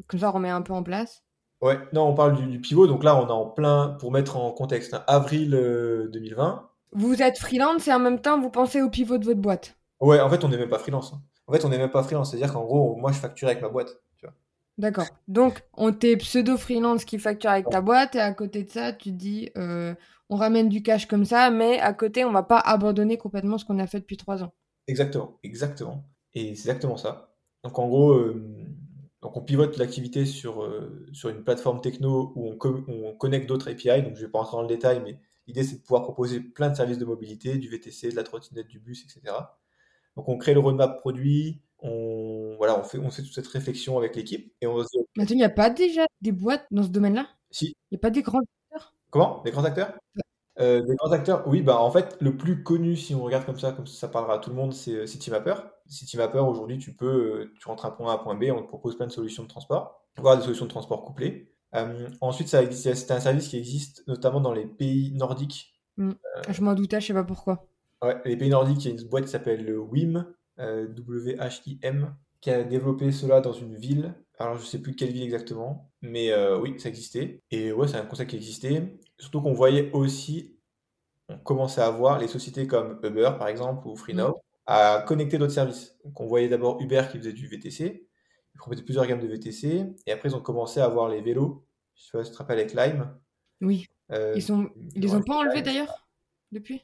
Comme 0.08 0.20
ça, 0.20 0.30
on 0.30 0.32
remet 0.32 0.50
un 0.50 0.62
peu 0.62 0.72
en 0.72 0.82
place. 0.82 1.22
Ouais, 1.60 1.78
non, 1.92 2.08
on 2.08 2.14
parle 2.14 2.36
du, 2.36 2.46
du 2.46 2.60
pivot, 2.60 2.86
donc 2.86 3.02
là 3.04 3.16
on 3.16 3.26
est 3.28 3.30
en 3.32 3.46
plein, 3.46 3.96
pour 4.00 4.12
mettre 4.12 4.36
en 4.36 4.52
contexte, 4.52 4.94
hein, 4.94 5.04
avril 5.06 5.54
euh, 5.54 6.08
2020. 6.08 6.68
Vous 6.92 7.22
êtes 7.22 7.38
freelance 7.38 7.88
et 7.88 7.92
en 7.92 7.98
même 7.98 8.20
temps, 8.20 8.40
vous 8.40 8.50
pensez 8.50 8.82
au 8.82 8.90
pivot 8.90 9.18
de 9.18 9.24
votre 9.24 9.40
boîte? 9.40 9.76
Ouais, 10.00 10.20
en 10.20 10.28
fait 10.30 10.44
on 10.44 10.48
n'est 10.48 10.56
même 10.58 10.68
pas 10.68 10.78
freelance. 10.78 11.12
hein. 11.14 11.22
En 11.46 11.52
fait 11.52 11.64
on 11.64 11.68
n'est 11.68 11.78
même 11.78 11.90
pas 11.90 12.02
freelance, 12.02 12.30
c'est-à-dire 12.30 12.52
qu'en 12.52 12.64
gros, 12.64 12.96
moi 12.96 13.12
je 13.12 13.18
facture 13.18 13.48
avec 13.48 13.62
ma 13.62 13.68
boîte. 13.68 13.90
D'accord. 14.78 15.08
Donc, 15.28 15.62
on 15.74 15.92
t'est 15.92 16.16
pseudo-freelance 16.16 17.04
qui 17.04 17.18
facture 17.18 17.50
avec 17.50 17.68
ta 17.70 17.80
boîte 17.80 18.14
et 18.14 18.20
à 18.20 18.32
côté 18.32 18.62
de 18.64 18.70
ça, 18.70 18.92
tu 18.92 19.10
dis, 19.12 19.50
euh, 19.56 19.94
on 20.28 20.36
ramène 20.36 20.68
du 20.68 20.82
cash 20.82 21.06
comme 21.06 21.24
ça, 21.24 21.50
mais 21.50 21.78
à 21.80 21.92
côté, 21.94 22.24
on 22.24 22.32
va 22.32 22.42
pas 22.42 22.58
abandonner 22.58 23.16
complètement 23.18 23.58
ce 23.58 23.64
qu'on 23.64 23.78
a 23.78 23.86
fait 23.86 24.00
depuis 24.00 24.16
trois 24.18 24.42
ans. 24.42 24.52
Exactement, 24.86 25.38
exactement. 25.42 26.08
Et 26.34 26.54
c'est 26.54 26.68
exactement 26.68 26.96
ça. 26.96 27.34
Donc 27.64 27.78
en 27.78 27.88
gros, 27.88 28.12
euh, 28.12 28.66
donc 29.22 29.36
on 29.36 29.40
pivote 29.42 29.76
l'activité 29.78 30.24
sur, 30.26 30.62
euh, 30.62 31.06
sur 31.12 31.28
une 31.28 31.42
plateforme 31.42 31.80
techno 31.80 32.32
où 32.36 32.48
on, 32.50 32.56
co- 32.56 32.84
on 32.88 33.14
connecte 33.16 33.48
d'autres 33.48 33.68
API. 33.70 34.02
Donc 34.02 34.16
je 34.16 34.22
vais 34.26 34.30
pas 34.30 34.38
rentrer 34.38 34.56
dans 34.56 34.62
le 34.62 34.68
détail, 34.68 35.00
mais 35.02 35.18
l'idée 35.46 35.64
c'est 35.64 35.76
de 35.76 35.82
pouvoir 35.82 36.02
proposer 36.02 36.40
plein 36.40 36.70
de 36.70 36.76
services 36.76 36.98
de 36.98 37.04
mobilité, 37.04 37.58
du 37.58 37.68
VTC, 37.68 38.10
de 38.10 38.16
la 38.16 38.22
trottinette, 38.22 38.68
du 38.68 38.78
bus, 38.78 39.04
etc. 39.04 39.58
Donc 40.16 40.28
on 40.28 40.38
crée 40.38 40.54
le 40.54 40.60
roadmap 40.60 41.00
produit, 41.00 41.60
on, 41.80 42.54
voilà, 42.56 42.78
on 42.78 42.82
fait, 42.82 42.98
on 42.98 43.10
fait 43.10 43.22
toute 43.22 43.34
cette 43.34 43.46
réflexion 43.46 43.98
avec 43.98 44.16
l'équipe 44.16 44.52
et 44.60 44.66
on 44.66 44.82
se 44.82 44.88
dit, 44.92 45.04
Mais 45.16 45.24
attends, 45.24 45.34
il 45.34 45.38
n'y 45.38 45.44
a 45.44 45.50
pas 45.50 45.70
déjà 45.70 46.06
des 46.20 46.32
boîtes 46.32 46.66
dans 46.70 46.82
ce 46.82 46.88
domaine-là? 46.88 47.26
Si, 47.50 47.74
Il 47.90 47.94
n'y 47.94 47.98
a 47.98 48.00
pas 48.00 48.10
des 48.10 48.22
grands... 48.22 48.40
comment? 49.10 49.42
Des 49.44 49.50
grands 49.50 49.64
acteurs? 49.64 49.94
Euh, 50.58 50.82
des 50.82 50.94
grands 50.94 51.12
acteurs, 51.12 51.46
oui, 51.46 51.60
bah 51.60 51.78
en 51.80 51.90
fait, 51.90 52.16
le 52.20 52.34
plus 52.36 52.62
connu, 52.62 52.96
si 52.96 53.14
on 53.14 53.22
regarde 53.22 53.44
comme 53.44 53.58
ça, 53.58 53.72
comme 53.72 53.86
ça, 53.86 53.94
ça 53.94 54.08
parlera 54.08 54.36
à 54.36 54.38
tout 54.38 54.48
le 54.48 54.56
monde, 54.56 54.72
c'est 54.72 54.94
euh, 54.94 55.06
CityMapper. 55.06 55.54
CityMapper, 55.86 56.38
aujourd'hui, 56.38 56.78
tu 56.78 56.94
peux, 56.94 57.06
euh, 57.06 57.52
tu 57.60 57.68
rentres 57.68 57.84
un 57.84 57.90
point 57.90 58.10
A, 58.10 58.14
un 58.14 58.18
point 58.18 58.34
B, 58.34 58.44
on 58.50 58.62
te 58.62 58.68
propose 58.68 58.96
plein 58.96 59.06
de 59.06 59.12
solutions 59.12 59.42
de 59.42 59.48
transport, 59.48 60.06
voire 60.16 60.38
des 60.38 60.42
solutions 60.42 60.64
de 60.64 60.70
transport 60.70 61.04
couplées. 61.04 61.52
Euh, 61.74 62.08
ensuite, 62.22 62.48
ça 62.48 62.62
existe, 62.62 62.94
c'est 62.94 63.12
un 63.12 63.20
service 63.20 63.48
qui 63.48 63.58
existe 63.58 64.02
notamment 64.06 64.40
dans 64.40 64.54
les 64.54 64.64
pays 64.64 65.12
nordiques. 65.12 65.78
Je 65.98 66.62
m'en 66.62 66.72
doutais, 66.72 67.02
je 67.02 67.08
sais 67.08 67.12
pas 67.12 67.24
pourquoi. 67.24 67.66
Ouais, 68.02 68.16
les 68.24 68.36
pays 68.36 68.48
nordiques, 68.48 68.84
il 68.84 68.88
y 68.88 68.96
a 68.96 69.00
une 69.00 69.08
boîte 69.08 69.24
qui 69.24 69.30
s'appelle 69.30 69.64
le 69.64 69.78
WIM, 69.78 70.26
W-H-I-M, 70.58 72.14
qui 72.40 72.50
a 72.50 72.64
développé 72.64 73.12
cela 73.12 73.40
dans 73.40 73.52
une 73.52 73.76
ville. 73.76 74.14
Alors, 74.38 74.58
je 74.58 74.64
sais 74.64 74.80
plus 74.80 74.94
quelle 74.94 75.10
ville 75.10 75.22
exactement, 75.24 75.90
mais 76.02 76.30
euh, 76.30 76.58
oui, 76.58 76.78
ça 76.78 76.88
existait. 76.88 77.42
Et 77.50 77.72
ouais, 77.72 77.88
c'est 77.88 77.96
un 77.96 78.04
concept 78.04 78.30
qui 78.30 78.36
existait. 78.36 78.98
Surtout 79.18 79.40
qu'on 79.40 79.52
voyait 79.54 79.90
aussi, 79.92 80.56
on 81.28 81.38
commençait 81.38 81.80
à 81.80 81.90
voir 81.90 82.18
les 82.18 82.28
sociétés 82.28 82.66
comme 82.66 83.00
Uber, 83.02 83.32
par 83.38 83.48
exemple, 83.48 83.86
ou 83.88 83.96
FreeNow, 83.96 84.36
à 84.66 85.04
connecter 85.06 85.38
d'autres 85.38 85.52
services. 85.52 85.96
Donc, 86.04 86.20
on 86.20 86.26
voyait 86.26 86.48
d'abord 86.48 86.80
Uber 86.80 87.04
qui 87.10 87.18
faisait 87.18 87.32
du 87.32 87.46
VTC, 87.48 88.06
ils 88.54 88.58
proposaient 88.58 88.82
plusieurs 88.82 89.06
gammes 89.06 89.20
de 89.20 89.26
VTC, 89.26 89.86
et 90.06 90.12
après, 90.12 90.28
ils 90.28 90.36
ont 90.36 90.40
commencé 90.40 90.80
à 90.80 90.84
avoir 90.84 91.08
les 91.08 91.20
vélos. 91.20 91.66
Je 91.94 92.04
sais 92.04 92.10
pas 92.12 92.24
si 92.24 92.30
tu 92.30 92.34
te 92.34 92.38
rappelles 92.38 92.58
avec 92.58 92.74
Lime. 92.74 93.14
Oui. 93.62 93.86
Euh, 94.12 94.34
Ils, 94.36 94.42
sont... 94.42 94.70
Ils 94.94 95.02
les 95.02 95.14
ont 95.14 95.22
pas 95.22 95.38
enlevés 95.38 95.62
d'ailleurs 95.62 96.06
Depuis? 96.52 96.82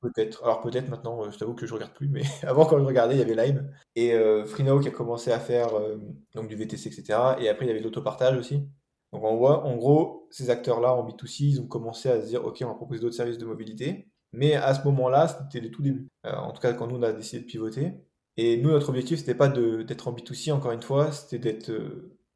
Peut-être. 0.00 0.44
Alors 0.44 0.60
peut-être 0.60 0.88
maintenant, 0.88 1.24
euh, 1.24 1.30
je 1.30 1.38
t'avoue 1.38 1.54
que 1.54 1.66
je 1.66 1.74
regarde 1.74 1.92
plus, 1.92 2.08
mais 2.08 2.22
avant 2.42 2.66
quand 2.66 2.78
je 2.78 2.84
regardais, 2.84 3.16
il 3.16 3.18
y 3.18 3.22
avait 3.22 3.34
Lime 3.34 3.70
et 3.96 4.14
euh, 4.14 4.44
Freenow 4.44 4.80
qui 4.80 4.88
a 4.88 4.92
commencé 4.92 5.32
à 5.32 5.40
faire 5.40 5.74
euh, 5.74 5.96
donc 6.34 6.48
du 6.48 6.54
VTC, 6.54 6.88
etc. 6.88 7.18
Et 7.40 7.48
après, 7.48 7.64
il 7.66 7.68
y 7.68 7.70
avait 7.70 7.80
l'autopartage 7.80 8.38
aussi. 8.38 8.58
Donc 9.12 9.24
on 9.24 9.36
voit, 9.36 9.64
en 9.64 9.76
gros, 9.76 10.28
ces 10.30 10.50
acteurs-là 10.50 10.94
en 10.94 11.08
B2C, 11.08 11.44
ils 11.44 11.60
ont 11.60 11.66
commencé 11.66 12.08
à 12.08 12.20
se 12.20 12.26
dire, 12.26 12.44
ok, 12.44 12.58
on 12.62 12.68
va 12.68 12.74
proposer 12.74 13.00
d'autres 13.00 13.16
services 13.16 13.38
de 13.38 13.46
mobilité. 13.46 14.08
Mais 14.32 14.54
à 14.54 14.74
ce 14.74 14.84
moment-là, 14.84 15.26
c'était 15.26 15.64
le 15.64 15.70
tout 15.70 15.82
début. 15.82 16.08
Euh, 16.26 16.34
en 16.34 16.52
tout 16.52 16.60
cas, 16.60 16.74
quand 16.74 16.86
nous, 16.86 16.96
on 16.96 17.02
a 17.02 17.12
décidé 17.12 17.40
de 17.42 17.46
pivoter. 17.46 17.94
Et 18.36 18.58
nous, 18.58 18.70
notre 18.70 18.90
objectif, 18.90 19.18
c'était 19.18 19.34
pas 19.34 19.48
d'être 19.48 20.06
en 20.08 20.12
B2C, 20.12 20.52
encore 20.52 20.72
une 20.72 20.82
fois, 20.82 21.10
c'était 21.10 21.38
d'être 21.38 21.72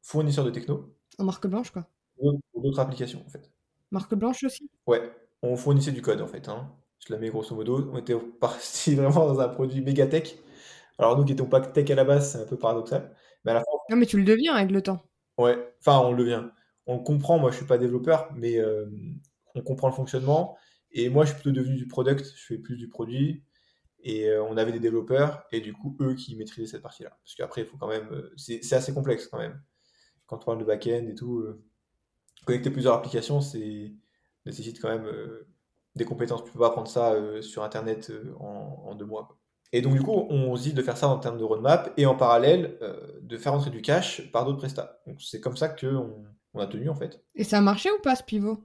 fournisseur 0.01 0.43
de 0.43 0.49
techno 0.49 0.93
En 1.19 1.23
marque 1.23 1.47
blanche, 1.47 1.71
quoi. 1.71 1.87
pour 2.17 2.33
pour 2.51 2.61
d'autres 2.61 2.79
applications, 2.79 3.23
en 3.25 3.29
fait. 3.29 3.49
Marque 3.91 4.15
blanche 4.15 4.43
aussi? 4.43 4.69
Ouais, 4.87 5.01
on 5.43 5.55
fournissait 5.55 5.91
du 5.91 6.01
code 6.01 6.19
en 6.19 6.27
fait. 6.27 6.49
Hein. 6.49 6.73
Je 7.07 7.13
la 7.13 7.19
mets 7.19 7.29
grosso 7.29 7.55
modo. 7.55 7.89
On 7.93 7.97
était 7.97 8.15
parti 8.39 8.95
vraiment 8.95 9.27
dans 9.27 9.39
un 9.39 9.49
produit 9.49 9.81
méga 9.81 10.07
tech. 10.07 10.35
Alors 10.99 11.17
nous 11.17 11.25
qui 11.25 11.33
n'étions 11.33 11.47
pas 11.49 11.61
tech 11.61 11.89
à 11.91 11.95
la 11.95 12.05
base, 12.05 12.31
c'est 12.33 12.39
un 12.43 12.45
peu 12.45 12.57
paradoxal. 12.57 13.15
Mais 13.45 13.51
à 13.51 13.55
la 13.55 13.61
fin, 13.61 13.71
Non, 13.89 13.95
mais 13.95 14.05
tu 14.05 14.17
le 14.17 14.25
deviens 14.25 14.55
avec 14.55 14.71
le 14.71 14.81
temps. 14.81 15.01
ouais, 15.37 15.57
enfin 15.79 15.99
on 15.99 16.11
le 16.11 16.17
devient. 16.17 16.43
On 16.85 16.97
le 16.97 17.03
comprend, 17.03 17.39
moi 17.39 17.51
je 17.51 17.57
suis 17.57 17.65
pas 17.65 17.77
développeur, 17.77 18.29
mais 18.35 18.57
euh, 18.59 18.85
on 19.55 19.61
comprend 19.61 19.87
le 19.87 19.93
fonctionnement. 19.93 20.57
Et 20.91 21.09
moi 21.09 21.25
je 21.25 21.31
suis 21.31 21.41
plutôt 21.41 21.51
devenu 21.61 21.75
du 21.77 21.87
product, 21.87 22.25
je 22.35 22.45
fais 22.45 22.57
plus 22.57 22.75
du 22.77 22.89
produit. 22.89 23.43
Et 24.03 24.29
euh, 24.29 24.43
on 24.45 24.57
avait 24.57 24.71
des 24.73 24.79
développeurs, 24.79 25.45
et 25.51 25.61
du 25.61 25.73
coup 25.73 25.97
eux 26.01 26.15
qui 26.15 26.35
maîtrisaient 26.37 26.67
cette 26.67 26.81
partie-là. 26.83 27.11
Parce 27.23 27.35
qu'après, 27.35 27.61
il 27.61 27.67
faut 27.67 27.77
quand 27.77 27.87
même. 27.89 28.07
euh, 28.11 28.33
c'est 28.37 28.73
assez 28.73 28.93
complexe 28.93 29.27
quand 29.27 29.39
même. 29.39 29.61
Quand 30.27 30.37
on 30.43 30.45
parle 30.45 30.59
de 30.59 30.65
back-end 30.65 31.05
et 31.09 31.15
tout, 31.15 31.45
connecter 32.45 32.69
plusieurs 32.71 32.93
applications, 32.95 33.41
c'est 33.41 33.93
nécessite 34.45 34.79
quand 34.81 34.89
même 34.89 35.05
des 35.95 36.05
compétences. 36.05 36.43
Tu 36.43 36.51
peux 36.51 36.59
pas 36.59 36.67
apprendre 36.67 36.87
ça 36.87 37.13
euh, 37.13 37.41
sur 37.41 37.63
Internet 37.63 38.09
euh, 38.09 38.33
en, 38.39 38.83
en 38.85 38.95
deux 38.95 39.05
mois. 39.05 39.25
quoi. 39.25 39.37
Et 39.75 39.81
donc, 39.81 39.93
du 39.93 40.03
coup, 40.03 40.11
on 40.29 40.55
se 40.55 40.61
dit 40.61 40.73
de 40.73 40.81
faire 40.83 40.97
ça 40.97 41.07
en 41.07 41.17
termes 41.17 41.39
de 41.39 41.43
roadmap 41.43 41.91
et 41.97 42.05
en 42.05 42.15
parallèle 42.15 42.77
euh, 42.83 42.95
de 43.23 43.37
faire 43.37 43.55
entrer 43.55 43.71
du 43.71 43.81
cash 43.81 44.31
par 44.31 44.45
d'autres 44.45 44.59
prestats. 44.59 44.99
Donc, 45.07 45.19
c'est 45.19 45.41
comme 45.41 45.57
ça 45.57 45.67
qu'on 45.67 46.13
on 46.53 46.59
a 46.59 46.67
tenu 46.67 46.89
en 46.89 46.95
fait. 46.95 47.23
Et 47.33 47.43
ça 47.43 47.57
a 47.57 47.61
marché 47.61 47.89
ou 47.89 47.99
pas 47.99 48.15
ce 48.15 48.23
pivot? 48.23 48.59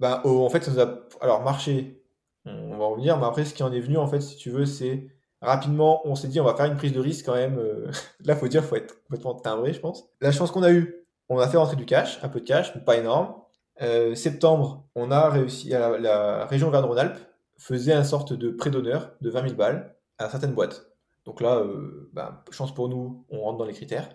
Bah, 0.00 0.22
en 0.24 0.48
fait, 0.48 0.64
ça 0.64 0.70
nous 0.70 0.80
a 0.80 1.00
alors 1.20 1.42
marché. 1.42 2.02
On, 2.46 2.78
va 2.78 2.84
en 2.84 2.90
revenir, 2.90 3.18
mais 3.18 3.26
après, 3.26 3.44
ce 3.44 3.52
qui 3.52 3.62
en 3.62 3.72
est 3.72 3.80
venu, 3.80 3.98
en 3.98 4.06
fait, 4.06 4.20
si 4.20 4.36
tu 4.36 4.50
veux, 4.50 4.64
c'est 4.64 5.08
rapidement, 5.42 6.00
on 6.06 6.14
s'est 6.14 6.28
dit, 6.28 6.40
on 6.40 6.44
va 6.44 6.54
faire 6.54 6.66
une 6.66 6.76
prise 6.76 6.92
de 6.92 7.00
risque 7.00 7.26
quand 7.26 7.34
même. 7.34 7.60
Là, 8.24 8.34
faut 8.34 8.48
dire, 8.48 8.64
faut 8.64 8.76
être 8.76 9.02
complètement 9.02 9.34
timbré, 9.34 9.74
je 9.74 9.80
pense. 9.80 10.08
La 10.22 10.32
chance 10.32 10.50
qu'on 10.50 10.62
a 10.62 10.72
eue, 10.72 11.06
on 11.28 11.38
a 11.38 11.48
fait 11.48 11.58
rentrer 11.58 11.76
du 11.76 11.84
cash, 11.86 12.18
un 12.22 12.28
peu 12.28 12.40
de 12.40 12.44
cash, 12.44 12.74
mais 12.74 12.80
pas 12.80 12.96
énorme. 12.96 13.34
Euh, 13.82 14.14
septembre, 14.14 14.88
on 14.94 15.10
a 15.10 15.28
réussi, 15.30 15.74
à 15.74 15.80
la, 15.80 15.98
la 15.98 16.46
région 16.46 16.68
Auvergne-Rhône-Alpes 16.68 17.18
faisait 17.58 17.92
un 17.92 18.04
sorte 18.04 18.32
de 18.32 18.50
prêt 18.50 18.70
d'honneur 18.70 19.12
de 19.20 19.30
20 19.30 19.42
000 19.42 19.54
balles 19.54 19.96
à 20.18 20.28
certaines 20.28 20.54
boîtes. 20.54 20.86
Donc 21.24 21.40
là, 21.40 21.56
euh, 21.58 22.10
bah, 22.12 22.44
chance 22.50 22.74
pour 22.74 22.88
nous, 22.88 23.24
on 23.30 23.40
rentre 23.40 23.58
dans 23.58 23.64
les 23.64 23.72
critères, 23.72 24.08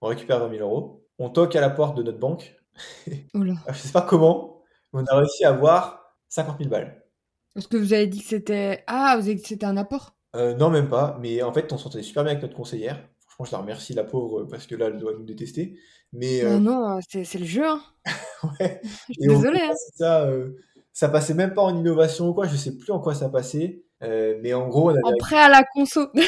on 0.00 0.08
récupère 0.08 0.40
20 0.40 0.56
000 0.56 0.68
euros, 0.68 1.06
on 1.18 1.30
toque 1.30 1.54
à 1.56 1.60
la 1.60 1.70
porte 1.70 1.96
de 1.96 2.02
notre 2.02 2.18
banque. 2.18 2.56
Oula. 3.34 3.54
Je 3.68 3.74
sais 3.74 3.92
pas 3.92 4.02
comment, 4.02 4.62
mais 4.92 5.02
on 5.02 5.04
a 5.06 5.16
réussi 5.16 5.44
à 5.44 5.50
avoir 5.50 6.14
50 6.28 6.58
000 6.58 6.70
balles. 6.70 7.02
Parce 7.54 7.66
que 7.66 7.76
vous 7.76 7.92
avez 7.92 8.06
dit 8.06 8.20
que 8.20 8.26
c'était. 8.26 8.84
Ah, 8.86 9.16
vous 9.16 9.26
avez 9.26 9.34
dit 9.34 9.42
que 9.42 9.48
c'était 9.48 9.66
un 9.66 9.76
apport 9.76 10.14
Euh, 10.34 10.54
non, 10.54 10.68
même 10.70 10.88
pas, 10.88 11.16
mais 11.20 11.42
en 11.42 11.52
fait, 11.52 11.72
on 11.72 11.78
s'entendait 11.78 12.04
super 12.04 12.22
bien 12.22 12.32
avec 12.32 12.42
notre 12.42 12.56
conseillère. 12.56 12.98
Franchement, 13.28 13.46
je 13.46 13.52
la 13.52 13.58
remercie, 13.58 13.94
la 13.94 14.04
pauvre, 14.04 14.44
parce 14.44 14.66
que 14.66 14.74
là, 14.74 14.86
elle 14.86 14.98
doit 14.98 15.12
nous 15.12 15.24
détester. 15.24 15.78
Mais 16.12 16.42
Ah 16.42 16.46
euh, 16.54 16.58
Non, 16.58 16.98
c'est 17.08 17.38
le 17.38 17.44
jeu, 17.44 17.66
hein. 17.66 17.80
ouais. 18.60 18.80
Je 19.08 19.12
suis 19.14 19.28
désolée, 19.28 19.60
hein. 19.62 19.72
ça, 19.96 20.22
euh, 20.24 20.50
ça 20.92 21.08
passait 21.08 21.34
même 21.34 21.52
pas 21.54 21.62
en 21.62 21.76
innovation 21.76 22.28
ou 22.28 22.34
quoi, 22.34 22.46
je 22.46 22.56
sais 22.56 22.76
plus 22.76 22.90
en 22.92 23.00
quoi 23.00 23.14
ça 23.14 23.28
passait. 23.28 23.82
Euh, 24.02 24.38
mais 24.42 24.52
en 24.52 24.68
gros, 24.68 24.86
on 24.90 24.94
avait. 24.94 25.00
En 25.04 25.16
prêt 25.18 25.38
à 25.38 25.48
la 25.48 25.62
conso. 25.74 26.08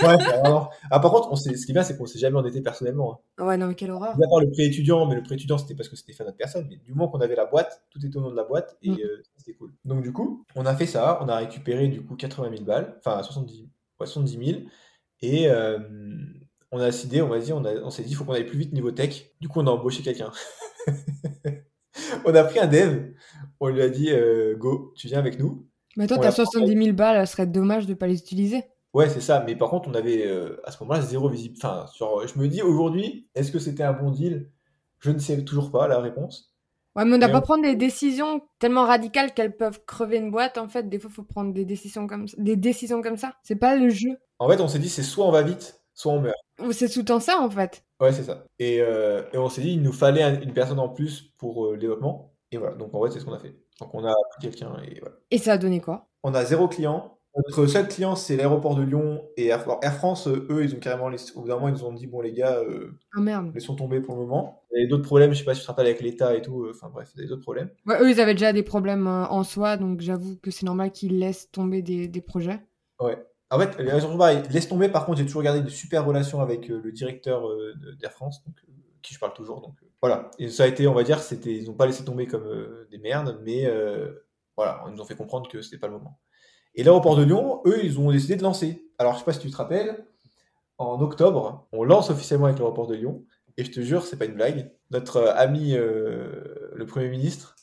Ouais, 0.00 0.16
vraiment. 0.16 0.70
Ah, 0.92 1.00
par 1.00 1.10
contre, 1.10 1.32
on 1.32 1.34
ce 1.34 1.48
qui 1.50 1.72
est 1.72 1.72
bien, 1.72 1.82
c'est 1.82 1.96
qu'on 1.98 2.06
s'est 2.06 2.20
jamais 2.20 2.36
endetté 2.38 2.60
personnellement. 2.60 3.20
hein. 3.38 3.46
ouais, 3.46 3.56
non, 3.56 3.66
mais 3.66 3.74
quelle 3.74 3.90
horreur. 3.90 4.12
Part 4.16 4.38
le 4.40 4.48
prêt 4.48 4.66
étudiant, 4.66 5.06
mais 5.06 5.16
le 5.16 5.24
prêt 5.24 5.34
étudiant, 5.34 5.58
c'était 5.58 5.74
parce 5.74 5.88
que 5.88 5.96
c'était 5.96 6.12
fait 6.12 6.22
à 6.22 6.26
notre 6.26 6.36
personne. 6.38 6.68
Mais 6.70 6.76
du 6.76 6.92
moment 6.94 7.08
qu'on 7.08 7.18
avait 7.20 7.34
la 7.34 7.46
boîte, 7.46 7.82
tout 7.90 7.98
était 8.06 8.16
au 8.16 8.20
nom 8.20 8.30
de 8.30 8.36
la 8.36 8.44
boîte 8.44 8.76
et 8.82 8.90
Mm. 8.90 8.98
euh, 9.02 9.22
c'était 9.36 9.54
cool. 9.54 9.72
Donc, 9.84 10.04
du 10.04 10.12
coup, 10.12 10.44
on 10.54 10.66
a 10.66 10.76
fait 10.76 10.86
ça. 10.86 11.18
On 11.20 11.28
a 11.28 11.36
récupéré 11.38 11.88
du 11.88 12.04
coup 12.06 12.14
80 12.14 12.50
000 12.50 12.62
balles, 12.62 12.94
enfin 13.04 13.20
70, 13.24 13.62
ouais, 13.98 14.06
70 14.06 14.46
000. 14.52 14.60
Et 15.22 15.48
euh, 15.50 15.80
on 16.72 16.78
a 16.80 16.86
décidé, 16.86 17.22
on, 17.22 17.30
on, 17.30 17.64
a- 17.64 17.80
on 17.82 17.90
s'est 17.90 18.02
dit, 18.02 18.10
il 18.10 18.14
faut 18.14 18.24
qu'on 18.24 18.32
aille 18.34 18.46
plus 18.46 18.58
vite 18.58 18.72
niveau 18.72 18.90
tech. 18.90 19.30
Du 19.40 19.48
coup, 19.48 19.60
on 19.60 19.66
a 19.66 19.70
embauché 19.70 20.02
quelqu'un. 20.02 20.30
on 22.24 22.34
a 22.34 22.44
pris 22.44 22.58
un 22.58 22.66
dev. 22.66 23.12
On 23.60 23.68
lui 23.68 23.82
a 23.82 23.88
dit, 23.88 24.10
euh, 24.10 24.54
go, 24.56 24.92
tu 24.96 25.06
viens 25.08 25.18
avec 25.18 25.38
nous. 25.38 25.66
Mais 25.96 26.06
toi, 26.06 26.16
t'as 26.18 26.24
l'a 26.24 26.30
70 26.32 26.76
000 26.84 26.92
balles, 26.96 27.26
ce 27.26 27.32
serait 27.32 27.46
dommage 27.46 27.86
de 27.86 27.94
pas 27.94 28.06
les 28.06 28.18
utiliser. 28.18 28.64
Ouais, 28.94 29.08
c'est 29.08 29.20
ça. 29.20 29.42
Mais 29.46 29.56
par 29.56 29.70
contre, 29.70 29.88
on 29.88 29.94
avait 29.94 30.26
euh, 30.26 30.60
à 30.64 30.70
ce 30.70 30.82
moment-là 30.82 31.00
zéro 31.02 31.28
visible. 31.28 31.56
Enfin, 31.58 31.86
sur, 31.92 32.26
je 32.26 32.38
me 32.38 32.48
dis 32.48 32.62
aujourd'hui, 32.62 33.28
est-ce 33.34 33.50
que 33.52 33.58
c'était 33.58 33.82
un 33.82 33.92
bon 33.92 34.10
deal? 34.10 34.50
Je 35.00 35.10
ne 35.10 35.18
sais 35.18 35.44
toujours 35.44 35.70
pas 35.70 35.88
la 35.88 36.00
réponse. 36.00 36.54
Ouais, 36.96 37.04
mais 37.04 37.14
on 37.14 37.18
doit 37.18 37.28
Mais 37.28 37.32
pas 37.32 37.38
on- 37.38 37.42
prendre 37.42 37.62
des 37.64 37.76
décisions 37.76 38.42
tellement 38.58 38.84
radicales 38.84 39.34
qu'elles 39.34 39.56
peuvent 39.56 39.84
crever 39.86 40.16
une 40.18 40.30
boîte. 40.30 40.58
En 40.58 40.68
fait, 40.68 40.88
des 40.88 40.98
fois, 40.98 41.10
faut 41.10 41.22
prendre 41.22 41.52
des 41.52 41.64
décisions 41.64 42.06
comme 42.06 42.26
ça. 42.28 42.36
Des 42.38 42.56
décisions 42.56 43.02
comme 43.02 43.16
ça. 43.16 43.34
C'est 43.42 43.56
pas 43.56 43.76
le 43.76 43.88
jeu. 43.90 44.16
En 44.38 44.48
fait, 44.48 44.60
on 44.60 44.68
s'est 44.68 44.78
dit, 44.78 44.88
c'est 44.88 45.02
soit 45.02 45.26
on 45.26 45.30
va 45.32 45.42
vite, 45.42 45.80
soit 45.94 46.12
on 46.12 46.20
meurt. 46.20 46.36
C'est 46.72 46.88
sous-temps 46.88 47.20
ça, 47.20 47.38
en 47.40 47.50
fait. 47.50 47.84
Ouais, 48.00 48.12
c'est 48.12 48.22
ça. 48.24 48.44
Et, 48.58 48.80
euh, 48.80 49.22
et 49.32 49.38
on 49.38 49.48
s'est 49.48 49.60
dit, 49.62 49.72
il 49.72 49.82
nous 49.82 49.92
fallait 49.92 50.22
un- 50.22 50.40
une 50.40 50.52
personne 50.52 50.78
en 50.78 50.88
plus 50.88 51.32
pour 51.38 51.66
euh, 51.66 51.72
le 51.72 51.78
développement. 51.78 52.34
Et 52.52 52.56
voilà. 52.56 52.74
Donc 52.76 52.94
en 52.94 53.04
fait, 53.04 53.10
c'est 53.12 53.20
ce 53.20 53.24
qu'on 53.24 53.32
a 53.34 53.38
fait. 53.38 53.56
Donc 53.80 53.94
on 53.94 54.04
a 54.04 54.14
pris 54.30 54.40
quelqu'un 54.42 54.76
et 54.84 54.98
voilà. 55.00 55.16
Et 55.30 55.38
ça 55.38 55.52
a 55.54 55.58
donné 55.58 55.80
quoi? 55.80 56.08
On 56.22 56.32
a 56.34 56.44
zéro 56.44 56.66
client, 56.68 57.18
Notre 57.36 57.66
seul 57.66 57.86
client, 57.86 58.16
c'est 58.16 58.36
l'aéroport 58.36 58.74
de 58.74 58.82
Lyon 58.82 59.22
et 59.36 59.46
Air, 59.48 59.64
Air 59.82 59.94
France. 59.94 60.26
Eux, 60.26 60.60
ils 60.64 60.74
ont 60.74 60.78
carrément, 60.80 61.08
laissé, 61.08 61.32
au 61.36 61.42
bout 61.42 61.48
d'un 61.48 61.54
moment, 61.54 61.68
ils 61.68 61.74
nous 61.74 61.84
ont 61.84 61.92
dit 61.92 62.06
bon 62.08 62.20
les 62.20 62.32
gars, 62.32 62.56
euh, 62.58 62.98
Ah 63.16 63.20
merde. 63.20 63.52
laissons 63.54 63.76
tomber 63.76 64.00
pour 64.00 64.14
le 64.16 64.22
moment. 64.22 64.64
Il 64.74 64.82
y 64.82 64.86
a 64.86 64.88
d'autres 64.88 65.04
problèmes, 65.04 65.32
je 65.32 65.38
sais 65.38 65.44
pas 65.44 65.54
si 65.54 65.60
tu 65.60 65.66
te 65.66 65.70
rappelles 65.70 65.86
avec 65.86 66.00
l'État 66.00 66.34
et 66.34 66.42
tout. 66.42 66.64
euh, 66.64 66.72
Enfin 66.74 66.88
bref, 66.92 67.10
il 67.14 67.22
y 67.22 67.24
a 67.24 67.28
d'autres 67.28 67.42
problèmes. 67.42 67.70
Ouais, 67.86 68.00
eux, 68.02 68.10
ils 68.10 68.20
avaient 68.20 68.34
déjà 68.34 68.52
des 68.52 68.62
problèmes 68.64 69.06
euh, 69.06 69.26
en 69.26 69.44
soi, 69.44 69.76
donc 69.76 70.00
j'avoue 70.00 70.36
que 70.42 70.50
c'est 70.50 70.66
normal 70.66 70.90
qu'ils 70.90 71.18
laissent 71.18 71.50
tomber 71.52 71.82
des, 71.82 72.08
des 72.08 72.20
projets. 72.22 72.60
Ouais. 73.00 73.22
En 73.50 73.58
fait, 73.58 73.76
pareil, 74.18 74.42
laisse 74.50 74.68
tomber. 74.68 74.88
Par 74.88 75.06
contre, 75.06 75.18
j'ai 75.18 75.26
toujours 75.26 75.42
gardé 75.42 75.62
de 75.62 75.70
super 75.70 76.04
relations 76.04 76.40
avec 76.40 76.70
euh, 76.70 76.80
le 76.82 76.92
directeur 76.92 77.48
euh, 77.48 77.74
d'Air 77.98 78.12
France, 78.12 78.44
donc, 78.44 78.56
euh, 78.68 78.72
qui 79.00 79.14
je 79.14 79.18
parle 79.18 79.32
toujours. 79.32 79.62
Donc 79.62 79.74
voilà. 80.02 80.30
Et 80.38 80.48
ça 80.48 80.64
a 80.64 80.66
été, 80.66 80.86
on 80.86 80.94
va 80.94 81.02
dire, 81.02 81.20
c'était, 81.20 81.54
ils 81.54 81.66
n'ont 81.66 81.74
pas 81.74 81.86
laissé 81.86 82.04
tomber 82.04 82.26
comme 82.26 82.46
des 82.90 82.98
merdes, 82.98 83.40
mais 83.44 83.66
voilà, 84.56 84.84
ils 84.86 84.94
nous 84.94 85.00
ont 85.00 85.04
fait 85.04 85.16
comprendre 85.16 85.48
que 85.48 85.62
c'était 85.62 85.78
pas 85.78 85.86
le 85.86 85.94
moment. 85.94 86.20
Et 86.74 86.84
l'aéroport 86.84 87.16
de 87.16 87.22
Lyon, 87.22 87.62
eux, 87.64 87.82
ils 87.82 87.98
ont 87.98 88.10
décidé 88.10 88.36
de 88.36 88.42
lancer. 88.42 88.84
Alors, 88.98 89.14
je 89.14 89.20
sais 89.20 89.24
pas 89.24 89.32
si 89.32 89.40
tu 89.40 89.50
te 89.50 89.56
rappelles, 89.56 90.04
en 90.76 91.00
octobre, 91.00 91.66
on 91.72 91.82
lance 91.84 92.10
officiellement 92.10 92.46
avec 92.46 92.58
l'aéroport 92.58 92.86
de 92.86 92.94
Lyon. 92.94 93.24
Et 93.56 93.64
je 93.64 93.72
te 93.72 93.80
jure, 93.80 94.04
c'est 94.04 94.16
pas 94.16 94.26
une 94.26 94.34
blague. 94.34 94.70
Notre 94.90 95.26
ami, 95.36 95.72
le 95.72 96.84
Premier 96.86 97.08
ministre, 97.08 97.56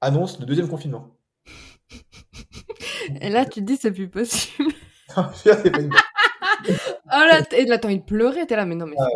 annonce 0.00 0.38
le 0.38 0.46
deuxième 0.46 0.68
confinement. 0.68 1.16
Et 3.20 3.30
là, 3.30 3.44
tu 3.44 3.60
te 3.60 3.64
dis, 3.64 3.76
c'est 3.76 3.90
plus 3.90 4.08
possible. 4.08 4.72
C'est 5.34 5.70
pas 5.72 5.80
une. 5.80 5.90
Oh 7.12 7.24
là, 7.28 7.40
et 7.52 7.64
là, 7.64 7.78
t'as 7.78 7.88
envie 7.88 7.98
de 8.00 8.04
pleurer, 8.04 8.46
t'es 8.46 8.54
là, 8.54 8.66
mais 8.66 8.74
non, 8.74 8.86
mais. 8.86 8.96
Ah, 8.98 9.06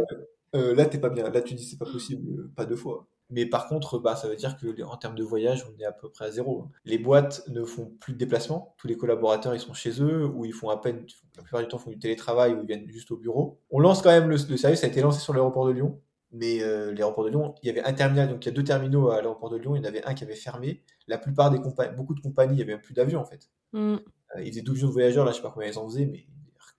Euh, 0.56 0.74
là, 0.74 0.86
t'es 0.86 0.98
pas 0.98 1.10
bien. 1.10 1.28
Là, 1.30 1.42
tu 1.42 1.54
dis 1.54 1.64
c'est 1.64 1.78
pas 1.78 1.84
possible, 1.84 2.28
euh, 2.30 2.52
pas 2.56 2.64
deux 2.64 2.76
fois. 2.76 3.06
Mais 3.30 3.46
par 3.46 3.66
contre, 3.68 3.98
bah, 3.98 4.16
ça 4.16 4.28
veut 4.28 4.36
dire 4.36 4.56
que 4.56 4.82
en 4.82 4.96
termes 4.96 5.14
de 5.16 5.24
voyage, 5.24 5.66
on 5.68 5.80
est 5.80 5.84
à 5.84 5.92
peu 5.92 6.08
près 6.10 6.26
à 6.26 6.30
zéro. 6.30 6.62
hein. 6.62 6.70
Les 6.84 6.98
boîtes 6.98 7.42
ne 7.48 7.64
font 7.64 7.86
plus 8.00 8.12
de 8.12 8.18
déplacements. 8.18 8.74
Tous 8.78 8.86
les 8.86 8.96
collaborateurs, 8.96 9.54
ils 9.54 9.60
sont 9.60 9.74
chez 9.74 10.00
eux 10.02 10.24
ou 10.26 10.44
ils 10.44 10.52
font 10.52 10.68
à 10.70 10.80
peine, 10.80 11.04
la 11.36 11.42
plupart 11.42 11.60
du 11.60 11.68
temps, 11.68 11.78
font 11.78 11.90
du 11.90 11.98
télétravail 11.98 12.54
ou 12.54 12.60
ils 12.62 12.66
viennent 12.66 12.88
juste 12.88 13.10
au 13.10 13.16
bureau. 13.16 13.58
On 13.70 13.80
lance 13.80 14.02
quand 14.02 14.10
même 14.10 14.28
le, 14.28 14.36
le 14.48 14.56
service. 14.56 14.80
Ça 14.80 14.86
a 14.86 14.90
été 14.90 15.00
lancé 15.00 15.20
sur 15.20 15.32
l'aéroport 15.34 15.66
de 15.66 15.72
Lyon. 15.72 16.00
Mais 16.32 16.62
euh, 16.62 16.92
l'aéroport 16.92 17.24
de 17.24 17.30
Lyon, 17.30 17.54
il 17.62 17.66
y 17.66 17.70
avait 17.70 17.82
un 17.84 17.92
terminal, 17.92 18.28
donc 18.28 18.44
il 18.44 18.48
y 18.48 18.52
a 18.52 18.54
deux 18.54 18.64
terminaux 18.64 19.10
à 19.10 19.16
l'aéroport 19.16 19.50
de 19.50 19.56
Lyon. 19.56 19.74
Il 19.76 19.78
y 19.78 19.84
en 19.84 19.88
avait 19.88 20.04
un 20.04 20.14
qui 20.14 20.24
avait 20.24 20.34
fermé. 20.34 20.82
La 21.08 21.18
plupart 21.18 21.50
des 21.50 21.60
compagnies, 21.60 21.94
beaucoup 21.96 22.14
de 22.14 22.20
compagnies, 22.20 22.54
il 22.56 22.58
y 22.58 22.62
avait 22.62 22.72
même 22.72 22.80
plus 22.82 22.94
d'avions 22.94 23.20
en 23.20 23.24
fait. 23.24 23.48
Hmm. 23.72 23.96
Euh, 24.36 24.42
ils 24.42 24.50
faisaient 24.50 24.62
12 24.62 24.76
millions 24.76 24.88
de 24.88 24.92
voyageurs, 24.92 25.24
là, 25.24 25.32
je 25.32 25.36
sais 25.36 25.42
pas 25.42 25.50
combien 25.50 25.68
ils 25.68 25.78
en 25.78 25.88
faisaient, 25.88 26.06
mais 26.06 26.26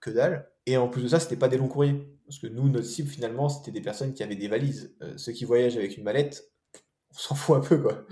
que 0.00 0.10
dalle. 0.10 0.50
Et 0.66 0.76
en 0.76 0.88
plus 0.88 1.02
de 1.02 1.08
ça, 1.08 1.20
c'était 1.20 1.36
pas 1.36 1.48
des 1.48 1.58
longs 1.58 1.68
courriers. 1.68 2.12
Parce 2.26 2.38
que 2.38 2.46
nous, 2.48 2.68
notre 2.68 2.86
cible, 2.86 3.08
finalement, 3.08 3.48
c'était 3.48 3.70
des 3.70 3.80
personnes 3.80 4.12
qui 4.12 4.22
avaient 4.22 4.36
des 4.36 4.48
valises. 4.48 4.94
Euh, 5.02 5.16
ceux 5.16 5.32
qui 5.32 5.44
voyagent 5.44 5.76
avec 5.76 5.96
une 5.96 6.04
mallette, 6.04 6.52
on 7.12 7.18
s'en 7.18 7.34
fout 7.34 7.56
un 7.56 7.60
peu, 7.60 7.80
quoi. 7.80 8.04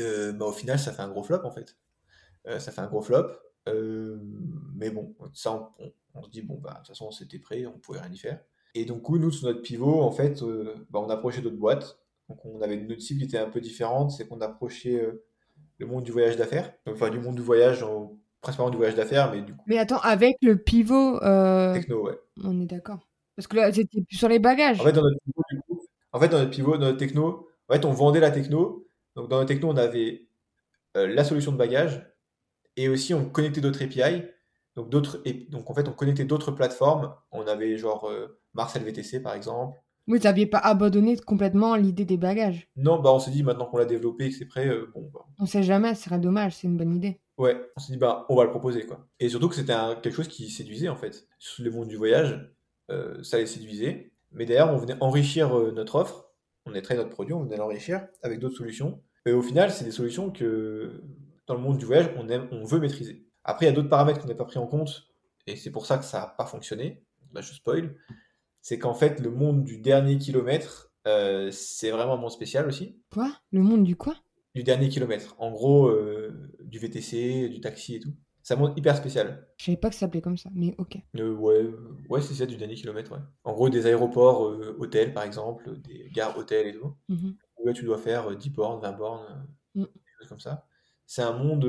Euh, 0.00 0.38
au 0.38 0.52
final, 0.52 0.78
ça 0.78 0.92
fait 0.92 1.02
un 1.02 1.08
gros 1.08 1.22
flop, 1.22 1.40
en 1.44 1.50
fait. 1.50 1.76
Ça 2.58 2.72
fait 2.72 2.80
un 2.82 2.86
gros 2.88 3.00
flop. 3.00 3.26
Mais 4.74 4.90
bon, 4.90 5.14
ça, 5.32 5.72
on, 6.14 6.22
se 6.22 6.30
dit, 6.30 6.42
bon, 6.42 6.58
bah, 6.58 6.72
de 6.72 6.76
toute 6.78 6.88
façon, 6.88 7.10
c'était 7.10 7.38
prêt, 7.38 7.64
on 7.64 7.78
pouvait 7.78 8.00
rien 8.00 8.12
y 8.12 8.18
faire. 8.18 8.40
Et 8.74 8.84
donc, 8.84 9.08
nous, 9.08 9.30
sur 9.30 9.46
notre 9.48 9.62
pivot, 9.62 10.02
en 10.02 10.10
fait, 10.10 10.42
bah, 10.90 11.00
on 11.00 11.08
approchait 11.08 11.40
d'autres 11.40 11.56
boîtes. 11.56 11.98
Donc, 12.28 12.44
on 12.44 12.60
avait 12.60 12.76
notre 12.76 13.00
cible 13.00 13.20
qui 13.20 13.26
était 13.26 13.38
un 13.38 13.48
peu 13.48 13.60
différente, 13.60 14.10
c'est 14.10 14.26
qu'on 14.26 14.40
approchait 14.40 15.10
le 15.78 15.86
monde 15.86 16.04
du 16.04 16.12
voyage 16.12 16.36
d'affaires. 16.36 16.74
Enfin, 16.86 17.08
du 17.08 17.18
monde 17.18 17.36
du 17.36 17.42
voyage, 17.42 17.82
en- 17.82 18.18
principalement 18.44 18.70
du 18.70 18.76
voyage 18.76 18.94
d'affaires, 18.94 19.32
mais 19.32 19.42
du 19.42 19.52
coup, 19.52 19.62
Mais 19.66 19.78
attends, 19.78 19.98
avec 20.00 20.36
le 20.42 20.56
pivot, 20.56 21.20
euh, 21.22 21.74
techno, 21.74 22.06
ouais. 22.06 22.18
on 22.44 22.60
est 22.60 22.66
d'accord. 22.66 23.00
Parce 23.34 23.48
que 23.48 23.56
là, 23.56 23.72
c'était 23.72 24.02
plus 24.02 24.16
sur 24.16 24.28
les 24.28 24.38
bagages. 24.38 24.80
En 24.80 24.84
fait, 24.84 24.92
dans 24.92 25.02
notre 25.02 25.18
pivot, 25.24 25.42
du 25.50 25.60
coup, 25.62 25.80
en 26.12 26.20
fait, 26.20 26.28
dans 26.28 26.38
notre 26.38 26.50
pivot, 26.50 26.76
dans 26.76 26.86
notre 26.86 26.98
techno, 26.98 27.48
en 27.68 27.72
fait, 27.74 27.84
on 27.84 27.92
vendait 27.92 28.20
la 28.20 28.30
techno. 28.30 28.86
Donc, 29.16 29.28
dans 29.28 29.36
notre 29.38 29.48
techno, 29.48 29.68
on 29.70 29.76
avait 29.76 30.28
euh, 30.96 31.08
la 31.08 31.24
solution 31.24 31.50
de 31.50 31.56
bagage 31.56 32.06
et 32.76 32.88
aussi 32.88 33.14
on 33.14 33.28
connectait 33.28 33.60
d'autres 33.60 33.82
API. 33.82 34.22
Donc, 34.76 34.90
d'autres, 34.90 35.22
donc, 35.48 35.70
en 35.70 35.74
fait, 35.74 35.88
on 35.88 35.92
connectait 35.92 36.24
d'autres 36.24 36.52
plateformes. 36.52 37.14
On 37.32 37.46
avait 37.46 37.76
genre 37.78 38.08
euh, 38.08 38.38
Mars 38.52 38.76
LVTC, 38.76 39.20
par 39.20 39.34
exemple. 39.34 39.78
Vous 40.06 40.18
n'aviez 40.18 40.46
pas 40.46 40.58
abandonné 40.58 41.16
complètement 41.16 41.76
l'idée 41.76 42.04
des 42.04 42.16
bagages. 42.18 42.68
Non, 42.76 43.00
bah, 43.00 43.10
on 43.12 43.18
s'est 43.18 43.30
dit 43.30 43.42
maintenant 43.42 43.66
qu'on 43.66 43.78
l'a 43.78 43.86
développé 43.86 44.26
et 44.26 44.30
que 44.30 44.36
c'est 44.36 44.44
prêt, 44.46 44.68
euh, 44.68 44.90
bon, 44.94 45.10
bah, 45.12 45.24
On 45.38 45.46
sait 45.46 45.62
jamais, 45.62 45.94
ce 45.94 46.04
serait 46.04 46.18
dommage, 46.18 46.56
c'est 46.56 46.66
une 46.66 46.76
bonne 46.76 46.94
idée. 46.94 47.20
ouais, 47.38 47.56
on 47.76 47.80
s'est 47.80 47.92
dit, 47.94 47.98
bah, 47.98 48.26
on 48.28 48.36
va 48.36 48.44
le 48.44 48.50
proposer, 48.50 48.84
quoi. 48.86 49.08
Et 49.18 49.28
surtout 49.28 49.48
que 49.48 49.54
c'était 49.54 49.72
un- 49.72 49.94
quelque 49.96 50.14
chose 50.14 50.28
qui 50.28 50.50
séduisait, 50.50 50.88
en 50.88 50.96
fait. 50.96 51.26
Sur 51.38 51.64
le 51.64 51.70
monde 51.70 51.88
du 51.88 51.96
voyage, 51.96 52.38
euh, 52.90 53.22
ça 53.22 53.38
les 53.38 53.46
séduisait. 53.46 54.12
Mais 54.30 54.44
d'ailleurs, 54.46 54.72
on 54.72 54.76
venait 54.76 54.96
enrichir 55.00 55.56
euh, 55.58 55.72
notre 55.72 55.94
offre. 55.96 56.26
On 56.66 56.74
est 56.74 56.82
très 56.82 56.96
notre 56.96 57.10
produit, 57.10 57.32
on 57.34 57.42
venait 57.42 57.56
l'enrichir 57.56 58.06
avec 58.22 58.38
d'autres 58.40 58.56
solutions. 58.56 59.02
Et 59.26 59.32
au 59.32 59.42
final, 59.42 59.70
c'est 59.70 59.84
des 59.84 59.90
solutions 59.90 60.30
que, 60.30 61.02
dans 61.46 61.54
le 61.54 61.60
monde 61.60 61.78
du 61.78 61.84
voyage, 61.86 62.10
on 62.16 62.28
aime, 62.28 62.46
on 62.52 62.64
veut 62.64 62.78
maîtriser. 62.78 63.26
Après, 63.42 63.66
il 63.66 63.68
y 63.68 63.72
a 63.72 63.74
d'autres 63.74 63.88
paramètres 63.88 64.20
qu'on 64.20 64.28
n'a 64.28 64.34
pas 64.34 64.44
pris 64.44 64.58
en 64.58 64.66
compte, 64.66 65.08
et 65.46 65.56
c'est 65.56 65.70
pour 65.70 65.86
ça 65.86 65.98
que 65.98 66.04
ça 66.04 66.20
n'a 66.20 66.26
pas 66.26 66.46
fonctionné. 66.46 67.04
Là, 67.32 67.40
je 67.40 67.52
spoil. 67.52 67.96
C'est 68.64 68.78
qu'en 68.78 68.94
fait, 68.94 69.20
le 69.20 69.30
monde 69.30 69.62
du 69.62 69.76
dernier 69.76 70.16
kilomètre, 70.16 70.90
euh, 71.06 71.50
c'est 71.50 71.90
vraiment 71.90 72.14
un 72.14 72.16
monde 72.16 72.30
spécial 72.30 72.66
aussi. 72.66 72.98
Quoi? 73.12 73.30
Le 73.52 73.60
monde 73.60 73.84
du 73.84 73.94
quoi? 73.94 74.16
Du 74.54 74.62
dernier 74.62 74.88
kilomètre. 74.88 75.34
En 75.38 75.50
gros, 75.52 75.88
euh, 75.88 76.50
du 76.62 76.78
VTC, 76.78 77.50
du 77.50 77.60
taxi 77.60 77.96
et 77.96 78.00
tout. 78.00 78.14
C'est 78.42 78.54
un 78.54 78.56
monde 78.56 78.72
hyper 78.78 78.96
spécial. 78.96 79.46
Je 79.58 79.66
savais 79.66 79.76
pas 79.76 79.90
que 79.90 79.94
ça 79.94 80.00
s'appelait 80.00 80.22
comme 80.22 80.38
ça, 80.38 80.48
mais 80.54 80.74
ok. 80.78 80.96
Euh, 81.18 81.34
ouais, 81.34 81.66
ouais 82.08 82.22
c'est 82.22 82.32
ça, 82.32 82.46
du 82.46 82.56
dernier 82.56 82.74
kilomètre, 82.74 83.12
ouais. 83.12 83.18
En 83.44 83.52
gros, 83.52 83.68
des 83.68 83.84
aéroports, 83.84 84.40
hôtels, 84.78 85.12
par 85.12 85.24
exemple, 85.24 85.78
des 85.80 86.08
gares 86.14 86.38
hôtels 86.38 86.68
et 86.68 86.72
tout. 86.72 86.94
Mhm. 87.10 87.36
Où 87.58 87.66
là, 87.66 87.74
tu 87.74 87.84
dois 87.84 87.98
faire 87.98 88.30
euh, 88.30 88.34
10 88.34 88.48
bornes, 88.48 88.80
20 88.80 88.92
bornes, 88.92 89.46
Mm. 89.74 89.82
des 89.82 90.12
choses 90.18 90.28
comme 90.28 90.40
ça. 90.40 90.66
C'est 91.04 91.20
un 91.20 91.36
monde 91.36 91.66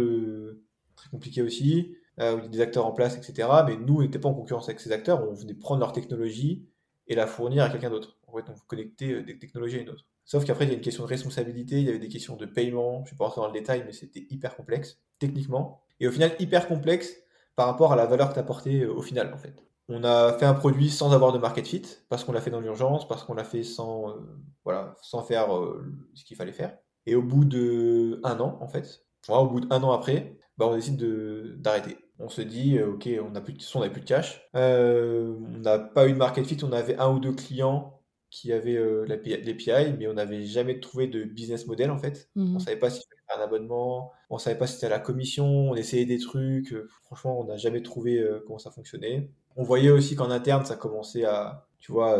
très 0.95 1.09
compliqué 1.09 1.41
aussi, 1.41 1.97
où 2.19 2.21
il 2.21 2.23
y 2.23 2.45
a 2.45 2.47
des 2.47 2.61
acteurs 2.61 2.85
en 2.85 2.93
place, 2.93 3.17
etc. 3.17 3.49
Mais 3.67 3.75
nous, 3.75 3.97
on 3.97 4.01
n'était 4.01 4.19
pas 4.19 4.29
en 4.29 4.33
concurrence 4.33 4.69
avec 4.69 4.79
ces 4.79 4.93
acteurs, 4.93 5.27
on 5.29 5.33
venait 5.33 5.55
prendre 5.55 5.81
leur 5.81 5.91
technologie 5.91 6.69
et 7.07 7.15
la 7.15 7.27
fournir 7.27 7.63
à 7.63 7.69
quelqu'un 7.69 7.89
d'autre. 7.89 8.17
En 8.27 8.33
fait, 8.35 8.45
on 8.49 8.55
connectait 8.67 9.13
euh, 9.13 9.23
des 9.23 9.37
technologies 9.37 9.77
à 9.77 9.81
une 9.81 9.89
autre. 9.89 10.05
Sauf 10.25 10.43
qu'après, 10.45 10.65
il 10.65 10.69
y 10.69 10.71
a 10.71 10.75
une 10.75 10.81
question 10.81 11.03
de 11.03 11.09
responsabilité, 11.09 11.79
il 11.79 11.85
y 11.85 11.89
avait 11.89 11.99
des 11.99 12.09
questions 12.09 12.35
de 12.35 12.45
paiement, 12.45 13.03
je 13.05 13.09
ne 13.09 13.11
vais 13.11 13.17
pas 13.17 13.25
rentrer 13.25 13.41
dans 13.41 13.47
le 13.47 13.53
détail, 13.53 13.83
mais 13.85 13.93
c'était 13.93 14.25
hyper 14.29 14.55
complexe, 14.55 14.99
techniquement. 15.19 15.81
Et 15.99 16.07
au 16.07 16.11
final, 16.11 16.31
hyper 16.39 16.67
complexe 16.67 17.13
par 17.55 17.67
rapport 17.67 17.93
à 17.93 17.95
la 17.95 18.05
valeur 18.05 18.29
que 18.29 18.33
tu 18.33 18.39
apportais 18.39 18.85
au 18.85 19.01
final, 19.01 19.33
en 19.33 19.37
fait. 19.37 19.53
On 19.87 20.03
a 20.03 20.33
fait 20.33 20.45
un 20.45 20.55
produit 20.55 20.89
sans 20.89 21.13
avoir 21.13 21.31
de 21.31 21.37
market 21.37 21.67
fit, 21.67 21.83
parce 22.09 22.23
qu'on 22.23 22.31
l'a 22.31 22.41
fait 22.41 22.49
dans 22.49 22.59
l'urgence, 22.59 23.07
parce 23.07 23.23
qu'on 23.23 23.35
l'a 23.35 23.43
fait 23.43 23.63
sans, 23.63 24.09
euh, 24.09 24.13
voilà, 24.63 24.95
sans 25.01 25.21
faire 25.23 25.55
euh, 25.55 25.85
ce 26.15 26.23
qu'il 26.25 26.35
fallait 26.37 26.51
faire. 26.53 26.75
Et 27.05 27.13
au 27.15 27.21
bout 27.21 27.45
de 27.45 28.19
un 28.23 28.39
an, 28.39 28.57
en 28.61 28.67
fait, 28.67 29.05
au 29.29 29.47
bout 29.47 29.59
d'un 29.61 29.83
an 29.83 29.91
après, 29.91 30.37
bah, 30.57 30.67
on 30.67 30.75
décide 30.75 30.97
de- 30.97 31.55
d'arrêter. 31.59 31.97
On 32.19 32.29
se 32.29 32.41
dit, 32.41 32.77
euh, 32.77 32.93
ok, 32.93 33.09
on 33.25 33.31
n'a 33.31 33.41
plus, 33.41 33.53
de- 33.53 33.63
on 33.75 33.89
plus 33.89 34.01
de 34.01 34.05
cash, 34.05 34.41
Euh, 34.55 35.35
on 35.55 35.59
n'a 35.59 35.79
pas 35.79 36.07
eu 36.07 36.13
de 36.13 36.17
market 36.17 36.45
fit, 36.45 36.57
on 36.63 36.71
avait 36.71 36.97
un 36.97 37.09
ou 37.13 37.19
deux 37.19 37.33
clients 37.33 37.99
qui 38.29 38.51
avaient 38.53 38.75
euh, 38.77 39.05
l'API 39.05 39.93
mais 39.97 40.07
on 40.07 40.13
n'avait 40.13 40.43
jamais 40.43 40.79
trouvé 40.79 41.07
de 41.07 41.23
business 41.23 41.67
model 41.67 41.91
en 41.91 41.97
fait. 41.97 42.29
Mhm. 42.35 42.55
On 42.55 42.59
savait 42.59 42.77
pas 42.77 42.89
fallait 42.89 43.01
faire 43.29 43.39
un 43.39 43.43
abonnement, 43.43 44.11
on 44.29 44.37
savait 44.37 44.57
pas 44.57 44.67
si 44.67 44.75
c'était 44.75 44.87
à 44.87 44.89
la 44.89 44.99
commission, 44.99 45.45
on 45.71 45.75
essayait 45.75 46.05
des 46.05 46.19
trucs. 46.19 46.71
euh, 46.73 46.87
franchement, 47.03 47.39
on 47.39 47.45
n'a 47.45 47.57
jamais 47.57 47.81
trouvé 47.81 48.25
comment 48.45 48.59
ça 48.59 48.71
fonctionnait. 48.71 49.29
On 49.57 49.63
voyait 49.63 49.89
aussi 49.91 50.15
qu'en 50.15 50.31
interne, 50.31 50.65
ça 50.65 50.75
commençait 50.75 51.25
à, 51.25 51.67
tu 51.79 51.91
vois, 51.91 52.17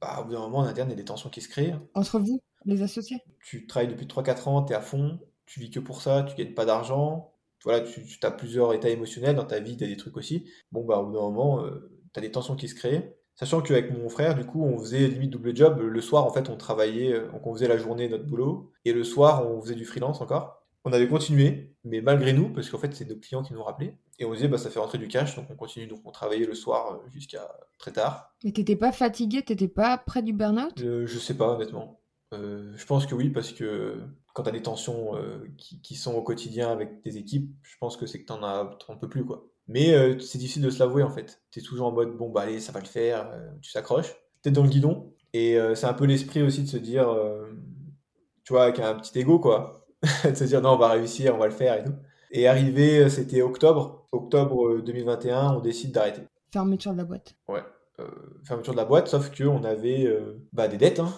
bah, 0.00 0.18
au 0.20 0.24
bout 0.24 0.32
d'un 0.32 0.40
moment, 0.40 0.58
en 0.58 0.64
interne, 0.64 0.88
il 0.88 0.92
y 0.92 0.94
a 0.94 0.96
des 0.96 1.04
tensions 1.04 1.30
qui 1.30 1.40
se 1.40 1.48
créent. 1.48 1.74
Entre 1.94 2.18
vous, 2.18 2.40
les 2.64 2.82
associés? 2.82 3.18
Tu 3.42 3.66
travailles 3.66 3.88
depuis 3.88 4.06
3-4 4.06 4.48
ans, 4.48 4.62
tu 4.62 4.72
es 4.72 4.76
à 4.76 4.80
fond, 4.80 5.18
tu 5.46 5.60
vis 5.60 5.70
que 5.70 5.80
pour 5.80 6.02
ça, 6.02 6.22
tu 6.24 6.34
gagnes 6.36 6.54
pas 6.54 6.64
d'argent. 6.66 7.32
Voilà, 7.64 7.80
tu, 7.80 8.04
tu 8.04 8.18
as 8.22 8.30
plusieurs 8.30 8.72
états 8.74 8.90
émotionnels 8.90 9.36
dans 9.36 9.44
ta 9.44 9.60
vie, 9.60 9.76
tu 9.76 9.84
as 9.84 9.88
des 9.88 9.96
trucs 9.96 10.16
aussi. 10.16 10.48
Bon, 10.72 10.84
bah, 10.84 10.98
au 10.98 11.06
bout 11.06 11.14
d'un 11.14 11.20
moment, 11.20 11.64
tu 12.12 12.18
as 12.18 12.20
des 12.20 12.30
tensions 12.30 12.56
qui 12.56 12.68
se 12.68 12.74
créent. 12.74 13.18
Sachant 13.38 13.60
qu'avec 13.60 13.96
mon 13.96 14.08
frère, 14.08 14.34
du 14.34 14.44
coup, 14.44 14.64
on 14.64 14.76
faisait 14.80 15.06
limite 15.06 15.30
double 15.30 15.54
job. 15.54 15.78
Le 15.78 16.00
soir, 16.00 16.24
en 16.24 16.32
fait, 16.32 16.48
on 16.48 16.56
travaillait, 16.56 17.12
euh, 17.12 17.30
donc 17.30 17.46
on 17.46 17.54
faisait 17.54 17.68
la 17.68 17.78
journée 17.78 18.08
notre 18.08 18.24
boulot, 18.26 18.72
et 18.84 18.92
le 18.92 19.04
soir, 19.04 19.48
on 19.48 19.62
faisait 19.62 19.76
du 19.76 19.84
freelance 19.84 20.20
encore. 20.20 20.66
On 20.84 20.92
avait 20.92 21.06
continué, 21.06 21.76
mais 21.84 22.00
malgré 22.00 22.32
nous, 22.32 22.52
parce 22.52 22.68
qu'en 22.68 22.78
fait, 22.78 22.92
c'est 22.94 23.04
nos 23.04 23.14
clients 23.14 23.44
qui 23.44 23.52
nous 23.52 23.62
rappelaient. 23.62 23.96
Et 24.18 24.24
on 24.24 24.32
disait, 24.34 24.48
bah, 24.48 24.58
ça 24.58 24.70
fait 24.70 24.80
rentrer 24.80 24.98
du 24.98 25.06
cash, 25.06 25.36
donc 25.36 25.46
on 25.50 25.54
continue. 25.54 25.86
Donc 25.86 26.00
on 26.04 26.10
travaillait 26.10 26.46
le 26.46 26.54
soir 26.56 26.94
euh, 26.94 27.10
jusqu'à 27.12 27.48
très 27.78 27.92
tard. 27.92 28.34
Mais 28.42 28.50
t'étais 28.50 28.74
pas 28.74 28.90
fatigué? 28.90 29.42
T'étais 29.42 29.68
pas 29.68 29.98
près 29.98 30.24
du 30.24 30.32
burn-out? 30.32 30.72
Euh, 30.80 31.06
je 31.06 31.18
sais 31.20 31.34
pas, 31.34 31.54
honnêtement. 31.54 32.00
Euh, 32.34 32.72
je 32.74 32.86
pense 32.86 33.06
que 33.06 33.14
oui, 33.14 33.30
parce 33.30 33.52
que 33.52 34.00
quand 34.38 34.44
tu 34.44 34.50
as 34.50 34.52
des 34.52 34.62
tensions 34.62 35.16
euh, 35.16 35.52
qui, 35.56 35.80
qui 35.80 35.96
sont 35.96 36.14
au 36.14 36.22
quotidien 36.22 36.70
avec 36.70 37.02
tes 37.02 37.16
équipes, 37.16 37.50
je 37.62 37.76
pense 37.80 37.96
que 37.96 38.06
c'est 38.06 38.20
que 38.20 38.26
t'en 38.26 38.44
as, 38.44 38.76
t'en 38.86 38.96
peux 38.96 39.08
plus, 39.08 39.24
quoi. 39.24 39.48
Mais 39.66 39.92
euh, 39.94 40.16
c'est 40.20 40.38
difficile 40.38 40.62
de 40.62 40.70
se 40.70 40.78
l'avouer, 40.78 41.02
en 41.02 41.10
fait. 41.10 41.42
Tu 41.50 41.58
es 41.58 41.62
toujours 41.62 41.88
en 41.88 41.92
mode, 41.92 42.16
bon, 42.16 42.30
bah 42.30 42.42
allez, 42.42 42.60
ça 42.60 42.70
va 42.70 42.78
le 42.78 42.86
faire, 42.86 43.28
euh, 43.32 43.50
tu 43.60 43.72
s'accroches. 43.72 44.14
T'es 44.42 44.52
dans 44.52 44.62
le 44.62 44.68
guidon. 44.68 45.12
Et 45.34 45.58
c'est 45.74 45.86
un 45.86 45.92
peu 45.92 46.06
l'esprit 46.06 46.42
aussi 46.42 46.62
de 46.62 46.68
se 46.68 46.78
dire, 46.78 47.14
tu 48.44 48.54
vois, 48.54 48.62
avec 48.62 48.78
un 48.78 48.94
petit 48.94 49.18
ego, 49.18 49.38
quoi. 49.38 49.86
de 50.24 50.34
se 50.34 50.44
dire, 50.44 50.62
non, 50.62 50.70
on 50.70 50.78
va 50.78 50.88
réussir, 50.88 51.34
on 51.34 51.38
va 51.38 51.46
le 51.46 51.52
faire 51.52 51.76
et 51.76 51.84
tout. 51.84 51.92
Et 52.30 52.46
arrivé, 52.48 53.10
c'était 53.10 53.42
octobre, 53.42 54.08
octobre 54.10 54.68
euh, 54.68 54.82
2021, 54.82 55.56
on 55.56 55.60
décide 55.60 55.92
d'arrêter. 55.92 56.22
Fermeture 56.50 56.92
de 56.92 56.98
la 56.98 57.04
boîte. 57.04 57.34
Ouais, 57.46 57.62
fermeture 58.44 58.72
de 58.72 58.78
la 58.78 58.86
boîte, 58.86 59.08
sauf 59.08 59.36
qu'on 59.36 59.64
avait 59.64 60.08
bah, 60.52 60.68
des 60.68 60.78
dettes. 60.78 61.00
Hein. 61.00 61.12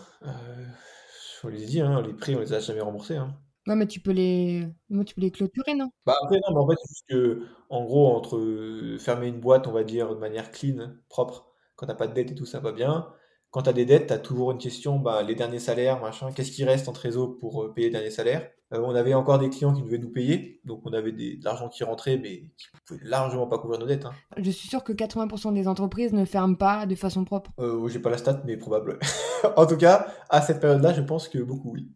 On 1.45 1.49
les 1.49 1.63
a 1.63 1.67
dit, 1.67 1.81
hein, 1.81 2.03
les 2.03 2.13
prix, 2.13 2.35
on 2.37 2.41
les 2.41 2.53
a 2.53 2.61
jamais 2.61 2.81
remboursés. 2.81 3.17
Hein. 3.17 3.35
Ouais, 3.67 3.77
mais 3.77 3.87
tu 3.87 4.01
peux 4.01 4.13
les, 4.13 4.67
moi, 4.89 5.05
tu 5.05 5.15
peux 5.15 5.21
les 5.21 5.31
clôturer, 5.31 5.75
non? 5.75 5.91
Bah 6.07 6.17
après, 6.23 6.39
non, 6.49 6.55
mais 6.55 6.61
en 6.61 6.69
fait, 6.69 6.77
c'est 6.83 6.89
juste 6.89 7.07
que, 7.09 7.47
en 7.69 7.85
gros, 7.85 8.15
entre 8.15 8.37
euh, 8.37 8.99
fermer 8.99 9.29
une 9.29 9.41
boîte, 9.41 9.67
on 9.67 9.73
va 9.73 9.85
dire, 9.85 10.15
de 10.15 10.19
manière 10.21 10.51
clean, 10.51 10.95
propre, 11.09 11.53
quand 11.77 11.87
t'as 11.87 11.95
pas 11.95 12.07
de 12.07 12.15
dette 12.15 12.31
et 12.31 12.35
tout, 12.35 12.47
ça 12.47 12.61
va 12.61 12.73
bien. 12.73 13.13
Quand 13.51 13.63
t'as 13.63 13.73
des 13.73 13.85
dettes, 13.85 14.07
t'as 14.07 14.19
toujours 14.19 14.53
une 14.53 14.59
question, 14.59 14.99
bah, 15.01 15.23
les 15.23 15.35
derniers 15.35 15.59
salaires, 15.59 16.01
machin, 16.01 16.31
qu'est-ce 16.33 16.53
qui 16.53 16.65
reste 16.65 16.89
en 16.89 16.93
trésor 16.93 17.37
pour 17.41 17.65
euh, 17.65 17.75
payer 17.75 17.89
les 17.89 17.93
derniers 17.95 18.11
salaires? 18.11 18.49
Euh, 18.73 18.79
on 18.85 18.95
avait 18.95 19.13
encore 19.15 19.41
des 19.41 19.51
clients 19.51 19.75
qui 19.75 19.83
devaient 19.83 19.99
nous 19.99 20.13
payer, 20.13 20.61
donc 20.65 20.83
on 20.85 20.93
avait 20.93 21.11
des, 21.11 21.37
de 21.37 21.45
l'argent 21.45 21.69
qui 21.69 21.83
rentrait, 21.83 22.17
mais 22.17 22.43
qui 22.57 22.67
pouvait 22.87 23.01
largement 23.03 23.49
pas 23.49 23.59
couvrir 23.59 23.81
nos 23.81 23.87
dettes. 23.87 24.05
Hein. 24.05 24.13
Je 24.37 24.51
suis 24.53 24.69
sûr 24.69 24.85
que 24.85 24.93
80% 24.93 25.53
des 25.53 25.67
entreprises 25.67 26.13
ne 26.13 26.25
ferment 26.25 26.55
pas 26.55 26.87
de 26.87 26.95
façon 26.95 27.25
propre. 27.25 27.51
Euh, 27.59 27.89
j'ai 27.89 27.99
pas 27.99 28.11
la 28.11 28.19
stat, 28.19 28.41
mais 28.45 28.57
probable. 28.57 29.01
en 29.57 29.67
tout 29.67 29.77
cas, 29.77 30.07
à 30.29 30.41
cette 30.43 30.61
période-là, 30.61 30.93
je 30.93 31.01
pense 31.03 31.29
que 31.29 31.39
beaucoup, 31.39 31.73
oui. 31.73 31.91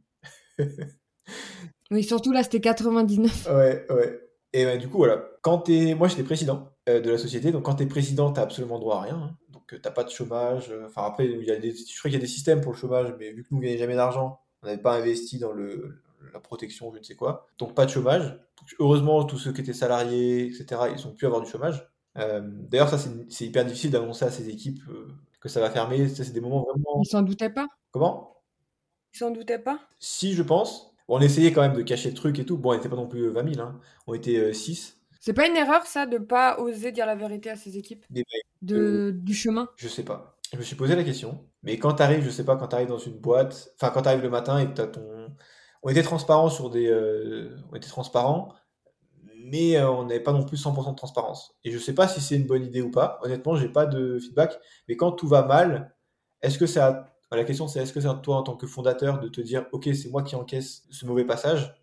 Oui, 1.91 2.03
surtout 2.03 2.33
là, 2.33 2.43
c'était 2.43 2.61
99. 2.61 3.47
Ouais, 3.55 3.87
ouais. 3.91 4.21
Et 4.53 4.65
ben, 4.65 4.79
du 4.79 4.89
coup, 4.89 4.99
voilà. 4.99 5.23
Quand 5.43 5.59
t'es... 5.59 5.95
Moi, 5.95 6.09
j'étais 6.09 6.23
président 6.23 6.69
euh, 6.89 7.01
de 7.01 7.11
la 7.11 7.19
société, 7.19 7.53
donc 7.53 7.65
quand 7.65 7.75
t'es 7.75 7.87
président, 7.87 8.33
t'as 8.33 8.43
absolument 8.43 8.79
droit 8.79 8.97
à 8.97 9.01
rien. 9.03 9.17
hein. 9.17 9.37
Donc, 9.65 9.75
euh, 9.75 9.81
t'as 9.83 9.91
pas 9.91 10.05
de 10.05 10.11
chômage. 10.11 10.71
euh, 10.71 10.87
Enfin, 10.87 11.05
après, 11.05 11.27
il 11.27 11.45
y 11.45 11.51
a 11.51 11.57
des... 11.57 11.71
je 11.75 11.99
crois 11.99 12.11
qu'il 12.11 12.15
y 12.15 12.17
a 12.17 12.21
des 12.21 12.27
systèmes 12.27 12.61
pour 12.61 12.73
le 12.73 12.79
chômage, 12.79 13.15
mais 13.19 13.33
vu 13.33 13.43
que 13.43 13.49
nous, 13.51 13.59
on 13.59 13.61
gagnait 13.61 13.79
jamais 13.79 13.97
d'argent, 13.97 14.41
on 14.63 14.67
n'avait 14.67 14.81
pas 14.81 14.95
investi 14.97 15.39
dans 15.39 15.53
le... 15.53 16.03
la 16.33 16.41
protection, 16.41 16.93
je 16.93 16.99
ne 16.99 17.03
sais 17.03 17.15
quoi. 17.15 17.47
Donc, 17.59 17.75
pas 17.75 17.87
de 17.87 17.91
chômage. 17.91 18.25
Donc, 18.31 18.75
heureusement, 18.79 19.25
tous 19.25 19.39
ceux 19.39 19.53
qui 19.53 19.61
étaient 19.63 19.73
salariés, 19.73 20.47
etc., 20.47 20.83
ils 20.97 21.07
ont 21.07 21.13
pu 21.13 21.27
avoir 21.27 21.41
du 21.43 21.51
chômage. 21.51 21.89
Euh, 22.19 22.41
D'ailleurs, 22.45 22.89
ça, 22.91 22.99
c'est 23.29 23.45
hyper 23.47 23.65
difficile 23.65 23.91
d'annoncer 23.91 24.25
à 24.25 24.31
ces 24.31 24.49
équipes 24.49 24.81
euh, 24.89 25.09
que 25.41 25.49
ça 25.49 25.61
va 25.61 25.71
fermer. 25.71 26.09
Ça, 26.09 26.25
c'est 26.25 26.33
des 26.33 26.41
moments 26.41 26.63
vraiment... 26.65 27.01
Ils 27.03 27.09
s'en 27.09 27.23
doutaient 27.23 27.51
pas? 27.51 27.67
Comment? 27.91 28.37
Ils 29.15 29.19
s'en 29.19 29.31
doutaient 29.31 29.59
pas? 29.59 29.81
Si, 29.99 30.35
je 30.35 30.43
pense. 30.43 30.93
Bon, 31.09 31.19
on 31.19 31.21
essayait 31.21 31.53
quand 31.53 31.61
même 31.63 31.75
de 31.75 31.83
cacher 31.83 32.09
le 32.11 32.15
truc 32.15 32.39
et 32.39 32.45
tout. 32.47 32.57
Bon, 32.59 32.71
on 32.71 32.75
n'était 32.75 32.89
pas 32.89 32.97
non 32.97 33.07
plus 33.09 33.29
20 33.31 33.55
000, 33.55 33.67
hein. 33.67 33.81
On 34.07 34.15
était 34.15 34.53
6. 34.53 34.99
C'est 35.25 35.33
pas 35.33 35.47
une 35.49 35.57
erreur, 35.57 35.87
ça, 35.87 36.05
de 36.05 36.19
pas 36.19 36.59
oser 36.61 36.93
dire 36.93 37.07
la 37.07 37.15
vérité 37.15 37.49
à 37.49 37.57
ses 37.57 37.79
équipes? 37.79 38.05
De... 38.61 39.11
Du 39.11 39.33
chemin? 39.33 39.71
je 39.77 39.89
sais 39.89 40.03
pas. 40.03 40.37
Je 40.53 40.59
me 40.59 40.63
suis 40.63 40.77
posé 40.77 40.95
la 40.95 41.03
question. 41.03 41.47
Mais 41.63 41.79
quand 41.79 41.95
t'arrives, 41.95 42.23
je 42.23 42.29
sais 42.29 42.45
pas, 42.45 42.57
quand 42.57 42.69
t'arrives 42.69 42.89
dans 42.89 42.99
une 42.99 43.17
boîte, 43.19 43.71
enfin, 43.81 43.91
quand 43.91 44.03
t'arrives 44.03 44.23
le 44.23 44.29
matin 44.29 44.59
et 44.59 44.67
que 44.67 44.75
t'as 44.75 44.87
ton. 44.87 45.35
On 45.83 45.89
était 45.89 46.03
transparent 46.03 46.51
sur 46.51 46.69
des. 46.69 46.89
euh, 46.89 47.57
On 47.73 47.77
était 47.77 47.89
transparent, 47.89 48.53
mais 49.47 49.79
euh, 49.79 49.91
on 49.91 50.05
n'avait 50.05 50.21
pas 50.21 50.33
non 50.33 50.43
plus 50.45 50.59
100% 50.63 50.91
de 50.91 50.97
transparence. 50.97 51.57
Et 51.65 51.71
je 51.71 51.79
sais 51.79 51.95
pas 51.95 52.07
si 52.07 52.21
c'est 52.21 52.37
une 52.37 52.47
bonne 52.47 52.65
idée 52.67 52.83
ou 52.83 52.91
pas. 52.91 53.19
Honnêtement, 53.23 53.57
j'ai 53.57 53.69
pas 53.71 53.87
de 53.87 54.19
feedback. 54.19 54.59
Mais 54.89 54.97
quand 54.97 55.13
tout 55.13 55.27
va 55.27 55.43
mal, 55.47 55.97
est-ce 56.43 56.59
que 56.59 56.67
ça. 56.67 57.07
enfin, 57.25 57.37
La 57.37 57.45
question, 57.45 57.67
c'est 57.67 57.81
est-ce 57.81 57.95
que 57.95 58.01
c'est 58.03 58.09
à 58.09 58.15
toi, 58.15 58.37
en 58.37 58.43
tant 58.43 58.57
que 58.57 58.67
fondateur, 58.67 59.21
de 59.21 59.29
te 59.29 59.41
dire, 59.41 59.65
OK, 59.73 59.89
c'est 59.95 60.11
moi 60.11 60.23
qui 60.23 60.37
encaisse 60.37 60.83
ce 60.91 61.07
mauvais 61.07 61.25
passage? 61.25 61.75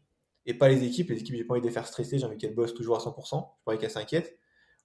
Et 0.46 0.54
pas 0.54 0.70
les 0.70 0.84
équipes. 0.84 1.10
Les 1.10 1.20
équipes, 1.20 1.36
j'ai 1.36 1.44
pas 1.44 1.54
envie 1.54 1.62
de 1.62 1.68
les 1.68 1.74
faire 1.74 1.88
stresser, 1.88 2.18
j'ai 2.20 2.26
envie 2.26 2.38
qu'elles 2.38 2.56
bossent 2.56 2.74
toujours 2.74 2.98
à 2.98 3.00
100%, 3.00 3.56
j'ai 3.58 3.64
pas 3.66 3.72
envie 3.72 3.80
qu'elles 3.82 3.92
s'inquiètent. 3.92 4.38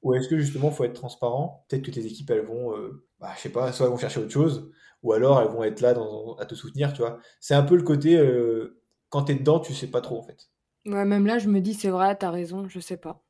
Ou 0.02 0.14
est-ce 0.14 0.28
que 0.28 0.38
justement, 0.38 0.70
faut 0.70 0.84
être 0.84 0.92
transparent? 0.94 1.64
Peut-être 1.68 1.82
que 1.84 1.90
tes 1.90 2.04
équipes, 2.06 2.30
elles 2.30 2.44
vont, 2.46 2.76
euh, 2.76 3.06
bah, 3.18 3.32
je 3.36 3.42
sais 3.42 3.48
pas, 3.50 3.72
soit 3.72 3.86
elles 3.86 3.92
vont 3.92 3.98
chercher 3.98 4.20
autre 4.20 4.30
chose, 4.30 4.70
ou 5.02 5.12
alors 5.12 5.40
elles 5.40 5.48
vont 5.48 5.64
être 5.64 5.80
là 5.80 5.94
dans- 5.94 6.36
à 6.36 6.46
te 6.46 6.54
soutenir, 6.54 6.92
tu 6.92 7.00
vois. 7.00 7.18
C'est 7.40 7.54
un 7.54 7.62
peu 7.62 7.76
le 7.76 7.82
côté, 7.82 8.16
euh, 8.16 8.80
quand 9.08 9.24
t'es 9.24 9.34
dedans, 9.34 9.60
tu 9.60 9.74
sais 9.74 9.88
pas 9.90 10.00
trop, 10.00 10.18
en 10.18 10.22
fait. 10.22 10.50
Ouais, 10.86 11.04
même 11.04 11.26
là, 11.26 11.38
je 11.38 11.48
me 11.48 11.60
dis, 11.60 11.74
c'est 11.74 11.88
vrai, 11.90 12.16
t'as 12.16 12.30
raison, 12.30 12.68
je 12.68 12.78
sais 12.78 12.96
pas. 12.96 13.24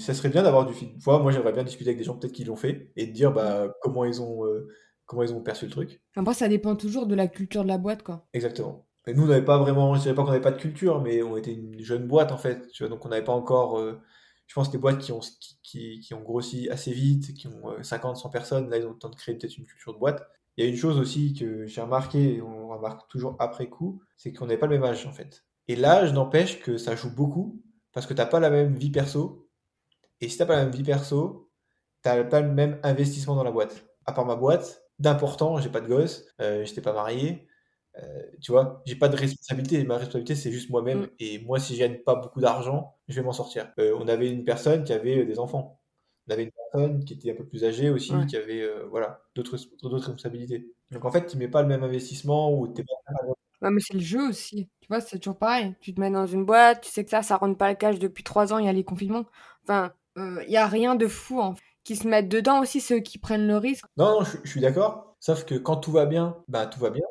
Ça 0.00 0.14
serait 0.14 0.30
bien 0.30 0.42
d'avoir 0.42 0.66
du 0.66 0.74
feedback. 0.74 1.06
Moi, 1.06 1.18
moi, 1.20 1.32
j'aimerais 1.32 1.52
bien 1.52 1.62
discuter 1.62 1.90
avec 1.90 1.98
des 1.98 2.04
gens 2.04 2.16
peut-être 2.16 2.32
qui 2.32 2.44
l'ont 2.44 2.56
fait 2.56 2.90
et 2.96 3.06
de 3.06 3.12
dire 3.12 3.32
bah, 3.32 3.72
comment 3.82 4.04
ils 4.04 4.20
ont, 4.20 4.44
euh, 4.44 4.68
comment 5.06 5.22
ils 5.22 5.32
ont 5.32 5.42
perçu 5.42 5.66
le 5.66 5.70
truc. 5.70 6.02
Après, 6.16 6.34
ça 6.34 6.48
dépend 6.48 6.74
toujours 6.74 7.06
de 7.06 7.14
la 7.14 7.28
culture 7.28 7.62
de 7.62 7.68
la 7.68 7.78
boîte, 7.78 8.02
quoi. 8.02 8.26
Exactement. 8.32 8.87
Et 9.08 9.14
nous, 9.14 9.24
on 9.24 9.26
n'avait 9.26 9.44
pas 9.44 9.58
vraiment, 9.58 9.94
je 9.94 10.02
dirais 10.02 10.14
pas 10.14 10.22
qu'on 10.22 10.30
n'avait 10.30 10.40
pas 10.42 10.50
de 10.52 10.60
culture, 10.60 11.00
mais 11.02 11.22
on 11.22 11.36
était 11.36 11.52
une 11.54 11.80
jeune 11.80 12.06
boîte 12.06 12.32
en 12.32 12.38
fait, 12.38 12.68
donc 12.82 13.04
on 13.06 13.08
n'avait 13.08 13.24
pas 13.24 13.32
encore, 13.32 13.78
euh, 13.78 14.00
je 14.46 14.54
pense, 14.54 14.70
des 14.70 14.78
boîtes 14.78 14.98
qui 15.00 15.12
ont, 15.12 15.20
qui, 15.62 16.00
qui- 16.00 16.14
ont 16.14 16.22
grossi 16.22 16.68
assez 16.70 16.92
vite, 16.92 17.34
qui 17.34 17.46
ont 17.48 17.70
euh, 17.72 17.82
50, 17.82 18.16
100 18.18 18.30
personnes, 18.30 18.68
là 18.70 18.78
ils 18.78 18.86
ont 18.86 18.92
le 18.92 18.98
temps 18.98 19.08
de 19.10 19.16
créer 19.16 19.34
peut-être 19.36 19.56
une 19.58 19.66
culture 19.66 19.94
de 19.94 19.98
boîte. 19.98 20.28
Il 20.56 20.64
y 20.64 20.66
a 20.66 20.70
une 20.70 20.76
chose 20.76 20.98
aussi 20.98 21.34
que 21.34 21.66
j'ai 21.66 21.80
remarqué, 21.80 22.36
et 22.36 22.42
on 22.42 22.68
remarque 22.68 23.08
toujours 23.08 23.36
après 23.38 23.68
coup, 23.68 24.02
c'est 24.16 24.32
qu'on 24.32 24.46
n'avait 24.46 24.58
pas 24.58 24.66
le 24.66 24.74
même 24.78 24.84
âge 24.84 25.06
en 25.06 25.12
fait. 25.12 25.44
Et 25.68 25.76
l'âge 25.76 26.12
n'empêche 26.12 26.60
que 26.60 26.76
ça 26.78 26.94
joue 26.96 27.14
beaucoup, 27.14 27.62
parce 27.92 28.06
que 28.06 28.14
t'as 28.14 28.26
pas 28.26 28.40
la 28.40 28.50
même 28.50 28.74
vie 28.76 28.90
perso, 28.90 29.48
et 30.20 30.28
si 30.28 30.38
t'as 30.38 30.46
pas 30.46 30.56
la 30.56 30.64
même 30.64 30.74
vie 30.74 30.82
perso, 30.84 31.50
t'as 32.02 32.24
pas 32.24 32.42
le 32.42 32.52
même 32.52 32.80
investissement 32.84 33.36
dans 33.36 33.44
la 33.44 33.52
boîte. 33.52 33.86
À 34.06 34.12
part 34.14 34.26
ma 34.26 34.36
boîte, 34.36 34.84
d'important, 35.00 35.60
j'ai 35.60 35.70
pas 35.70 35.82
de 35.82 35.88
gosse, 35.88 36.26
euh, 36.42 36.66
j'étais 36.66 36.82
pas 36.82 36.94
marié, 36.94 37.47
euh, 38.02 38.22
tu 38.40 38.52
vois, 38.52 38.82
j'ai 38.86 38.96
pas 38.96 39.08
de 39.08 39.16
responsabilité. 39.16 39.82
Ma 39.84 39.96
responsabilité, 39.96 40.34
c'est 40.34 40.52
juste 40.52 40.70
moi-même. 40.70 41.02
Mm. 41.02 41.08
Et 41.20 41.38
moi, 41.40 41.58
si 41.58 41.74
je 41.74 41.80
gagne 41.80 41.98
pas 41.98 42.14
beaucoup 42.14 42.40
d'argent, 42.40 42.96
je 43.08 43.14
vais 43.16 43.22
m'en 43.22 43.32
sortir. 43.32 43.72
Euh, 43.78 43.96
on 43.98 44.08
avait 44.08 44.30
une 44.30 44.44
personne 44.44 44.84
qui 44.84 44.92
avait 44.92 45.18
euh, 45.20 45.24
des 45.26 45.38
enfants. 45.38 45.80
On 46.28 46.32
avait 46.32 46.44
une 46.44 46.50
personne 46.52 47.04
qui 47.04 47.14
était 47.14 47.32
un 47.32 47.34
peu 47.34 47.46
plus 47.46 47.64
âgée 47.64 47.90
aussi, 47.90 48.12
Ouais. 48.14 48.26
qui 48.26 48.36
avait 48.36 48.62
euh, 48.62 48.86
voilà, 48.90 49.22
d'autres 49.34 49.56
d'autres 49.82 49.96
responsabilités. 49.96 50.72
Donc 50.90 51.04
en 51.04 51.10
fait, 51.10 51.26
tu 51.26 51.36
mets 51.38 51.48
pas 51.48 51.62
le 51.62 51.68
même 51.68 51.82
investissement 51.82 52.52
ou 52.52 52.68
t'es 52.68 52.84
pas 52.84 52.94
Ouais, 53.60 53.70
mais 53.70 53.80
c'est 53.80 53.94
le 53.94 54.00
jeu 54.00 54.28
aussi. 54.28 54.68
Tu 54.80 54.86
vois, 54.88 55.00
c'est 55.00 55.18
toujours 55.18 55.38
pareil. 55.38 55.74
Tu 55.80 55.92
te 55.92 56.00
mets 56.00 56.10
dans 56.10 56.26
une 56.26 56.44
boîte, 56.44 56.82
tu 56.82 56.90
sais 56.90 57.04
que 57.04 57.10
ça, 57.10 57.22
ça 57.22 57.36
rentre 57.36 57.56
pas 57.58 57.70
le 57.70 57.76
cash 57.76 57.98
depuis 57.98 58.22
trois 58.22 58.52
ans, 58.52 58.58
il 58.58 58.66
y 58.66 58.68
a 58.68 58.72
les 58.72 58.84
confinements. 58.84 59.24
Enfin, 59.64 59.92
il 60.16 60.50
y 60.50 60.56
a 60.56 60.66
rien 60.66 60.94
de 60.94 61.06
fou, 61.08 61.40
en 61.40 61.54
fait. 61.54 61.62
Qui 61.84 61.96
se 61.96 62.06
mettent 62.06 62.28
dedans 62.28 62.60
aussi, 62.60 62.80
ceux 62.80 63.00
qui 63.00 63.18
prennent 63.18 63.46
le 63.48 63.56
risque. 63.56 63.84
Non, 63.96 64.20
non, 64.20 64.24
je, 64.24 64.36
je 64.44 64.50
suis 64.50 64.60
d'accord. 64.60 65.16
Sauf 65.20 65.44
que 65.44 65.54
quand 65.54 65.76
tout 65.78 65.90
va 65.90 66.06
bien, 66.06 66.36
bah 66.46 66.66
tout 66.66 66.78
va 66.78 66.90
bien. 66.90 67.02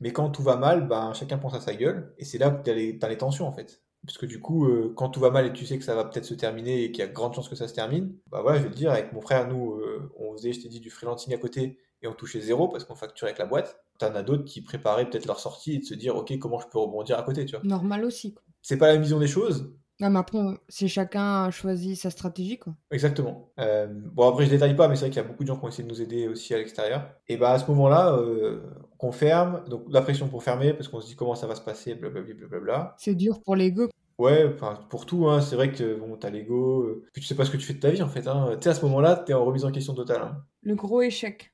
Mais 0.00 0.12
quand 0.12 0.30
tout 0.30 0.42
va 0.42 0.56
mal, 0.56 0.86
bah 0.86 1.12
chacun 1.14 1.38
pense 1.38 1.54
à 1.54 1.60
sa 1.60 1.74
gueule. 1.74 2.14
Et 2.18 2.24
c'est 2.24 2.38
là 2.38 2.50
que 2.50 2.70
les, 2.70 2.98
t'as 2.98 3.08
les 3.08 3.18
tensions 3.18 3.46
en 3.46 3.52
fait. 3.52 3.82
Parce 4.06 4.16
que 4.16 4.26
du 4.26 4.40
coup, 4.40 4.66
euh, 4.66 4.92
quand 4.96 5.08
tout 5.08 5.20
va 5.20 5.30
mal 5.30 5.46
et 5.46 5.52
tu 5.52 5.66
sais 5.66 5.76
que 5.76 5.84
ça 5.84 5.94
va 5.94 6.04
peut-être 6.04 6.24
se 6.24 6.34
terminer 6.34 6.84
et 6.84 6.92
qu'il 6.92 7.04
y 7.04 7.06
a 7.06 7.10
grande 7.10 7.34
chance 7.34 7.48
que 7.48 7.56
ça 7.56 7.66
se 7.66 7.74
termine, 7.74 8.14
bah 8.28 8.42
voilà, 8.42 8.58
je 8.58 8.64
vais 8.64 8.70
te 8.70 8.76
dire, 8.76 8.90
avec 8.92 9.12
mon 9.12 9.20
frère, 9.20 9.48
nous, 9.48 9.72
euh, 9.72 10.12
on 10.16 10.32
faisait, 10.36 10.52
je 10.52 10.60
t'ai 10.62 10.68
dit, 10.68 10.80
du 10.80 10.90
freelancing 10.90 11.34
à 11.34 11.38
côté 11.38 11.78
et 12.00 12.06
on 12.06 12.14
touchait 12.14 12.40
zéro 12.40 12.68
parce 12.68 12.84
qu'on 12.84 12.94
facturait 12.94 13.30
avec 13.30 13.38
la 13.38 13.46
boîte. 13.46 13.80
T'en 13.98 14.14
as 14.14 14.22
d'autres 14.22 14.44
qui 14.44 14.62
préparaient 14.62 15.10
peut-être 15.10 15.26
leur 15.26 15.40
sortie 15.40 15.74
et 15.74 15.78
de 15.78 15.84
se 15.84 15.94
dire, 15.94 16.14
ok, 16.14 16.38
comment 16.38 16.60
je 16.60 16.68
peux 16.68 16.78
rebondir 16.78 17.18
à 17.18 17.22
côté, 17.22 17.44
tu 17.44 17.56
vois. 17.56 17.64
Normal 17.64 18.04
aussi. 18.04 18.36
C'est 18.62 18.78
pas 18.78 18.86
la 18.86 18.96
vision 18.96 19.18
des 19.18 19.26
choses, 19.26 19.74
Non, 20.00 20.10
mais 20.10 20.18
après, 20.20 20.38
on- 20.38 20.56
c'est 20.68 20.86
chacun 20.86 21.50
choisit 21.50 21.96
sa 21.96 22.10
stratégie, 22.10 22.58
quoi. 22.58 22.74
Exactement. 22.92 23.50
Euh, 23.58 23.88
bon, 23.90 24.28
après, 24.28 24.44
je 24.44 24.50
détaille 24.50 24.76
pas, 24.76 24.86
mais 24.88 24.94
c'est 24.94 25.00
vrai 25.06 25.10
qu'il 25.10 25.20
y 25.20 25.24
a 25.24 25.28
beaucoup 25.28 25.42
de 25.42 25.48
gens 25.48 25.56
qui 25.56 25.64
ont 25.64 25.68
essayé 25.68 25.82
de 25.82 25.88
nous 25.92 26.00
aider 26.00 26.28
aussi 26.28 26.54
à 26.54 26.58
l'extérieur. 26.58 27.10
Et 27.26 27.36
bah, 27.36 27.50
à 27.50 27.58
ce 27.58 27.66
moment-là, 27.70 28.12
euh, 28.14 28.60
qu'on 28.96 29.10
ferme, 29.10 29.64
donc 29.68 29.84
la 29.90 30.00
pression 30.02 30.28
pour 30.28 30.42
fermer, 30.44 30.72
parce 30.72 30.86
qu'on 30.88 31.00
se 31.00 31.08
dit 31.08 31.16
comment 31.16 31.34
ça 31.34 31.46
va 31.48 31.54
se 31.56 31.62
passer, 31.62 31.94
blablabla, 31.94 32.34
blablabla. 32.34 32.94
C'est 32.98 33.14
dur 33.16 33.42
pour 33.42 33.56
l'ego. 33.56 33.88
Ouais, 34.18 34.48
enfin, 34.52 34.74
pour 34.90 35.06
tout, 35.06 35.28
hein, 35.28 35.40
c'est 35.40 35.54
vrai 35.56 35.70
que 35.72 35.94
bon, 35.96 36.16
t'as 36.16 36.30
l'ego, 36.30 36.82
euh, 36.82 37.04
puis 37.12 37.22
tu 37.22 37.28
sais 37.28 37.36
pas 37.36 37.44
ce 37.44 37.50
que 37.50 37.56
tu 37.56 37.64
fais 37.66 37.74
de 37.74 37.78
ta 37.80 37.90
vie 37.90 38.02
en 38.02 38.08
fait. 38.08 38.26
Hein. 38.26 38.50
Tu 38.60 38.64
sais, 38.64 38.70
à 38.70 38.74
ce 38.74 38.84
moment-là, 38.86 39.14
t'es 39.16 39.32
en 39.32 39.44
remise 39.44 39.64
en 39.64 39.70
question 39.70 39.94
totale. 39.94 40.22
hein. 40.22 40.42
Le 40.62 40.74
gros 40.74 41.02
échec. 41.02 41.52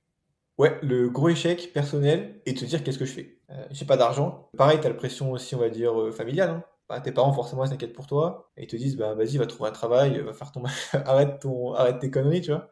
Ouais, 0.57 0.78
le 0.82 1.09
gros 1.11 1.28
échec 1.28 1.72
personnel 1.74 2.40
et 2.47 2.53
de 2.53 2.59
se 2.59 2.64
dire 2.64 2.82
qu'est-ce 2.82 2.99
que 2.99 3.05
je 3.05 3.12
fais. 3.12 3.38
Euh, 3.51 3.66
j'ai 3.70 3.84
pas 3.84 3.97
d'argent. 3.99 4.49
Pareil, 4.57 4.78
t'as 4.80 4.88
la 4.88 4.95
pression 4.95 5.32
aussi, 5.32 5.55
on 5.55 5.59
va 5.59 5.68
dire, 5.68 5.99
euh, 6.01 6.11
familiale. 6.12 6.62
Bah, 6.89 7.01
tes 7.01 7.12
parents, 7.12 7.32
forcément, 7.32 7.64
ils 7.64 7.70
s'inquiètent 7.70 7.95
pour 7.95 8.07
toi 8.07 8.51
et 8.57 8.64
ils 8.64 8.66
te 8.66 8.76
disent, 8.76 8.97
bah, 8.97 9.14
vas-y, 9.14 9.39
va 9.39 9.47
trouver 9.47 9.70
un 9.70 9.72
travail, 9.72 10.20
va 10.20 10.32
faire 10.32 10.53
ton, 10.53 10.62
arrête 10.93 11.41
ton, 11.41 11.72
arrête 11.74 11.99
tes 11.99 12.11
conneries, 12.11 12.43
tu 12.43 12.51
vois. 12.51 12.68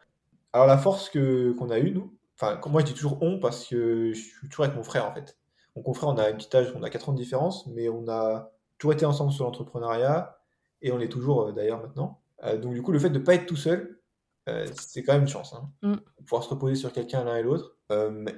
Alors 0.52 0.66
la 0.66 0.76
force 0.78 1.08
que 1.08 1.52
qu'on 1.52 1.70
a 1.70 1.78
eue, 1.78 1.92
nous, 1.92 2.14
enfin, 2.38 2.60
moi 2.66 2.82
je 2.82 2.86
dis 2.86 2.94
toujours 2.94 3.22
on 3.22 3.38
parce 3.38 3.66
que 3.66 4.12
je 4.12 4.20
suis 4.20 4.48
toujours 4.48 4.66
avec 4.66 4.76
mon 4.76 4.82
frère 4.82 5.06
en 5.06 5.14
fait. 5.14 5.38
Mon 5.76 5.82
confrère, 5.82 6.10
on 6.10 6.18
a 6.18 6.28
un 6.28 6.34
petit 6.34 6.54
âge, 6.54 6.72
on 6.76 6.82
a 6.82 6.90
4 6.90 7.08
ans 7.08 7.12
de 7.12 7.16
différence, 7.16 7.66
mais 7.68 7.88
on 7.88 8.06
a 8.08 8.52
toujours 8.78 8.92
été 8.92 9.06
ensemble 9.06 9.32
sur 9.32 9.44
l'entrepreneuriat 9.44 10.38
et 10.82 10.92
on 10.92 11.00
est 11.00 11.08
toujours 11.08 11.48
euh, 11.48 11.52
d'ailleurs 11.52 11.80
maintenant. 11.80 12.20
Euh, 12.44 12.58
donc 12.58 12.74
du 12.74 12.82
coup, 12.82 12.92
le 12.92 12.98
fait 12.98 13.10
de 13.10 13.18
pas 13.18 13.34
être 13.34 13.46
tout 13.46 13.56
seul, 13.56 14.00
euh, 14.48 14.66
c'est 14.78 15.02
quand 15.02 15.14
même 15.14 15.22
une 15.22 15.28
chance. 15.28 15.54
Hein. 15.54 15.70
Mm. 15.82 16.24
Pouvoir 16.26 16.42
se 16.42 16.50
reposer 16.50 16.74
sur 16.74 16.92
quelqu'un 16.92 17.24
l'un 17.24 17.36
et 17.36 17.42
l'autre. 17.42 17.76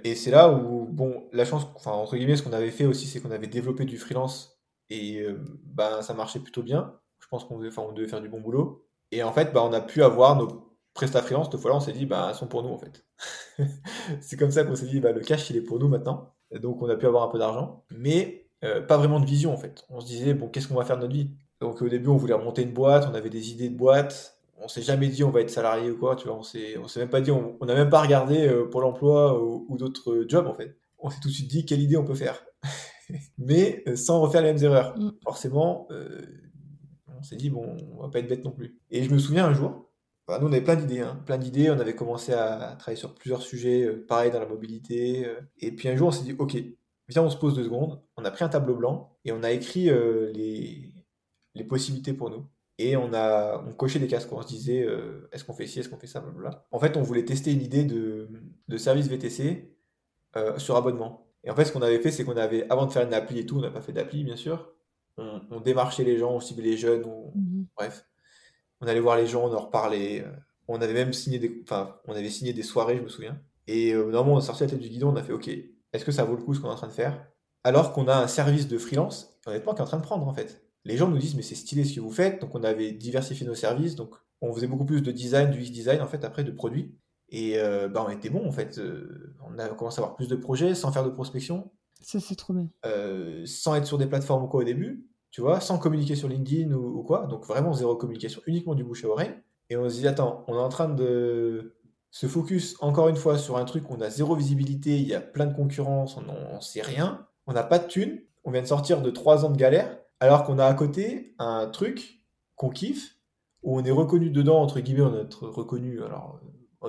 Et 0.03 0.17
c'est 0.17 0.33
là 0.33 0.51
où, 0.51 0.89
bon, 0.91 1.29
la 1.33 1.45
chance, 1.45 1.69
enfin 1.77 1.93
entre 1.93 2.17
guillemets, 2.17 2.35
ce 2.35 2.43
qu'on 2.43 2.53
avait 2.53 2.73
fait 2.73 2.87
aussi, 2.87 3.07
c'est 3.07 3.21
qu'on 3.21 3.31
avait 3.31 3.47
développé 3.47 3.85
du 3.85 3.99
freelance 3.99 4.54
et 4.95 5.21
euh, 5.21 5.41
ben 5.65 6.03
ça 6.03 6.15
marchait 6.15 6.41
plutôt 6.41 6.63
bien. 6.63 6.95
Je 7.21 7.27
pense 7.29 7.45
qu'on 7.45 7.59
devait, 7.59 8.07
faire 8.07 8.21
du 8.21 8.29
bon 8.29 8.41
boulot. 8.41 8.87
Et 9.11 9.23
en 9.23 9.33
fait, 9.33 9.53
bah, 9.53 9.63
on 9.65 9.73
a 9.73 9.81
pu 9.81 10.03
avoir 10.03 10.37
nos 10.37 10.71
prestats 10.93 11.23
freelance. 11.23 11.49
Cette 11.51 11.61
fois-là, 11.61 11.77
on 11.77 11.81
s'est 11.81 11.93
dit, 11.93 12.07
bah, 12.07 12.27
elles 12.29 12.35
sont 12.35 12.47
pour 12.47 12.63
nous 12.63 12.71
en 12.71 12.79
fait. 12.79 13.05
c'est 14.21 14.37
comme 14.37 14.51
ça 14.51 14.65
qu'on 14.65 14.75
s'est 14.75 14.87
dit, 14.87 15.01
bah, 15.01 15.13
le 15.13 15.21
cash, 15.21 15.51
il 15.51 15.57
est 15.57 15.63
pour 15.63 15.79
nous 15.79 15.89
maintenant. 15.89 16.35
Donc, 16.53 16.83
on 16.83 16.89
a 16.89 16.97
pu 16.97 17.07
avoir 17.07 17.25
un 17.25 17.29
peu 17.29 17.39
d'argent, 17.39 17.85
mais 17.91 18.47
euh, 18.63 18.81
pas 18.81 18.97
vraiment 18.97 19.21
de 19.21 19.27
vision 19.27 19.53
en 19.53 19.57
fait. 19.57 19.85
On 19.89 20.01
se 20.01 20.07
disait, 20.07 20.35
bon, 20.35 20.49
qu'est-ce 20.49 20.69
qu'on 20.69 20.75
va 20.75 20.85
faire 20.85 20.97
de 20.97 21.03
notre 21.03 21.15
vie? 21.15 21.31
Donc, 21.61 21.81
au 21.83 21.89
début, 21.89 22.09
on 22.09 22.17
voulait 22.17 22.35
remonter 22.35 22.63
une 22.63 22.73
boîte, 22.73 23.09
on 23.11 23.15
avait 23.15 23.31
des 23.31 23.51
idées 23.51 23.71
de 23.71 23.77
boîte. 23.77 24.39
On 24.59 24.69
s'est 24.69 24.83
jamais 24.83 25.09
dit 25.09 25.25
on 25.25 25.31
va 25.31 25.41
être 25.41 25.51
salarié 25.51 25.91
ou 25.91 25.99
quoi, 25.99 26.15
tu 26.17 26.29
vois. 26.29 26.37
On 26.37 26.43
s'est, 26.43 26.79
on 26.79 26.87
s'est 26.87 27.01
même 27.01 27.11
pas 27.11 27.21
dit, 27.21 27.31
on 27.31 27.59
n'a 27.63 27.75
même 27.75 27.91
pas 27.91 28.01
regardé 28.01 28.47
euh, 28.47 28.65
pour 28.71 28.81
l'emploi 28.81 29.43
ou, 29.43 29.67
ou 29.69 29.77
d'autres 29.77 30.25
jobs 30.29 30.47
en 30.47 30.55
fait. 30.55 30.77
On 30.99 31.11
s'est 31.11 31.21
tout 31.21 31.29
de 31.29 31.35
suite 31.35 31.49
dit 31.49 31.67
quelle 31.67 31.83
idée 31.83 31.97
on 31.97 32.05
peut 32.05 32.15
faire, 32.15 32.47
mais 33.39 33.83
euh, 33.89 33.97
sans 33.97 34.21
refaire 34.21 34.43
les 34.43 34.53
mêmes 34.53 34.63
erreurs. 34.63 34.99
Mm. 34.99 35.13
Forcément, 35.23 35.87
euh, 35.91 36.21
on 37.19 37.23
s'est 37.23 37.37
dit 37.37 37.51
bon, 37.51 37.77
on 37.97 38.03
va 38.03 38.09
pas 38.09 38.19
être 38.21 38.29
bête 38.29 38.45
non 38.45 38.53
plus. 38.53 38.79
Et 38.91 39.03
je 39.05 39.11
me 39.11 39.19
souviens 39.19 39.47
un 39.47 39.55
jour, 39.55 39.91
Enfin, 40.27 40.41
nous, 40.41 40.47
on 40.49 40.53
avait 40.53 40.63
plein 40.65 40.77
d'idées, 40.77 41.01
hein, 41.01 41.21
plein 41.27 41.37
d'idées. 41.37 41.71
On 41.71 41.79
avait 41.79 41.95
commencé 41.95 42.33
à, 42.33 42.71
à 42.71 42.77
travailler 42.77 42.97
sur 42.99 43.15
plusieurs 43.15 43.43
sujets, 43.43 43.85
euh, 43.85 44.07
pareil 44.07 44.31
dans 44.31 44.41
la 44.41 44.47
mobilité. 44.47 45.27
euh. 45.27 45.41
et 45.59 45.71
puis 45.73 45.89
un 45.89 45.97
jour, 45.97 46.09
on 46.09 46.11
s'est 46.13 46.25
dit, 46.25 46.35
ok, 46.39 46.57
viens, 47.09 47.23
on 47.23 47.31
se 47.31 47.37
pose 47.37 47.55
deux 47.55 47.65
secondes. 47.65 48.01
On 48.17 48.25
a 48.25 48.31
pris 48.31 48.45
un 48.45 48.49
tableau 48.49 48.75
blanc 48.75 49.19
et 49.25 49.33
on 49.33 49.43
a 49.43 49.51
écrit 49.53 49.91
les, 50.35 50.95
les 51.55 51.65
possibilités 51.65 52.15
pour 52.15 52.31
nous. 52.31 52.47
Et 52.79 52.97
on 52.97 53.13
a 53.13 53.63
on 53.69 53.73
cochait 53.75 53.99
des 53.99 54.07
cases. 54.09 54.27
On 54.33 54.41
se 54.43 54.47
disait, 54.49 54.87
est-ce 55.33 55.45
qu'on 55.45 55.53
fait 55.55 55.67
ci, 55.67 55.81
est-ce 55.81 55.89
qu'on 55.89 55.99
fait 55.99 56.07
ça, 56.07 56.21
blablabla. 56.21 56.67
En 56.73 56.81
fait, 56.81 56.97
on 56.97 57.03
voulait 57.03 57.25
tester 57.25 57.53
une 57.53 57.61
idée 57.63 57.85
de, 57.85 58.29
de 58.69 58.77
service 58.79 59.09
VTC 59.09 59.77
sur 60.57 60.77
abonnement. 60.77 61.24
Et 61.45 61.51
en 61.51 61.55
fait, 61.55 61.65
ce 61.67 61.73
qu'on 61.73 61.83
avait 61.83 61.99
fait, 62.01 62.11
c'est 62.11 62.25
qu'on 62.25 62.37
avait, 62.37 62.67
avant 62.71 62.87
de 62.87 62.93
faire 62.93 63.07
une 63.07 63.15
appli 63.15 63.39
et 63.39 63.47
tout, 63.47 63.59
on 63.59 63.61
n'a 63.61 63.71
pas 63.71 63.83
fait 63.83 63.93
d'appli, 63.93 64.25
bien 64.25 64.37
sûr. 64.37 64.73
On, 65.19 65.41
on 65.51 65.61
démarchait 65.61 66.05
les 66.05 66.17
gens, 66.19 66.33
on 66.33 66.41
ciblait 66.41 66.71
les 66.71 66.77
jeunes, 66.77 67.05
on- 67.05 67.33
Mhm. 67.35 67.67
bref. 67.77 68.07
On 68.81 68.87
allait 68.87 69.01
voir 69.01 69.17
les 69.17 69.27
gens, 69.27 69.47
on 69.47 69.51
leur 69.53 69.71
parlait. 69.71 70.23
euh, 70.23 70.31
On 70.67 70.81
avait 70.81 70.95
même 70.95 71.13
signé 71.13 71.39
des, 71.39 71.61
enfin, 71.63 71.95
on 72.07 72.15
avait 72.15 72.31
signé 72.31 72.55
des 72.55 72.63
soirées, 72.63 72.97
je 72.97 73.03
me 73.03 73.09
souviens. 73.09 73.39
Et 73.67 73.93
euh, 73.93 74.11
normalement, 74.11 74.37
on 74.37 74.39
a 74.39 74.41
sorti 74.41 74.63
la 74.63 74.71
tête 74.71 74.79
du 74.81 74.89
guidon, 74.89 75.11
on 75.13 75.17
a 75.17 75.23
fait, 75.23 75.35
OK, 75.35 75.49
est-ce 75.49 76.05
que 76.07 76.11
ça 76.13 76.25
vaut 76.25 76.37
le 76.37 76.43
coup 76.43 76.55
ce 76.55 76.61
qu'on 76.61 76.69
est 76.69 76.73
en 76.73 76.77
train 76.77 76.87
de 76.89 76.93
faire? 76.93 77.27
Alors 77.65 77.93
qu'on 77.93 78.09
a 78.09 78.17
un 78.17 78.27
service 78.29 78.67
de 78.67 78.79
freelance, 78.79 79.39
honnêtement, 79.47 79.75
qui 79.75 79.81
est 79.81 79.83
en 79.83 79.87
train 79.87 79.99
de 79.99 80.03
prendre, 80.03 80.27
en 80.27 80.33
fait. 80.33 80.63
Les 80.87 80.97
gens 80.97 81.09
nous 81.09 81.19
disent, 81.19 81.35
mais 81.35 81.43
c'est 81.43 81.55
stylé 81.55 81.85
ce 81.85 81.95
que 81.95 82.01
vous 82.01 82.11
faites. 82.11 82.41
Donc, 82.41 82.55
on 82.55 82.63
avait 82.65 82.93
diversifié 82.93 83.47
nos 83.47 83.55
services. 83.55 83.95
Donc, 83.95 84.15
on 84.41 84.53
faisait 84.55 84.67
beaucoup 84.67 84.85
plus 84.87 85.03
de 85.03 85.13
design, 85.13 85.51
du 85.51 85.61
X-design, 85.61 86.01
en 86.01 86.07
fait, 86.07 86.25
après, 86.25 86.45
de 86.45 86.51
produits. 86.51 86.95
Et 87.37 87.59
euh, 87.59 87.89
bah, 87.89 88.05
on 88.07 88.11
était 88.11 88.31
bon, 88.31 88.47
en 88.47 88.53
fait. 88.53 88.79
Euh, 88.79 89.35
on 89.45 89.59
a 89.59 89.69
commencé 89.69 90.01
à 90.01 90.05
avoir 90.05 90.15
plus 90.15 90.29
de 90.29 90.37
projets 90.37 90.75
sans 90.77 90.93
faire 90.93 91.05
de 91.05 91.11
prospection, 91.11 91.73
Ça, 92.01 92.21
c'est 92.21 92.37
trop 92.37 92.53
bien. 92.55 92.69
euh, 92.87 93.43
sans 93.45 93.75
être 93.75 93.87
sur 93.87 93.99
des 93.99 94.07
plateformes 94.07 94.45
ou 94.45 94.47
quoi 94.47 94.61
au 94.61 94.65
début, 94.65 95.09
tu 95.33 95.41
vois, 95.41 95.59
sans 95.61 95.79
communiquer 95.79 96.15
sur 96.15 96.29
LinkedIn 96.29 96.73
ou, 96.73 97.01
ou 97.01 97.03
quoi. 97.03 97.27
Donc, 97.27 97.45
vraiment 97.45 97.73
zéro 97.73 97.97
communication, 97.97 98.41
uniquement 98.47 98.77
du 98.77 98.85
bouche 98.85 99.05
à 99.05 99.09
oreille. 99.09 99.35
Et 99.69 99.77
on 99.77 99.89
se 99.89 99.97
dit, 99.97 100.07
attends, 100.07 100.45
on 100.47 100.55
est 100.55 100.61
en 100.61 100.69
train 100.69 100.89
de 100.89 101.75
se 102.13 102.29
focus 102.29 102.77
encore 102.81 103.09
une 103.09 103.17
fois 103.17 103.37
sur 103.39 103.57
un 103.57 103.65
truc 103.65 103.91
où 103.91 103.95
on 103.95 104.01
a 104.01 104.11
zéro 104.11 104.37
visibilité, 104.37 104.97
il 104.99 105.09
y 105.09 105.15
a 105.15 105.21
plein 105.21 105.47
de 105.47 105.55
concurrence, 105.55 106.17
on 106.17 106.23
n'en 106.23 106.61
sait 106.61 106.83
rien, 106.83 107.27
on 107.49 107.53
n'a 107.53 107.65
pas 107.65 107.81
de 107.81 107.89
thunes, 107.89 108.21
on 108.45 108.53
vient 108.53 108.63
de 108.63 108.69
sortir 108.69 109.03
de 109.03 109.11
trois 109.11 109.45
ans 109.45 109.51
de 109.51 109.57
galère, 109.57 109.99
alors 110.21 110.45
qu'on 110.45 110.61
a 110.61 110.67
à 110.67 110.75
côté 110.75 111.35
un 111.41 111.67
truc 111.67 112.21
qu'on 112.55 112.69
kiffe, 112.71 113.17
où 113.65 113.77
on 113.81 113.83
est 113.83 113.91
reconnu 113.91 114.31
dedans, 114.31 114.63
entre 114.63 114.79
guillemets, 114.79 115.01
on 115.03 115.17
est 115.17 115.35
reconnu, 115.41 116.03
alors 116.05 116.39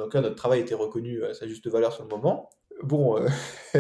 en 0.02 0.04
tout 0.04 0.10
cas 0.10 0.22
notre 0.22 0.36
travail 0.36 0.62
était 0.62 0.76
reconnu 0.76 1.24
à 1.24 1.34
sa 1.34 1.48
juste 1.48 1.68
valeur 1.68 1.94
sur 1.94 2.04
le 2.04 2.10
moment. 2.10 2.50
Bon, 2.84 3.18
euh, 3.18 3.28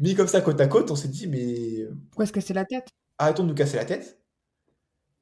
mis 0.00 0.14
comme 0.14 0.28
ça 0.28 0.40
côte 0.40 0.60
à 0.60 0.68
côte, 0.68 0.90
on 0.90 0.96
s'est 0.96 1.08
dit, 1.08 1.26
mais 1.26 1.86
Pourquoi 2.10 2.26
se 2.26 2.32
casser 2.32 2.54
la 2.54 2.64
tête? 2.64 2.88
arrêtons 3.18 3.42
de 3.42 3.48
nous 3.48 3.54
casser 3.54 3.76
la 3.76 3.84
tête. 3.84 4.22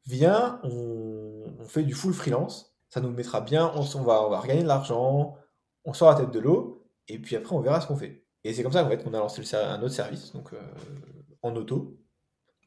Viens, 0.06 0.60
on, 0.62 1.44
on 1.58 1.64
fait 1.66 1.82
du 1.82 1.94
full 1.94 2.12
freelance. 2.12 2.76
Ça 2.88 3.00
nous 3.00 3.10
mettra 3.10 3.40
bien. 3.40 3.72
On, 3.74 3.80
va, 4.02 4.22
on 4.24 4.30
va 4.30 4.38
regagner 4.38 4.62
de 4.62 4.68
l'argent. 4.68 5.36
On 5.84 5.92
sort 5.92 6.10
la 6.10 6.16
tête 6.16 6.30
de 6.30 6.38
l'eau. 6.38 6.86
Et 7.08 7.18
puis 7.18 7.34
après, 7.36 7.54
on 7.54 7.60
verra 7.60 7.80
ce 7.80 7.86
qu'on 7.86 7.96
fait. 7.96 8.24
Et 8.44 8.54
c'est 8.54 8.62
comme 8.62 8.72
ça 8.72 8.84
en 8.84 8.88
fait, 8.88 9.02
qu'on 9.02 9.14
a 9.14 9.18
lancé 9.18 9.42
le 9.42 9.58
un 9.58 9.82
autre 9.82 9.94
service, 9.94 10.32
donc 10.32 10.52
euh, 10.52 10.60
en 11.42 11.56
auto. 11.56 11.98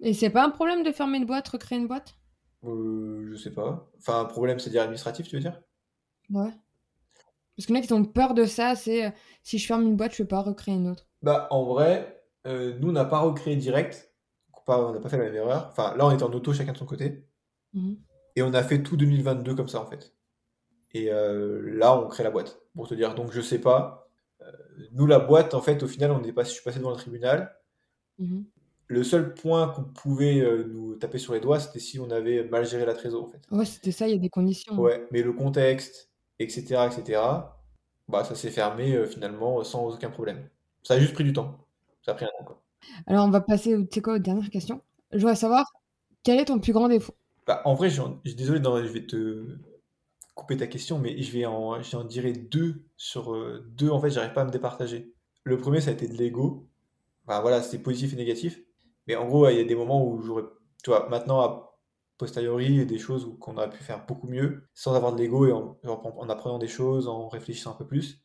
Et 0.02 0.14
c'est 0.14 0.30
pas 0.30 0.44
un 0.44 0.50
problème 0.50 0.84
de 0.84 0.92
fermer 0.92 1.18
une 1.18 1.26
boîte, 1.26 1.48
recréer 1.48 1.78
une 1.80 1.88
boîte? 1.88 2.16
Euh, 2.66 3.30
je 3.32 3.36
sais 3.38 3.52
pas. 3.52 3.90
Enfin, 3.98 4.20
un 4.22 4.26
problème, 4.26 4.60
c'est-à-dire 4.60 4.82
administratif, 4.82 5.28
tu 5.28 5.36
veux 5.36 5.42
dire? 5.42 5.62
Ouais. 6.30 6.52
Parce 7.60 7.66
qu'il 7.66 7.76
y 7.76 7.80
en 7.80 7.82
a 7.82 7.86
qui 7.86 7.92
ont 7.92 8.06
peur 8.06 8.34
de 8.36 8.46
ça, 8.46 8.74
c'est 8.74 9.08
euh, 9.08 9.10
si 9.44 9.58
je 9.58 9.68
ferme 9.68 9.82
une 9.82 9.98
boîte, 9.98 10.14
je 10.14 10.24
peux 10.24 10.30
pas 10.30 10.40
recréer 10.40 10.76
une 10.76 10.88
autre. 10.88 11.10
Bah, 11.22 11.50
en 11.52 11.66
vrai, 11.66 12.24
euh, 12.48 12.80
nous, 12.80 12.88
on 12.88 12.92
n'a 12.94 13.04
pas 13.04 13.20
recréé 13.20 13.58
direct. 13.58 14.14
On 14.66 14.94
n'a 14.94 15.00
pas 15.02 15.10
fait 15.10 15.18
la 15.18 15.26
même 15.26 15.36
erreur. 15.36 15.68
Enfin, 15.70 15.94
là, 15.98 16.06
on 16.06 16.12
était 16.12 16.24
en 16.24 16.32
auto, 16.32 16.54
chacun 16.54 16.72
de 16.72 16.78
son 16.78 16.86
côté. 16.86 17.28
Mhm. 17.74 17.98
Et 18.38 18.44
on 18.44 18.54
a 18.54 18.64
fait 18.64 18.82
tout 18.82 18.96
2022 18.96 19.56
comme 19.56 19.68
ça, 19.68 19.82
en 19.82 19.86
fait. 19.86 20.16
Et 20.94 21.12
euh, 21.12 21.76
là, 21.76 22.00
on 22.00 22.08
crée 22.08 22.24
la 22.24 22.32
boîte, 22.32 22.62
pour 22.74 22.88
te 22.88 22.94
dire. 22.94 23.14
Donc, 23.14 23.34
je 23.34 23.42
sais 23.42 23.60
pas. 23.60 24.10
Nous, 24.94 25.06
la 25.06 25.20
boîte, 25.20 25.54
en 25.54 25.60
fait, 25.60 25.84
au 25.84 25.88
final, 25.88 26.12
on 26.12 26.24
est 26.24 26.32
passé, 26.32 26.52
je 26.52 26.56
suis 26.56 26.64
passé 26.64 26.80
devant 26.80 26.92
le 26.92 26.96
tribunal. 26.96 27.58
Mhm. 28.20 28.46
Le 28.88 29.04
seul 29.04 29.34
point 29.34 29.68
qu'on 29.68 29.84
pouvait 29.84 30.64
nous 30.66 30.96
taper 30.96 31.18
sur 31.18 31.34
les 31.34 31.42
doigts, 31.42 31.60
c'était 31.60 31.80
si 31.80 32.00
on 32.00 32.10
avait 32.10 32.46
mal 32.46 32.66
géré 32.66 32.86
la 32.86 32.94
trésor, 32.94 33.26
en 33.26 33.28
fait. 33.28 33.42
Ouais, 33.52 33.66
c'était 33.66 33.92
ça, 33.92 34.08
il 34.08 34.12
y 34.12 34.16
a 34.16 34.18
des 34.18 34.30
conditions. 34.30 34.80
Ouais, 34.80 35.06
mais 35.12 35.24
le 35.24 35.34
contexte, 35.34 36.09
etc., 36.40 36.88
etc., 36.88 37.22
bah, 38.08 38.24
ça 38.24 38.36
s'est 38.36 38.50
fermé 38.50 38.96
euh, 38.96 39.06
finalement 39.06 39.64
sans 39.64 39.94
aucun 39.94 40.10
problème. 40.10 40.50
Ça 40.84 40.96
a 40.96 41.00
juste 41.00 41.14
pris 41.14 41.24
du 41.24 41.34
temps. 41.34 41.58
Ça 42.04 42.12
a 42.12 42.16
pris 42.16 42.26
un 42.26 42.30
temps, 42.40 42.46
quoi. 42.46 42.62
Alors, 43.08 43.26
on 43.26 43.30
va 43.30 43.42
passer, 43.42 43.78
quoi, 44.04 44.16
aux 44.16 44.20
dernières 44.20 44.50
questions. 44.50 44.82
Je 45.12 45.20
voudrais 45.20 45.36
savoir, 45.36 45.66
quel 46.24 46.40
est 46.40 46.46
ton 46.46 46.60
plus 46.60 46.74
grand 46.74 46.88
défaut? 46.88 47.14
Bah, 47.46 47.62
en 47.66 47.76
vrai, 47.76 47.90
je 47.90 48.02
suis 48.26 48.36
désolé, 48.36 48.60
non, 48.60 48.78
je 48.78 48.90
vais 48.90 49.06
te 49.06 49.58
couper 50.36 50.58
ta 50.58 50.68
question, 50.68 51.00
mais 51.00 51.22
je 51.22 51.32
vais 51.32 51.46
en, 51.46 51.82
j'en 51.82 52.04
dirai 52.04 52.34
deux 52.34 52.86
sur 52.98 53.34
euh, 53.34 53.66
deux. 53.76 53.90
En 53.90 54.00
fait, 54.00 54.10
j'arrive 54.10 54.34
pas 54.34 54.42
à 54.42 54.46
me 54.46 54.52
départager. 54.52 55.14
Le 55.44 55.58
premier, 55.58 55.82
ça 55.82 55.90
a 55.90 55.94
été 55.94 56.08
de 56.08 56.16
l'ego. 56.16 56.68
Enfin, 57.28 57.42
voilà, 57.42 57.62
c'était 57.62 57.82
positif 57.82 58.14
et 58.14 58.16
négatif. 58.16 58.62
Mais 59.08 59.16
en 59.16 59.28
gros, 59.28 59.50
il 59.50 59.58
y 59.58 59.60
a 59.60 59.64
des 59.64 59.76
moments 59.76 60.06
où 60.06 60.22
j'aurais, 60.22 60.44
tu 60.84 60.90
vois, 60.90 61.10
maintenant, 61.10 61.69
posteriori, 62.20 62.86
des 62.88 63.00
choses 63.00 63.36
qu'on 63.42 63.58
aurait 63.58 63.72
pu 63.72 63.84
faire 63.84 64.06
beaucoup 64.08 64.28
mieux 64.28 64.70
sans 64.76 64.96
avoir 64.96 65.14
de 65.16 65.20
l'ego 65.22 65.48
et 65.48 65.54
en, 65.54 65.80
en- 65.86 66.16
en 66.20 66.30
apprenant 66.30 66.60
des 66.60 66.68
choses, 66.70 67.08
en 67.10 67.30
réfléchissant 67.30 67.72
un 67.74 67.76
peu 67.76 67.88
plus 67.88 68.24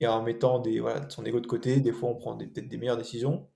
et 0.00 0.06
en 0.08 0.22
mettant 0.22 0.58
des, 0.60 0.80
voilà, 0.80 1.08
son 1.10 1.24
ego 1.26 1.40
de 1.40 1.46
côté. 1.48 1.80
Des 1.80 1.92
fois, 1.92 2.10
on 2.10 2.16
prend 2.16 2.36
peut-être 2.38 2.68
des 2.68 2.78
meilleures 2.78 2.96
décisions. 2.98 3.48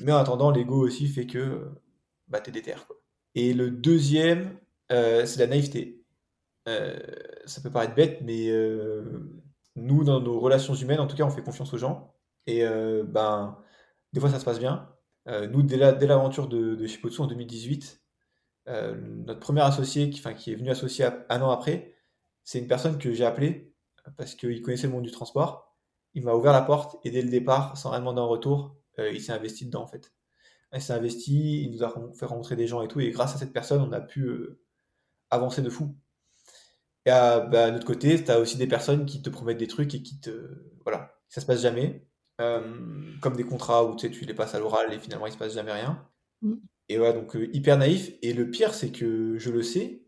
Mais 0.00 0.12
en 0.12 0.18
attendant, 0.18 0.50
l'ego 0.50 0.76
aussi 0.86 1.08
fait 1.08 1.26
que 1.26 1.68
bah, 2.28 2.40
t'es 2.40 2.50
déter, 2.52 2.74
quoi. 2.86 2.96
Et 3.34 3.54
le 3.54 3.70
deuxième, 3.70 4.58
euh, 4.92 5.26
c'est 5.26 5.40
la 5.40 5.46
naïveté. 5.46 6.04
Euh, 6.68 6.98
ça 7.46 7.60
peut 7.62 7.70
paraître 7.70 7.94
bête, 7.94 8.20
mais 8.22 8.50
euh, 8.50 9.30
nous, 9.76 10.04
dans 10.04 10.20
nos 10.20 10.40
relations 10.40 10.74
humaines, 10.74 11.00
en 11.00 11.06
tout 11.06 11.16
cas, 11.16 11.24
on 11.24 11.30
fait 11.30 11.42
confiance 11.42 11.72
aux 11.74 11.78
gens. 11.78 12.14
Et 12.46 12.64
ben, 13.04 13.58
des 14.12 14.20
fois, 14.20 14.30
ça 14.30 14.40
se 14.40 14.44
passe 14.44 14.58
bien. 14.58 14.90
Nous, 15.26 15.62
dès 15.62 15.76
la- 15.76 15.92
dès 15.92 16.06
l'aventure 16.06 16.48
de, 16.48 16.74
de 16.74 17.20
en 17.22 17.26
2018, 17.26 18.02
euh, 18.70 18.94
notre 19.26 19.40
premier 19.40 19.62
associé, 19.62 20.10
qui, 20.10 20.20
est 20.52 20.54
venu 20.54 20.70
associé 20.70 21.04
à- 21.04 21.26
un 21.28 21.42
an 21.42 21.50
après, 21.50 21.94
c'est 22.44 22.58
une 22.58 22.68
personne 22.68 22.98
que 22.98 23.12
j'ai 23.12 23.24
appelée 23.24 23.74
parce 24.16 24.34
qu'il 24.34 24.62
connaissait 24.62 24.86
le 24.86 24.92
monde 24.92 25.04
du 25.04 25.10
transport. 25.10 25.76
Il 26.14 26.24
m'a 26.24 26.34
ouvert 26.34 26.52
la 26.52 26.62
porte 26.62 26.96
et 27.04 27.10
dès 27.10 27.22
le 27.22 27.28
départ, 27.28 27.76
sans 27.76 27.90
rien 27.90 28.00
demander 28.00 28.20
en 28.20 28.28
retour, 28.28 28.76
euh, 28.98 29.10
il 29.12 29.20
s'est 29.20 29.32
investi 29.32 29.66
dedans 29.66 29.82
en 29.82 29.86
fait. 29.86 30.12
Il 30.72 30.80
s'est 30.80 30.92
investi, 30.92 31.64
il 31.64 31.72
nous 31.72 31.82
a 31.82 31.92
fait 32.14 32.26
rencontrer 32.26 32.56
des 32.56 32.66
gens 32.66 32.80
et 32.82 32.88
tout, 32.88 33.00
et 33.00 33.10
grâce 33.10 33.34
à 33.34 33.38
cette 33.38 33.52
personne, 33.52 33.82
on 33.82 33.92
a 33.92 34.00
pu 34.00 34.22
euh, 34.22 34.60
avancer 35.30 35.62
de 35.62 35.70
fou. 35.70 35.96
Et 37.06 37.10
à, 37.10 37.40
bah, 37.40 37.70
notre 37.70 37.86
côté, 37.86 38.22
tu 38.22 38.30
as 38.30 38.38
aussi 38.38 38.56
des 38.56 38.66
personnes 38.66 39.06
qui 39.06 39.22
te 39.22 39.30
promettent 39.30 39.58
des 39.58 39.66
trucs 39.66 39.94
et 39.94 40.02
qui 40.02 40.20
te. 40.20 40.30
Voilà, 40.84 41.18
ça 41.28 41.40
se 41.40 41.46
passe 41.46 41.62
jamais. 41.62 42.06
Comme 43.20 43.36
des 43.36 43.44
contrats 43.44 43.84
où 43.84 43.96
tu 43.96 44.08
les 44.08 44.34
passes 44.34 44.54
à 44.54 44.58
l'oral 44.58 44.92
et 44.94 44.98
finalement 44.98 45.26
il 45.26 45.32
se 45.32 45.36
passe 45.36 45.52
jamais 45.52 45.72
rien. 45.72 46.08
Et 46.90 46.98
voilà, 46.98 47.14
donc 47.14 47.36
euh, 47.36 47.48
hyper 47.54 47.78
naïf. 47.78 48.12
Et 48.22 48.34
le 48.34 48.50
pire, 48.50 48.74
c'est 48.74 48.92
que 48.92 49.38
je 49.38 49.50
le 49.50 49.62
sais 49.62 50.02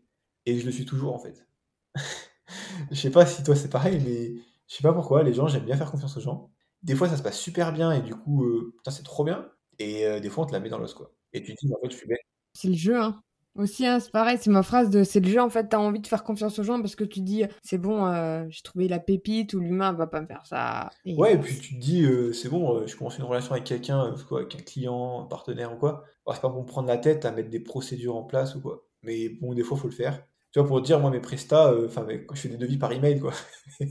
et 0.45 0.59
je 0.59 0.65
le 0.67 0.71
suis 0.71 0.85
toujours 0.85 1.15
en 1.15 1.19
fait. 1.19 1.47
Je 2.91 2.95
sais 2.95 3.11
pas 3.11 3.25
si 3.25 3.43
toi 3.43 3.55
c'est 3.55 3.69
pareil, 3.69 3.99
mais 4.05 4.35
je 4.67 4.75
sais 4.75 4.83
pas 4.83 4.93
pourquoi, 4.93 5.23
les 5.23 5.33
gens, 5.33 5.47
j'aime 5.47 5.65
bien 5.65 5.77
faire 5.77 5.91
confiance 5.91 6.17
aux 6.17 6.21
gens. 6.21 6.51
Des 6.83 6.95
fois, 6.95 7.09
ça 7.09 7.17
se 7.17 7.23
passe 7.23 7.39
super 7.39 7.71
bien 7.73 7.91
et 7.91 8.01
du 8.01 8.15
coup, 8.15 8.43
euh, 8.45 8.73
putain, 8.77 8.91
c'est 8.91 9.03
trop 9.03 9.23
bien. 9.23 9.49
Et 9.79 10.05
euh, 10.05 10.19
des 10.19 10.29
fois, 10.29 10.43
on 10.43 10.47
te 10.47 10.53
la 10.53 10.59
met 10.59 10.69
dans 10.69 10.77
l'os, 10.79 10.93
quoi. 10.93 11.13
Et 11.33 11.41
tu 11.43 11.55
te 11.55 11.65
dis, 11.65 11.73
en 11.73 11.79
fait, 11.81 11.91
je 11.91 11.97
suis 11.97 12.07
bête. 12.07 12.19
C'est 12.53 12.67
le 12.69 12.75
jeu, 12.75 12.97
hein. 12.99 13.21
Aussi, 13.55 13.85
hein, 13.85 13.99
c'est 13.99 14.11
pareil, 14.11 14.39
c'est 14.41 14.49
ma 14.49 14.63
phrase 14.63 14.89
de 14.89 15.03
c'est 15.03 15.19
le 15.19 15.27
jeu, 15.29 15.39
en 15.39 15.49
fait, 15.49 15.67
t'as 15.69 15.77
envie 15.77 15.99
de 15.99 16.07
faire 16.07 16.23
confiance 16.23 16.57
aux 16.57 16.63
gens 16.63 16.81
parce 16.81 16.95
que 16.95 17.03
tu 17.03 17.21
dis, 17.21 17.43
c'est 17.61 17.77
bon, 17.77 18.07
euh, 18.07 18.45
j'ai 18.49 18.63
trouvé 18.63 18.87
la 18.87 18.99
pépite 18.99 19.53
ou 19.53 19.59
l'humain 19.59 19.93
va 19.93 20.07
pas 20.07 20.21
me 20.21 20.25
faire 20.25 20.43
ça. 20.47 20.89
Et, 21.05 21.15
Ouais, 21.15 21.33
et 21.33 21.37
euh, 21.37 21.39
puis 21.39 21.59
tu 21.59 21.75
te 21.75 21.79
dis, 21.79 22.03
euh, 22.03 22.33
c'est 22.33 22.49
bon, 22.49 22.85
je 22.87 22.95
commence 22.97 23.19
une 23.19 23.25
relation 23.25 23.51
avec 23.51 23.63
quelqu'un, 23.65 24.15
quoi, 24.27 24.39
avec 24.39 24.55
un 24.55 24.59
client, 24.63 25.21
un 25.21 25.25
partenaire 25.27 25.71
ou 25.71 25.77
quoi. 25.77 26.03
Alors, 26.25 26.35
c'est 26.35 26.41
pas 26.41 26.49
pour 26.49 26.61
me 26.61 26.65
prendre 26.65 26.87
la 26.87 26.97
tête 26.97 27.25
à 27.25 27.31
mettre 27.31 27.49
des 27.51 27.59
procédures 27.59 28.15
en 28.15 28.23
place 28.23 28.55
ou 28.55 28.61
quoi. 28.61 28.85
Mais 29.03 29.29
bon, 29.29 29.53
des 29.53 29.61
fois, 29.63 29.77
faut 29.77 29.87
le 29.87 29.93
faire. 29.93 30.25
Tu 30.51 30.59
vois, 30.59 30.67
pour 30.67 30.81
te 30.81 30.85
dire, 30.87 30.99
moi, 30.99 31.11
mes 31.11 31.19
prestats, 31.19 31.73
enfin, 31.85 32.07
je 32.09 32.39
fais 32.39 32.49
des 32.49 32.57
devis 32.57 32.77
par 32.77 32.91
email, 32.91 33.19
quoi. 33.19 33.33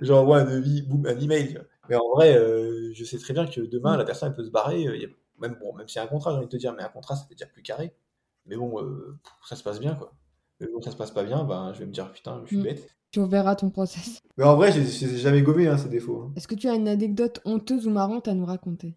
J'envoie 0.00 0.38
un 0.40 0.44
devis, 0.44 0.82
boum, 0.82 1.06
un 1.06 1.18
email. 1.18 1.48
tu 1.48 1.54
vois. 1.54 1.64
Mais 1.90 1.96
en 1.96 2.08
vrai, 2.14 2.34
je 2.94 3.04
sais 3.04 3.18
très 3.18 3.34
bien 3.34 3.46
que 3.46 3.60
demain, 3.60 3.96
Mm. 3.96 3.98
la 3.98 4.04
personne, 4.04 4.28
elle 4.30 4.36
peut 4.36 4.44
se 4.44 4.50
barrer. 4.50 4.80
il 4.82 5.02
y 5.02 5.04
a- 5.04 5.08
même, 5.40 5.56
bon, 5.60 5.74
même 5.74 5.88
s'il 5.88 5.96
y 5.96 5.98
a 6.00 6.04
un 6.04 6.06
contrat, 6.06 6.30
j'ai 6.30 6.36
envie 6.38 6.46
de 6.46 6.50
te 6.52 6.56
dire, 6.56 6.72
mais 6.74 6.82
un 6.82 6.88
contrat, 6.88 7.16
ça 7.16 7.26
fait 7.26 7.34
déjà 7.34 7.46
plus 7.46 7.62
carré. 7.62 7.92
Mais 8.46 8.56
bon, 8.56 8.80
euh, 8.82 9.18
ça 9.46 9.56
se 9.56 9.62
passe 9.62 9.80
bien, 9.80 9.94
quoi. 9.94 10.12
Mais 10.60 10.66
bon, 10.68 10.80
ça 10.82 10.90
se 10.90 10.96
passe 10.96 11.10
pas 11.10 11.24
bien, 11.24 11.44
ben, 11.44 11.72
je 11.72 11.80
vais 11.80 11.86
me 11.86 11.92
dire, 11.92 12.12
putain, 12.12 12.40
je 12.44 12.48
suis 12.48 12.58
Mm. 12.58 12.62
bête. 12.62 12.88
tu 13.10 13.20
reverras 13.20 13.54
ton 13.54 13.70
process. 13.70 14.20
Mais 14.36 14.44
en 14.44 14.56
vrai, 14.56 14.72
je 14.72 14.80
je 14.80 15.06
les 15.06 15.14
ai 15.14 15.18
jamais 15.18 15.42
gommés, 15.42 15.68
hein, 15.68 15.78
ces 15.78 15.88
défauts. 15.88 16.22
hein. 16.22 16.32
Est-ce 16.36 16.48
que 16.48 16.54
tu 16.56 16.68
as 16.68 16.74
une 16.74 16.88
anecdote 16.88 17.40
honteuse 17.44 17.86
ou 17.86 17.90
marrante 17.90 18.26
à 18.28 18.34
nous 18.34 18.44
raconter? 18.44 18.96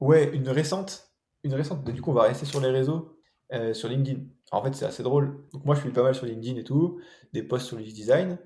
Ouais, 0.00 0.34
une 0.34 0.48
récente. 0.48 1.12
Une 1.44 1.54
récente. 1.54 1.84
Du 1.84 2.00
coup, 2.02 2.10
on 2.10 2.14
va 2.14 2.22
rester 2.24 2.44
sur 2.46 2.60
les 2.60 2.70
réseaux, 2.70 3.16
euh, 3.52 3.72
sur 3.72 3.88
LinkedIn. 3.88 4.20
En 4.50 4.62
fait, 4.64 4.74
c'est 4.74 4.84
assez 4.84 5.02
drôle. 5.04 5.44
Donc 5.52 5.64
moi, 5.64 5.74
je 5.76 5.80
suis 5.80 5.90
pas 5.90 6.02
mal 6.02 6.14
sur 6.14 6.26
LinkedIn 6.26 6.58
et 6.58 6.64
tout, 6.64 7.00
des 7.32 7.42
posts 7.44 7.66
sur 7.66 7.76
l'UX 7.76 7.92
design. 7.92 8.38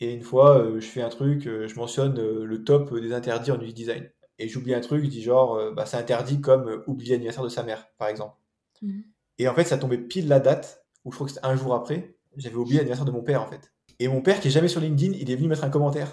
Et 0.00 0.12
une 0.14 0.22
fois, 0.22 0.58
euh, 0.58 0.78
je 0.80 0.86
fais 0.86 1.02
un 1.02 1.08
truc, 1.08 1.46
euh, 1.46 1.66
je 1.68 1.74
mentionne 1.76 2.18
euh, 2.18 2.44
le 2.44 2.64
top 2.64 2.94
des 2.98 3.12
interdits 3.14 3.50
en 3.52 3.60
UX 3.60 3.72
design. 3.72 4.10
Et 4.38 4.48
j'oublie 4.48 4.74
un 4.74 4.80
truc, 4.80 5.04
je 5.04 5.10
dis 5.10 5.22
genre, 5.22 5.54
euh, 5.56 5.72
bah, 5.72 5.86
c'est 5.86 5.96
interdit 5.98 6.40
comme 6.42 6.68
euh, 6.68 6.82
oublier 6.86 7.12
l'anniversaire 7.14 7.44
de 7.44 7.48
sa 7.48 7.62
mère, 7.62 7.86
par 7.98 8.08
exemple. 8.08 8.36
Mhm. 8.82 9.04
Et 9.40 9.48
en 9.48 9.54
fait, 9.54 9.64
ça 9.64 9.78
tombait 9.78 9.96
pile 9.96 10.28
la 10.28 10.38
date, 10.38 10.84
où 11.06 11.10
je 11.10 11.16
crois 11.16 11.26
que 11.26 11.32
c'était 11.32 11.46
un 11.46 11.56
jour 11.56 11.74
après, 11.74 12.14
j'avais 12.36 12.56
oublié 12.56 12.76
l'anniversaire 12.76 13.06
de 13.06 13.10
mon 13.10 13.22
père, 13.22 13.40
en 13.40 13.46
fait. 13.46 13.72
Et 13.98 14.06
mon 14.06 14.20
père, 14.20 14.38
qui 14.38 14.48
est 14.48 14.50
jamais 14.50 14.68
sur 14.68 14.82
LinkedIn, 14.82 15.16
il 15.18 15.30
est 15.30 15.34
venu 15.34 15.48
mettre 15.48 15.64
un 15.64 15.70
commentaire. 15.70 16.08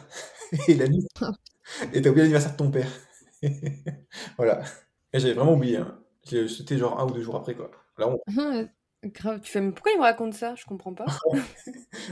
Et 0.69 0.71
il 0.71 0.81
a 0.81 0.87
mis, 0.87 1.05
et 1.93 2.01
t'as 2.01 2.09
oublié 2.09 2.23
l'anniversaire 2.23 2.53
de 2.53 2.57
ton 2.57 2.71
père. 2.71 2.87
Voilà. 4.37 4.61
Et 5.11 5.19
j'avais 5.19 5.33
vraiment 5.33 5.55
oublié. 5.55 5.75
Hein. 5.75 5.99
C'était 6.23 6.77
genre 6.77 6.97
un 7.01 7.05
ou 7.05 7.11
deux 7.11 7.21
jours 7.21 7.35
après, 7.35 7.53
quoi. 7.53 7.69
La 7.97 8.07
honte. 8.07 8.21
Ah, 8.37 8.63
grave. 9.03 9.41
Tu 9.41 9.51
fais, 9.51 9.59
mais 9.59 9.73
pourquoi 9.73 9.91
il 9.91 9.97
me 9.97 10.03
raconte 10.03 10.33
ça? 10.33 10.55
Je 10.55 10.63
comprends 10.63 10.93
pas. 10.93 11.05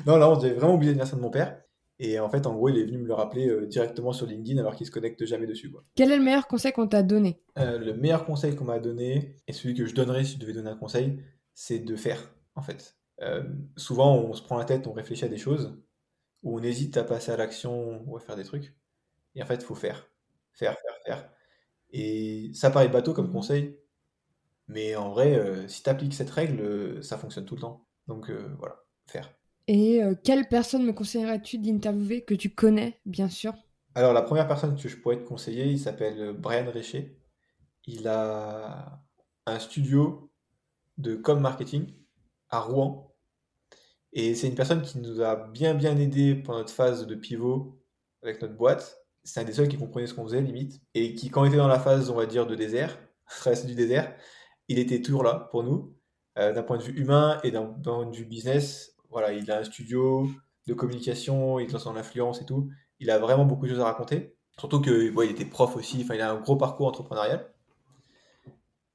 non, 0.05 0.18
là, 0.18 0.30
on 0.30 0.38
j'avais 0.38 0.55
vraiment 0.55 0.76
oublié 0.76 0.91
l'anniversaire 0.91 1.18
de 1.18 1.24
mon 1.24 1.30
père. 1.30 1.61
Et 1.99 2.19
en 2.19 2.29
fait, 2.29 2.45
en 2.45 2.53
gros, 2.53 2.69
il 2.69 2.77
est 2.77 2.83
venu 2.83 2.97
me 2.97 3.07
le 3.07 3.13
rappeler 3.13 3.47
euh, 3.47 3.65
directement 3.65 4.11
sur 4.11 4.25
LinkedIn 4.25 4.59
alors 4.59 4.75
qu'il 4.75 4.85
se 4.85 4.91
connecte 4.91 5.25
jamais 5.25 5.47
dessus. 5.47 5.71
Quoi. 5.71 5.83
Quel 5.95 6.11
est 6.11 6.17
le 6.17 6.23
meilleur 6.23 6.47
conseil 6.47 6.73
qu'on 6.73 6.87
t'a 6.87 7.03
donné? 7.03 7.41
Euh, 7.57 7.77
le 7.77 7.93
meilleur 7.93 8.25
conseil 8.25 8.55
qu'on 8.55 8.65
m'a 8.65 8.79
donné, 8.79 9.37
et 9.47 9.53
celui 9.53 9.75
que 9.75 9.85
je 9.85 9.95
donnerais 9.95 10.25
si 10.25 10.33
je 10.33 10.39
devais 10.39 10.53
donner 10.53 10.69
un 10.69 10.75
conseil, 10.75 11.19
c'est 11.53 11.79
de 11.79 11.95
faire, 11.95 12.33
en 12.55 12.61
fait. 12.61 12.97
Euh, 13.21 13.43
souvent, 13.77 14.17
on 14.17 14.33
se 14.33 14.41
prend 14.41 14.57
la 14.57 14.65
tête, 14.65 14.87
on 14.87 14.93
réfléchit 14.93 15.23
à 15.23 15.29
des 15.29 15.37
choses, 15.37 15.81
ou 16.43 16.59
on 16.59 16.63
hésite 16.63 16.97
à 16.97 17.05
passer 17.05 17.31
à 17.31 17.37
l'action 17.37 18.03
ou 18.05 18.17
à 18.17 18.19
faire 18.19 18.35
des 18.35 18.43
trucs. 18.43 18.75
Et 19.35 19.41
en 19.41 19.45
fait, 19.45 19.55
il 19.55 19.65
faut 19.65 19.75
faire. 19.75 20.09
Faire, 20.51 20.75
faire, 20.77 20.97
faire. 21.05 21.29
Et 21.91 22.51
ça 22.53 22.71
paraît 22.71 22.89
bateau 22.89 23.13
comme 23.13 23.31
conseil, 23.31 23.79
mais 24.67 24.95
en 24.97 25.11
vrai, 25.11 25.67
si 25.67 25.81
tu 25.83 25.89
appliques 25.89 26.13
cette 26.13 26.29
règle, 26.29 27.01
ça 27.03 27.17
fonctionne 27.17 27.45
tout 27.45 27.55
le 27.55 27.61
temps. 27.61 27.87
Donc 28.07 28.29
voilà, 28.57 28.83
faire. 29.05 29.33
Et 29.68 30.03
euh, 30.03 30.13
quelle 30.24 30.47
personne 30.47 30.86
me 30.86 30.93
conseillerais-tu 30.93 31.57
d'interviewer 31.57 32.24
que 32.24 32.36
tu 32.36 32.51
connais, 32.53 32.99
bien 33.05 33.30
sûr? 33.30 33.53
Alors, 33.95 34.13
la 34.13 34.22
première 34.22 34.47
personne 34.47 34.76
que 34.76 34.88
je 34.88 34.97
pourrais 34.97 35.18
te 35.18 35.28
conseiller, 35.28 35.66
il 35.66 35.80
s'appelle 35.80 36.20
euh, 36.20 36.34
Brian 36.34 36.70
Richer. 36.72 37.18
Il 37.88 38.07
a 38.07 39.01
un 39.45 39.59
studio 39.59 40.32
de 40.97 41.16
com 41.16 41.39
marketing 41.39 41.93
à 42.49 42.59
Rouen. 42.59 43.16
Et 44.13 44.34
c'est 44.36 44.47
une 44.47 44.55
personne 44.55 44.82
qui 44.82 44.99
nous 44.99 45.22
a 45.22 45.36
bien 45.47 45.74
bien 45.74 45.97
aidé 45.97 46.36
pendant 46.36 46.59
notre 46.59 46.74
phase 46.74 47.05
de 47.05 47.16
pivot 47.16 47.82
avec 48.24 48.41
notre 48.41 48.55
boîte. 48.55 49.05
C'est 49.24 49.41
un 49.41 49.43
des 49.43 49.53
seuls 49.53 49.68
qui 49.68 49.78
comprenait 49.78 50.07
ce 50.07 50.13
qu'on 50.13 50.24
faisait, 50.24 50.41
limite. 50.41 50.82
Et 50.93 51.16
qui, 51.16 51.30
quand 51.30 51.41
on 51.41 51.45
était 51.45 51.57
dans 51.57 51.68
la 51.68 51.80
phase, 51.80 52.09
on 52.09 52.16
va 52.16 52.26
dire, 52.26 52.47
de 52.47 52.55
désert, 52.55 52.97
traversée 53.30 53.68
du 53.68 53.76
désert, 53.76 54.16
il 54.68 54.80
était 54.80 55.01
toujours 55.01 55.24
là 55.24 55.47
pour 55.51 55.63
nous, 55.63 55.95
euh, 56.38 56.53
d'un 56.53 56.63
point 56.63 56.78
de 56.78 56.84
vue 56.84 56.99
humain 56.99 57.39
et 57.43 57.51
d'un 57.51 57.66
point 57.66 58.05
de 58.05 58.16
vue 58.16 58.26
business. 58.26 58.94
Voilà, 59.16 59.34
il 59.34 59.49
a 59.51 59.59
un 59.59 59.66
studio 59.66 60.30
de 60.68 60.76
communication, 60.76 61.59
il 61.59 61.70
est 61.76 61.86
dans 61.86 61.93
l'influence 61.93 62.41
et 62.41 62.45
tout. 62.45 62.70
Il 62.99 63.09
a 63.11 63.20
vraiment 63.20 63.45
beaucoup 63.45 63.66
de 63.66 63.72
choses 63.72 63.82
à 63.82 63.86
raconter. 63.86 64.38
Surtout 64.59 64.82
que, 64.82 65.11
ouais, 65.16 65.28
il 65.28 65.32
était 65.32 65.45
prof 65.45 65.76
aussi, 65.78 66.01
il 66.01 66.22
a 66.22 66.32
un 66.32 66.39
gros 66.41 66.57
parcours 66.57 66.88
entrepreneurial. 66.88 67.51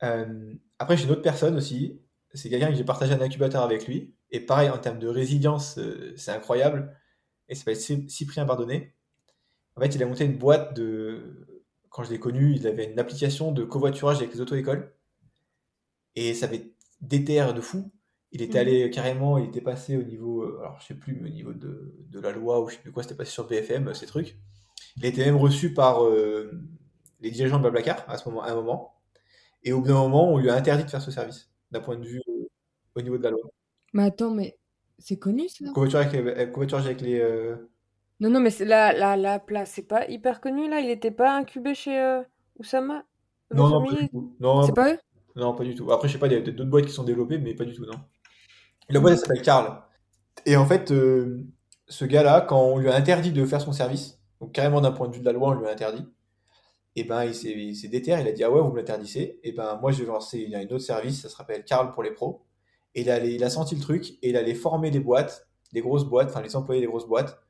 Euh, 0.02 0.54
après, 0.78 0.96
j'ai 0.96 1.04
une 1.04 1.10
autre 1.10 1.22
personne 1.22 1.56
aussi. 1.56 2.00
C'est 2.34 2.48
quelqu'un 2.48 2.68
que 2.70 2.74
j'ai 2.76 2.84
partagé 2.84 3.12
un 3.12 3.20
incubateur 3.20 3.62
avec 3.62 3.86
lui. 3.86 4.14
Et 4.30 4.40
pareil, 4.40 4.70
en 4.70 4.78
termes 4.78 4.98
de 4.98 5.08
résilience, 5.08 5.78
euh, 5.78 6.14
c'est 6.16 6.30
incroyable. 6.32 6.96
Et 7.48 7.54
ça 7.54 7.60
s'appelle 7.60 7.76
Cy- 7.76 8.08
Cyprien 8.10 8.46
Bardonnet. 8.46 8.94
En 9.76 9.82
fait, 9.82 9.94
il 9.96 10.02
a 10.02 10.06
monté 10.06 10.24
une 10.26 10.38
boîte 10.38 10.74
de. 10.76 11.46
Quand 11.90 12.04
je 12.04 12.10
l'ai 12.10 12.20
connu, 12.20 12.54
il 12.56 12.66
avait 12.68 12.92
une 12.92 13.00
application 13.00 13.52
de 13.52 13.64
covoiturage 13.64 14.18
avec 14.18 14.34
les 14.34 14.40
auto-écoles. 14.42 14.94
Et 16.14 16.34
ça 16.34 16.46
avait 16.46 16.72
déterre 17.00 17.52
de 17.52 17.60
fou. 17.60 17.90
Il 18.32 18.42
était 18.42 18.58
Mhm. 18.58 18.60
allé 18.60 18.90
carrément, 18.90 19.38
il 19.38 19.46
était 19.46 19.60
passé 19.60 19.96
au 19.96 20.02
niveau, 20.02 20.42
euh, 20.44 20.58
alors 20.60 20.78
je 20.80 20.86
sais 20.86 20.94
plus, 20.94 21.14
mais 21.14 21.30
au 21.30 21.32
niveau 21.32 21.52
de, 21.52 21.94
de 22.10 22.20
la 22.20 22.32
loi 22.32 22.60
ou 22.62 22.68
je 22.68 22.76
sais 22.76 22.80
plus 22.80 22.92
quoi, 22.92 23.02
c'était 23.02 23.16
passé 23.16 23.32
sur 23.32 23.46
BFM, 23.48 23.88
euh, 23.88 23.94
ces 23.94 24.06
trucs. 24.06 24.38
Il 24.96 25.06
été 25.06 25.24
même 25.24 25.36
reçu 25.36 25.74
par 25.74 26.04
euh, 26.04 26.52
les 27.20 27.30
dirigeants 27.32 27.58
de 27.58 27.62
Blablacar 27.62 28.04
à 28.08 28.18
ce 28.18 28.28
moment, 28.28 28.42
à 28.44 28.50
un 28.52 28.56
moment. 28.56 28.94
Et 29.64 29.72
au 29.72 29.80
bout 29.82 29.88
d'un 29.88 29.94
moment, 29.94 30.32
on 30.32 30.38
lui 30.38 30.50
a 30.50 30.54
interdit 30.56 30.84
de 30.84 30.90
faire 30.90 31.02
ce 31.02 31.10
service, 31.12 31.50
d'un 31.72 31.80
point 31.80 31.96
de 31.96 32.06
vue 32.06 32.22
euh, 32.28 32.48
au 32.96 33.02
niveau 33.02 33.18
de 33.18 33.24
la 33.24 33.30
loi. 33.30 33.42
Mais 33.92 34.02
attends, 34.02 34.32
mais 34.34 34.58
c'est 34.98 35.16
connu 35.18 35.48
ça? 35.48 35.66
Covoiturage 35.72 36.06
avec, 36.14 36.36
les- 36.36 36.46
covoiturage 36.52 36.86
avec 36.86 37.00
les. 37.00 37.18
euh, 37.18 37.56
Non, 38.20 38.30
non, 38.30 38.40
mais 38.40 38.50
la, 38.60 38.92
la, 38.92 39.16
la 39.16 39.38
place, 39.40 39.72
c'est 39.72 39.82
pas 39.86 40.06
hyper 40.08 40.40
connu 40.40 40.68
là? 40.68 40.80
Il 40.80 40.90
était 40.90 41.10
pas 41.10 41.34
incubé 41.36 41.74
chez 41.74 42.22
Oussama? 42.56 43.04
Non, 43.52 43.68
non, 43.68 43.84
pas 43.86 43.94
familier 43.94 43.96
du 43.96 44.08
tout. 44.10 44.36
Non, 44.40 44.54
C'est 44.60 44.72
pas 44.74 44.92
eux? 44.94 44.98
non, 45.36 45.54
pas 45.56 45.64
du 45.64 45.74
tout. 45.76 45.90
Après, 45.92 46.08
je 46.08 46.14
sais 46.14 46.18
pas, 46.20 46.26
il 46.28 46.32
y 46.34 46.36
a 46.36 46.40
peut-être 46.42 46.56
d'autres 46.56 46.70
boîtes 46.70 46.86
qui 46.86 46.92
sont 46.92 47.04
développées, 47.04 47.38
mais 47.38 47.54
pas 47.54 47.64
du 47.64 47.74
tout, 47.74 47.86
non. 47.86 48.00
La 48.90 49.00
boîte, 49.00 49.14
elle 49.14 49.18
s'appelle 49.18 49.42
Carl. 49.42 49.82
Et 50.46 50.56
en 50.56 50.66
fait, 50.66 50.90
euh, 50.90 51.44
ce 51.88 52.04
gars-là, 52.04 52.40
quand 52.40 52.60
on 52.60 52.78
lui 52.78 52.88
a 52.88 52.94
interdit 52.94 53.32
de 53.32 53.44
faire 53.44 53.60
son 53.60 53.72
service, 53.72 54.18
donc 54.40 54.52
carrément 54.52 54.80
d'un 54.80 54.92
point 54.92 55.08
de 55.08 55.14
vue 55.14 55.20
de 55.20 55.24
la 55.26 55.32
loi, 55.32 55.50
on 55.50 55.54
lui 55.54 55.66
a 55.66 55.70
interdit, 55.70 56.06
et 56.96 57.04
ben 57.04 57.24
il 57.24 57.34
s'est 57.34 57.88
déterre, 57.88 58.20
il 58.20 58.26
a 58.28 58.32
dit 58.32 58.42
ah 58.42 58.50
ouais, 58.50 58.60
vous 58.60 58.70
me 58.70 58.76
l'interdissez, 58.76 59.38
et 59.44 59.52
ben 59.52 59.78
moi 59.80 59.92
je 59.92 60.00
vais 60.00 60.06
lancer 60.06 60.38
il 60.40 60.50
y 60.50 60.54
a 60.56 60.58
un 60.58 60.64
autre 60.64 60.78
service, 60.78 61.22
ça 61.22 61.28
s'appelle 61.28 61.64
Carl 61.64 61.92
pour 61.92 62.02
les 62.02 62.10
pros. 62.10 62.42
Et 62.94 63.02
il 63.02 63.10
a, 63.10 63.24
il 63.24 63.44
a 63.44 63.50
senti 63.50 63.76
le 63.76 63.80
truc, 63.80 64.18
et 64.22 64.30
il 64.30 64.36
allait 64.36 64.54
former 64.54 64.90
des 64.90 64.98
boîtes, 65.00 65.48
des 65.72 65.80
grosses 65.80 66.04
boîtes, 66.04 66.30
enfin 66.30 66.42
les 66.42 66.56
employés 66.56 66.80
des 66.80 66.88
grosses 66.88 67.06
boîtes, 67.06 67.40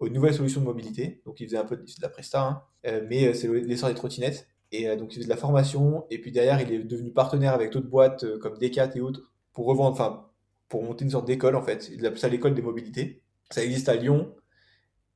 aux 0.00 0.08
nouvelles 0.08 0.34
solutions 0.34 0.60
de 0.60 0.66
mobilité. 0.66 1.22
Donc 1.26 1.40
il 1.40 1.46
faisait 1.46 1.58
un 1.58 1.64
peu 1.64 1.76
de, 1.76 1.82
de 1.82 2.02
la 2.02 2.08
presta, 2.08 2.42
hein, 2.42 2.62
euh, 2.86 3.04
mais 3.08 3.28
euh, 3.28 3.34
c'est 3.34 3.46
le- 3.46 3.60
l'essor 3.60 3.88
des 3.88 3.94
trottinettes. 3.94 4.48
Et 4.72 4.88
euh, 4.88 4.96
donc 4.96 5.12
il 5.12 5.16
faisait 5.16 5.26
de 5.26 5.30
la 5.30 5.36
formation, 5.36 6.06
et 6.10 6.20
puis 6.20 6.32
derrière 6.32 6.60
il 6.60 6.72
est 6.72 6.78
devenu 6.84 7.12
partenaire 7.12 7.52
avec 7.54 7.70
d'autres 7.72 7.88
boîtes 7.88 8.24
euh, 8.24 8.38
comme 8.38 8.58
Decat 8.58 8.90
et 8.96 9.00
autres, 9.00 9.30
pour 9.52 9.66
revendre, 9.66 9.92
enfin 9.92 10.29
pour 10.70 10.84
monter 10.84 11.04
une 11.04 11.10
sorte 11.12 11.26
d'école 11.26 11.56
en 11.56 11.62
fait. 11.62 11.90
Il 11.94 12.06
appelle 12.06 12.18
ça 12.20 12.28
l'école 12.28 12.54
des 12.54 12.62
mobilités. 12.62 13.22
Ça 13.50 13.64
existe 13.64 13.90
à 13.90 13.96
Lyon. 13.96 14.34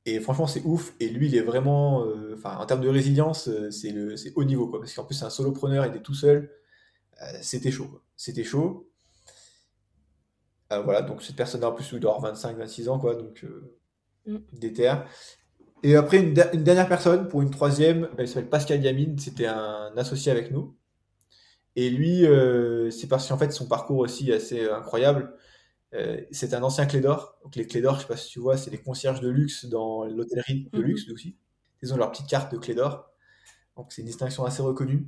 Et 0.05 0.19
franchement, 0.19 0.47
c'est 0.47 0.61
ouf. 0.65 0.93
Et 0.99 1.09
lui, 1.09 1.27
il 1.27 1.35
est 1.35 1.41
vraiment, 1.41 2.05
euh, 2.05 2.35
enfin, 2.37 2.57
en 2.57 2.65
termes 2.67 2.81
de 2.81 2.89
résilience, 2.89 3.47
euh, 3.49 3.71
c'est 3.71 4.33
haut 4.35 4.43
niveau, 4.43 4.67
quoi. 4.69 4.79
Parce 4.79 4.93
qu'en 4.93 5.05
plus, 5.05 5.15
c'est 5.15 5.25
un 5.25 5.31
solopreneur, 5.31 5.85
il 5.87 5.95
est 5.95 6.03
tout 6.03 6.13
seul. 6.13 6.51
Euh, 7.23 7.25
c'était 7.41 7.71
chaud. 7.71 8.01
C'était 8.17 8.43
chaud. 8.43 8.89
Euh, 10.73 10.81
voilà, 10.81 11.01
donc 11.01 11.23
cette 11.23 11.35
personne-là, 11.35 11.69
en 11.69 11.73
plus, 11.73 11.89
il 11.93 11.99
doit 11.99 12.15
avoir 12.15 12.31
25, 12.33 12.57
26 12.57 12.89
ans, 12.89 12.99
quoi. 12.99 13.15
Donc, 13.15 13.43
Mm. 14.25 14.37
déter. 14.53 14.93
Et 15.83 15.95
après, 15.95 16.17
une, 16.17 16.35
une 16.53 16.63
dernière 16.63 16.87
personne, 16.87 17.27
pour 17.27 17.41
une 17.41 17.51
troisième, 17.51 18.09
il 18.17 18.27
s'appelle 18.27 18.49
Pascal 18.49 18.83
Yamine. 18.83 19.19
C'était 19.19 19.45
un 19.47 19.91
associé 19.97 20.31
avec 20.31 20.51
nous. 20.51 20.75
Et 21.75 21.89
lui, 21.89 22.25
euh, 22.25 22.89
c'est 22.91 23.07
parce 23.07 23.27
qu'en 23.27 23.37
fait, 23.37 23.51
son 23.51 23.67
parcours 23.67 23.99
aussi 23.99 24.29
est 24.31 24.35
assez 24.35 24.61
euh, 24.65 24.75
incroyable. 24.77 25.35
Euh, 25.93 26.21
c'est 26.31 26.53
un 26.53 26.63
ancien 26.63 26.85
clé 26.87 27.01
d'or. 27.01 27.37
Donc 27.43 27.55
les 27.57 27.67
clés 27.67 27.81
d'or, 27.81 27.95
je 27.97 28.01
sais 28.01 28.07
pas 28.07 28.17
si 28.17 28.29
tu 28.29 28.39
vois, 28.39 28.57
c'est 28.57 28.71
les 28.71 28.79
concierges 28.81 29.21
de 29.21 29.29
luxe 29.29 29.65
dans 29.65 30.05
l'hôtellerie 30.05 30.69
de 30.75 30.81
Mhm. 30.81 30.83
luxe 30.83 31.09
aussi. 31.11 31.37
Ils 31.83 31.93
ont 31.93 31.97
leur 31.97 32.11
petite 32.11 32.27
carte 32.29 32.51
de 32.53 32.57
clé 32.59 32.75
d'or. 32.75 33.11
Donc 33.77 33.91
c'est 33.91 34.01
une 34.01 34.07
distinction 34.07 34.45
assez 34.45 34.61
reconnue. 34.61 35.07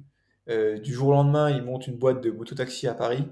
Euh, 0.49 0.79
du 0.79 0.93
jour 0.93 1.09
au 1.09 1.13
lendemain, 1.13 1.49
il 1.51 1.63
monte 1.63 1.87
une 1.87 1.97
boîte 1.97 2.21
de 2.23 2.31
mototaxi 2.31 2.87
à 2.87 2.93
Paris. 2.95 3.25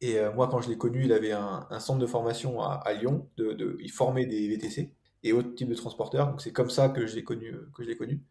Et 0.00 0.18
moi, 0.34 0.48
quand 0.48 0.60
je 0.60 0.68
l'ai 0.68 0.76
connu, 0.78 1.04
il 1.06 1.12
avait 1.12 1.32
un, 1.32 1.66
un 1.70 1.80
centre 1.80 1.98
de 2.00 2.06
formation 2.06 2.60
à, 2.62 2.74
à 2.74 2.92
Lyon. 2.94 3.30
De, 3.38 3.52
de- 3.54 3.78
il 3.80 3.90
formait 3.90 4.26
des 4.26 4.48
VTC 4.48 4.94
et 5.22 5.32
autres 5.32 5.54
types 5.54 5.68
de 5.70 5.74
transporteurs. 5.74 6.28
Donc 6.30 6.40
c'est 6.42 6.52
comme 6.52 6.70
ça 6.70 6.88
que 6.90 7.06
je 7.06 7.14
l'ai 7.16 7.24
connu, 7.24 7.52
que 7.74 7.82
je 7.84 7.88
l'ai 7.88 7.96
connu. 7.96 8.22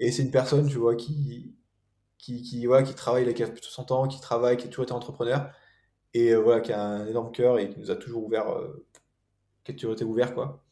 Et 0.00 0.10
c'est 0.12 0.22
une 0.22 0.30
personne, 0.30 0.68
tu 0.68 0.78
vois, 0.78 0.96
qui, 0.96 1.54
qui, 2.22 2.40
qui, 2.40 2.64
voilà, 2.66 2.84
qui 2.84 2.94
travaille, 2.94 3.26
là, 3.26 3.32
qui 3.34 3.42
a 3.42 3.48
plus 3.48 3.60
de 3.60 3.64
60 3.64 3.90
ans, 3.90 4.08
qui 4.08 4.20
travaille, 4.20 4.56
qui 4.56 4.66
a 4.66 4.68
toujours 4.68 4.84
été 4.84 4.92
entrepreneur 4.92 5.50
et 6.14 6.30
euh, 6.30 6.38
voilà, 6.38 6.60
qui 6.60 6.72
a 6.72 6.80
un 6.80 7.06
énorme 7.06 7.32
cœur 7.32 7.58
et 7.58 7.68
qui 7.68 7.78
nous 7.80 7.90
a 7.90 7.96
toujours 7.96 8.24
ouvert, 8.24 8.48
euh, 8.50 8.86
qui 9.64 9.72
a 9.72 9.74
toujours 9.74 9.94
été 9.94 10.04
ouvert, 10.04 10.32
quoi. 10.32 10.64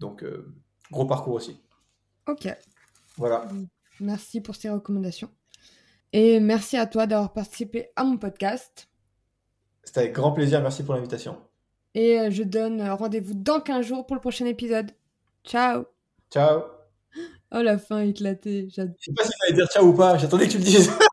Donc, 0.00 0.22
euh, 0.22 0.54
gros 0.92 1.06
parcours 1.06 1.34
aussi. 1.34 1.60
Ok. 2.26 2.48
Voilà. 3.16 3.48
Merci 4.00 4.40
pour 4.40 4.54
ces 4.54 4.68
recommandations. 4.68 5.30
Et 6.12 6.40
merci 6.40 6.76
à 6.76 6.86
toi 6.86 7.06
d'avoir 7.06 7.32
participé 7.32 7.90
à 7.96 8.04
mon 8.04 8.18
podcast. 8.18 8.88
C'était 9.84 10.00
avec 10.00 10.12
grand 10.12 10.32
plaisir. 10.32 10.60
Merci 10.60 10.82
pour 10.82 10.94
l'invitation. 10.94 11.38
Et 11.94 12.30
je 12.30 12.42
donne 12.42 12.82
rendez-vous 12.82 13.34
dans 13.34 13.60
15 13.60 13.86
jours 13.86 14.06
pour 14.06 14.14
le 14.14 14.20
prochain 14.20 14.46
épisode. 14.46 14.92
Ciao 15.42 15.84
Ciao. 16.30 16.77
Oh 17.50 17.62
la 17.62 17.78
fin 17.78 18.00
éclatée, 18.00 18.68
j'adore. 18.70 18.94
Je 19.00 19.06
sais 19.06 19.12
pas 19.14 19.24
si 19.24 19.30
t'allais 19.40 19.54
dire 19.54 19.66
ciao 19.68 19.86
ou 19.86 19.94
pas. 19.94 20.18
J'attendais 20.18 20.46
que 20.46 20.52
tu 20.52 20.58
le 20.58 20.64
dises. 20.64 20.90